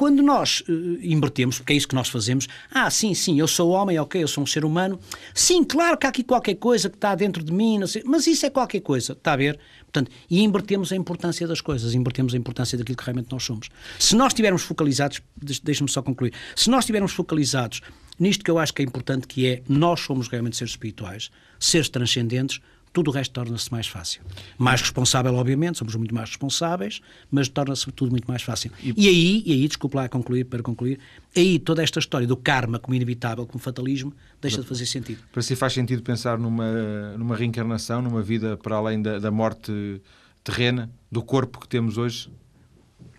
Quando 0.00 0.22
nós 0.22 0.62
uh, 0.62 0.72
invertemos, 1.02 1.58
porque 1.58 1.74
é 1.74 1.76
isso 1.76 1.86
que 1.86 1.94
nós 1.94 2.08
fazemos, 2.08 2.48
ah, 2.70 2.90
sim, 2.90 3.12
sim, 3.12 3.38
eu 3.38 3.46
sou 3.46 3.68
homem, 3.68 3.98
ok, 3.98 4.22
eu 4.22 4.26
sou 4.26 4.42
um 4.42 4.46
ser 4.46 4.64
humano, 4.64 4.98
sim, 5.34 5.62
claro 5.62 5.98
que 5.98 6.06
há 6.06 6.08
aqui 6.08 6.24
qualquer 6.24 6.54
coisa 6.54 6.88
que 6.88 6.96
está 6.96 7.14
dentro 7.14 7.44
de 7.44 7.52
mim, 7.52 7.86
sei, 7.86 8.02
mas 8.06 8.26
isso 8.26 8.46
é 8.46 8.48
qualquer 8.48 8.80
coisa, 8.80 9.12
está 9.12 9.34
a 9.34 9.36
ver? 9.36 9.58
Portanto, 9.82 10.10
e 10.30 10.42
invertemos 10.42 10.90
a 10.90 10.96
importância 10.96 11.46
das 11.46 11.60
coisas, 11.60 11.92
invertemos 11.92 12.32
a 12.32 12.38
importância 12.38 12.78
daquilo 12.78 12.96
que 12.96 13.04
realmente 13.04 13.30
nós 13.30 13.42
somos. 13.42 13.68
Se 13.98 14.16
nós 14.16 14.28
estivermos 14.28 14.62
focalizados, 14.62 15.20
deixa-me 15.62 15.90
só 15.90 16.00
concluir, 16.00 16.32
se 16.56 16.70
nós 16.70 16.84
estivermos 16.84 17.12
focalizados 17.12 17.82
nisto 18.18 18.42
que 18.42 18.50
eu 18.50 18.58
acho 18.58 18.72
que 18.72 18.80
é 18.80 18.84
importante, 18.86 19.26
que 19.26 19.46
é 19.46 19.62
nós 19.68 20.00
somos 20.00 20.28
realmente 20.28 20.56
seres 20.56 20.72
espirituais, 20.72 21.30
seres 21.58 21.90
transcendentes, 21.90 22.58
tudo 22.92 23.08
o 23.08 23.10
resto 23.12 23.32
torna-se 23.32 23.70
mais 23.70 23.86
fácil. 23.86 24.22
Mais 24.58 24.80
responsável, 24.80 25.34
obviamente, 25.34 25.78
somos 25.78 25.94
muito 25.94 26.14
mais 26.14 26.30
responsáveis, 26.30 27.00
mas 27.30 27.48
torna-se 27.48 27.90
tudo 27.92 28.10
muito 28.10 28.26
mais 28.26 28.42
fácil. 28.42 28.72
E, 28.82 28.92
e 28.96 29.08
aí, 29.08 29.42
e 29.46 29.52
aí, 29.52 29.68
desculpe 29.68 29.96
lá 29.96 30.08
concluir, 30.08 30.44
para 30.44 30.62
concluir, 30.62 30.98
aí 31.36 31.58
toda 31.58 31.82
esta 31.82 31.98
história 31.98 32.26
do 32.26 32.36
karma 32.36 32.78
como 32.78 32.94
inevitável, 32.94 33.46
como 33.46 33.62
fatalismo, 33.62 34.12
deixa 34.40 34.60
de 34.60 34.66
fazer 34.66 34.86
sentido. 34.86 35.22
Para 35.32 35.42
si 35.42 35.54
faz 35.54 35.72
sentido 35.72 36.02
pensar 36.02 36.38
numa, 36.38 37.16
numa 37.16 37.36
reencarnação, 37.36 38.02
numa 38.02 38.22
vida 38.22 38.56
para 38.56 38.76
além 38.76 39.00
da, 39.00 39.18
da 39.18 39.30
morte 39.30 40.00
terrena, 40.42 40.90
do 41.10 41.22
corpo 41.22 41.60
que 41.60 41.68
temos 41.68 41.96
hoje? 41.96 42.30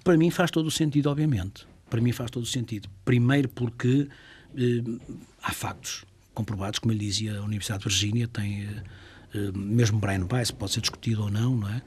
Para 0.04 0.18
mim 0.18 0.30
faz 0.30 0.52
todo 0.52 0.66
o 0.68 0.72
sentido, 0.72 1.10
obviamente. 1.10 1.66
Para 1.90 2.02
mim 2.02 2.12
faz 2.12 2.32
todo 2.32 2.44
o 2.44 2.48
sentido. 2.48 2.90
Primeiro 3.06 3.48
porque 3.50 4.08
eh, 4.56 4.84
há 5.44 5.52
factos 5.52 6.04
comprovados, 6.34 6.80
como 6.80 6.92
ele 6.92 7.06
dizia, 7.06 7.38
a 7.38 7.44
Universidade 7.44 7.84
de 7.84 7.90
Virgínia 7.90 8.28
tem... 8.28 8.64
Eh, 8.64 8.68
eh, 8.68 9.01
mesmo 9.56 10.00
Brian 10.00 10.28
Weiss 10.32 10.52
pode 10.52 10.74
ser 10.74 10.82
discutido 10.82 11.24
ou 11.24 11.32
não, 11.32 11.56
não 11.56 11.70
é? 11.70 11.82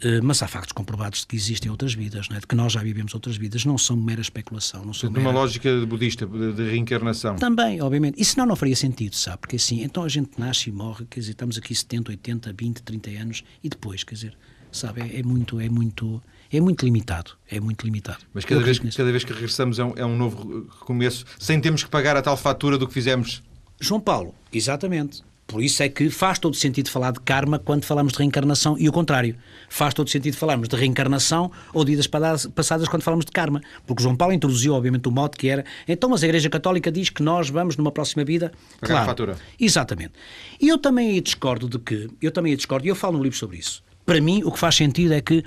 Eh, 0.00 0.20
mas 0.20 0.42
há 0.42 0.48
factos 0.48 0.72
comprovados 0.72 1.20
de 1.20 1.26
que 1.26 1.36
existem 1.36 1.70
outras 1.70 1.94
vidas, 1.94 2.28
não 2.28 2.36
é? 2.36 2.40
de 2.40 2.46
que 2.46 2.54
nós 2.54 2.72
já 2.72 2.82
vivemos 2.82 3.14
outras 3.14 3.36
vidas, 3.36 3.64
não 3.64 3.78
são 3.78 3.96
mera 3.96 4.20
especulação. 4.20 4.84
Não 4.84 4.92
são 4.92 5.10
mera... 5.10 5.22
Uma 5.22 5.32
lógica 5.32 5.70
budista 5.86 6.26
de 6.26 6.70
reencarnação. 6.70 7.36
Também, 7.36 7.80
obviamente. 7.80 8.20
E 8.20 8.24
senão 8.24 8.46
não 8.46 8.56
faria 8.56 8.76
sentido, 8.76 9.14
sabe? 9.14 9.38
Porque 9.38 9.56
assim, 9.56 9.82
então 9.82 10.04
a 10.04 10.08
gente 10.08 10.38
nasce 10.38 10.68
e 10.68 10.72
morre, 10.72 11.06
quer 11.08 11.20
dizer, 11.20 11.32
estamos 11.32 11.56
aqui 11.56 11.74
70, 11.74 12.10
80, 12.12 12.54
20, 12.58 12.82
30 12.82 13.10
anos 13.10 13.44
e 13.62 13.68
depois, 13.68 14.04
quer 14.04 14.14
dizer, 14.14 14.36
sabe? 14.70 15.00
É, 15.00 15.20
é 15.20 15.22
muito, 15.22 15.58
é 15.60 15.68
muito, 15.68 16.22
é 16.52 16.60
muito 16.60 16.84
limitado. 16.84 17.32
É 17.50 17.58
muito 17.58 17.84
limitado. 17.84 18.18
Mas 18.34 18.44
cada, 18.44 18.60
vez, 18.60 18.78
cada 18.78 19.10
vez 19.10 19.24
que 19.24 19.32
regressamos 19.32 19.78
é 19.78 19.84
um, 19.84 19.92
é 19.96 20.04
um 20.04 20.16
novo 20.16 20.66
recomeço, 20.78 21.24
sem 21.38 21.58
termos 21.58 21.82
que 21.82 21.90
pagar 21.90 22.16
a 22.16 22.22
tal 22.22 22.36
fatura 22.36 22.76
do 22.76 22.86
que 22.86 22.92
fizemos. 22.92 23.42
João 23.80 24.00
Paulo, 24.00 24.34
exatamente. 24.52 25.22
Por 25.46 25.62
isso 25.62 25.80
é 25.82 25.88
que 25.88 26.10
faz 26.10 26.40
todo 26.40 26.56
sentido 26.56 26.90
falar 26.90 27.12
de 27.12 27.20
karma 27.20 27.58
quando 27.58 27.84
falamos 27.84 28.12
de 28.12 28.18
reencarnação 28.18 28.76
e 28.78 28.88
o 28.88 28.92
contrário. 28.92 29.36
Faz 29.68 29.94
todo 29.94 30.10
sentido 30.10 30.36
falarmos 30.36 30.68
de 30.68 30.74
reencarnação 30.74 31.52
ou 31.72 31.84
de 31.84 31.92
vidas 31.92 32.08
passadas 32.52 32.88
quando 32.88 33.02
falamos 33.02 33.24
de 33.24 33.30
karma. 33.30 33.60
Porque 33.86 34.02
João 34.02 34.16
Paulo 34.16 34.34
introduziu, 34.34 34.74
obviamente, 34.74 35.08
o 35.08 35.12
modo 35.12 35.36
que 35.36 35.48
era 35.48 35.64
então, 35.86 36.10
mas 36.10 36.24
a 36.24 36.26
Igreja 36.26 36.50
Católica 36.50 36.90
diz 36.90 37.10
que 37.10 37.22
nós 37.22 37.48
vamos, 37.48 37.76
numa 37.76 37.92
próxima 37.92 38.24
vida. 38.24 38.50
Pagar 38.80 38.94
claro, 38.94 39.04
a 39.04 39.06
fatura. 39.06 39.36
Exatamente. 39.58 40.14
E 40.60 40.68
eu 40.68 40.78
também 40.78 41.22
discordo 41.22 41.68
de 41.68 41.78
que. 41.78 42.08
Eu 42.20 42.32
também 42.32 42.56
discordo, 42.56 42.84
e 42.84 42.88
eu 42.88 42.96
falo 42.96 43.16
no 43.16 43.22
livro 43.22 43.38
sobre 43.38 43.58
isso. 43.58 43.84
Para 44.04 44.20
mim, 44.20 44.42
o 44.44 44.50
que 44.50 44.58
faz 44.58 44.74
sentido 44.74 45.14
é 45.14 45.20
que 45.20 45.44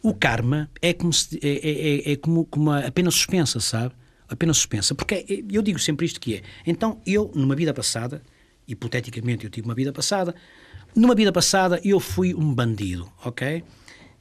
o 0.00 0.14
karma 0.14 0.70
é 0.80 0.92
como, 0.92 1.12
se, 1.12 1.38
é, 1.42 1.48
é, 1.48 2.10
é, 2.10 2.12
é 2.12 2.16
como, 2.16 2.44
como 2.44 2.70
apenas 2.70 3.14
suspensa, 3.14 3.58
sabe? 3.58 3.94
Apenas 4.28 4.56
suspensa. 4.58 4.94
Porque 4.94 5.44
eu 5.50 5.60
digo 5.60 5.78
sempre 5.78 6.06
isto 6.06 6.20
que 6.20 6.36
é. 6.36 6.42
Então, 6.64 7.00
eu, 7.04 7.32
numa 7.34 7.56
vida 7.56 7.74
passada 7.74 8.22
hipoteticamente 8.66 9.44
eu 9.44 9.50
tive 9.50 9.66
uma 9.66 9.74
vida 9.74 9.92
passada, 9.92 10.34
numa 10.94 11.14
vida 11.14 11.32
passada 11.32 11.80
eu 11.84 11.98
fui 12.00 12.34
um 12.34 12.54
bandido, 12.54 13.10
ok? 13.24 13.62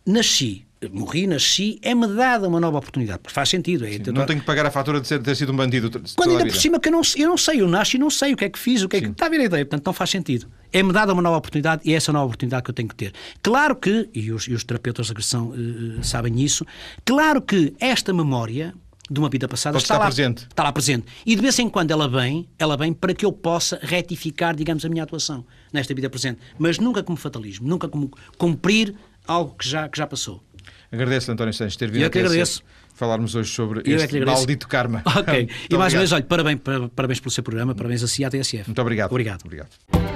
Nasci, 0.05 0.65
morri, 0.91 1.27
nasci, 1.27 1.79
é-me 1.81 2.07
dada 2.07 2.47
uma 2.47 2.59
nova 2.59 2.77
oportunidade, 2.77 3.19
porque 3.19 3.33
faz 3.33 3.49
sentido. 3.49 3.85
É, 3.85 3.91
Sim, 3.91 4.11
não 4.13 4.25
tenho 4.25 4.39
que 4.39 4.45
pagar 4.45 4.65
a 4.65 4.71
fatura 4.71 4.99
de, 4.99 5.07
ser, 5.07 5.19
de 5.19 5.25
ter 5.25 5.35
sido 5.35 5.51
um 5.51 5.55
bandido. 5.55 5.89
Quando 6.15 6.31
ainda 6.31 6.45
por 6.45 6.55
cima 6.55 6.79
que 6.79 6.89
eu 6.89 6.91
não, 6.91 7.01
eu 7.15 7.29
não 7.29 7.37
sei, 7.37 7.61
eu 7.61 7.67
nasci 7.67 7.97
e 7.97 7.99
não 7.99 8.09
sei 8.09 8.33
o 8.33 8.37
que 8.37 8.45
é 8.45 8.49
que 8.49 8.59
fiz, 8.59 8.81
o 8.81 8.89
que 8.89 8.97
é 8.97 9.01
que. 9.01 9.07
Está 9.07 9.27
a 9.27 9.29
ver 9.29 9.39
a 9.41 9.43
ideia, 9.45 9.65
portanto 9.65 9.85
não 9.85 9.93
faz 9.93 10.09
sentido. 10.09 10.47
É-me 10.71 10.91
dada 10.91 11.13
uma 11.13 11.21
nova 11.21 11.37
oportunidade 11.37 11.81
e 11.85 11.93
é 11.93 11.95
essa 11.95 12.11
nova 12.11 12.25
oportunidade 12.25 12.63
que 12.63 12.71
eu 12.71 12.75
tenho 12.75 12.89
que 12.89 12.95
ter. 12.95 13.13
Claro 13.41 13.75
que, 13.75 14.09
e 14.13 14.31
os, 14.31 14.47
e 14.47 14.53
os 14.53 14.63
terapeutas 14.63 15.05
de 15.05 15.11
agressão 15.11 15.49
uh, 15.49 16.03
sabem 16.03 16.41
isso, 16.41 16.65
claro 17.05 17.41
que 17.41 17.73
esta 17.79 18.11
memória 18.11 18.73
de 19.09 19.19
uma 19.19 19.29
vida 19.29 19.47
passada 19.47 19.77
está, 19.77 19.97
lá 19.97 20.05
presente. 20.05 20.43
Está 20.43 20.63
lá 20.63 20.71
presente. 20.71 21.05
E 21.25 21.35
de 21.35 21.41
vez 21.41 21.57
em 21.59 21.69
quando 21.69 21.91
ela 21.91 22.07
vem, 22.07 22.47
ela 22.57 22.77
vem 22.77 22.93
para 22.93 23.13
que 23.13 23.25
eu 23.25 23.31
possa 23.31 23.79
retificar, 23.81 24.55
digamos, 24.55 24.85
a 24.85 24.89
minha 24.89 25.03
atuação 25.03 25.45
nesta 25.71 25.93
vida 25.93 26.09
presente. 26.09 26.39
Mas 26.57 26.79
nunca 26.79 27.03
como 27.03 27.17
fatalismo, 27.17 27.67
nunca 27.67 27.87
como 27.87 28.11
cumprir 28.37 28.95
algo 29.27 29.55
que 29.57 29.67
já, 29.67 29.89
que 29.89 29.97
já 29.97 30.07
passou. 30.07 30.41
Agradeço, 30.91 31.31
António 31.31 31.53
Santos, 31.53 31.75
ter 31.75 31.89
vindo 31.89 32.03
Eu 32.03 32.09
que 32.09 32.19
agradeço. 32.19 32.63
falarmos 32.93 33.35
hoje 33.35 33.51
sobre 33.51 33.81
Eu 33.85 33.97
este 33.97 34.17
é 34.17 34.25
maldito 34.25 34.67
karma. 34.67 35.01
Ok. 35.05 35.49
E 35.69 35.75
mais 35.75 35.93
uma 35.93 35.99
vez, 35.99 36.11
olha, 36.11 36.23
parabéns, 36.23 36.59
parabéns 36.95 37.19
pelo 37.19 37.31
seu 37.31 37.43
programa, 37.43 37.73
parabéns 37.73 38.03
a 38.03 38.07
si 38.07 38.21
e 38.21 38.25
à 38.25 38.29
TSF. 38.29 38.67
Muito 38.67 38.81
obrigado. 38.81 39.11
Obrigado. 39.11 39.41
obrigado. 39.43 40.12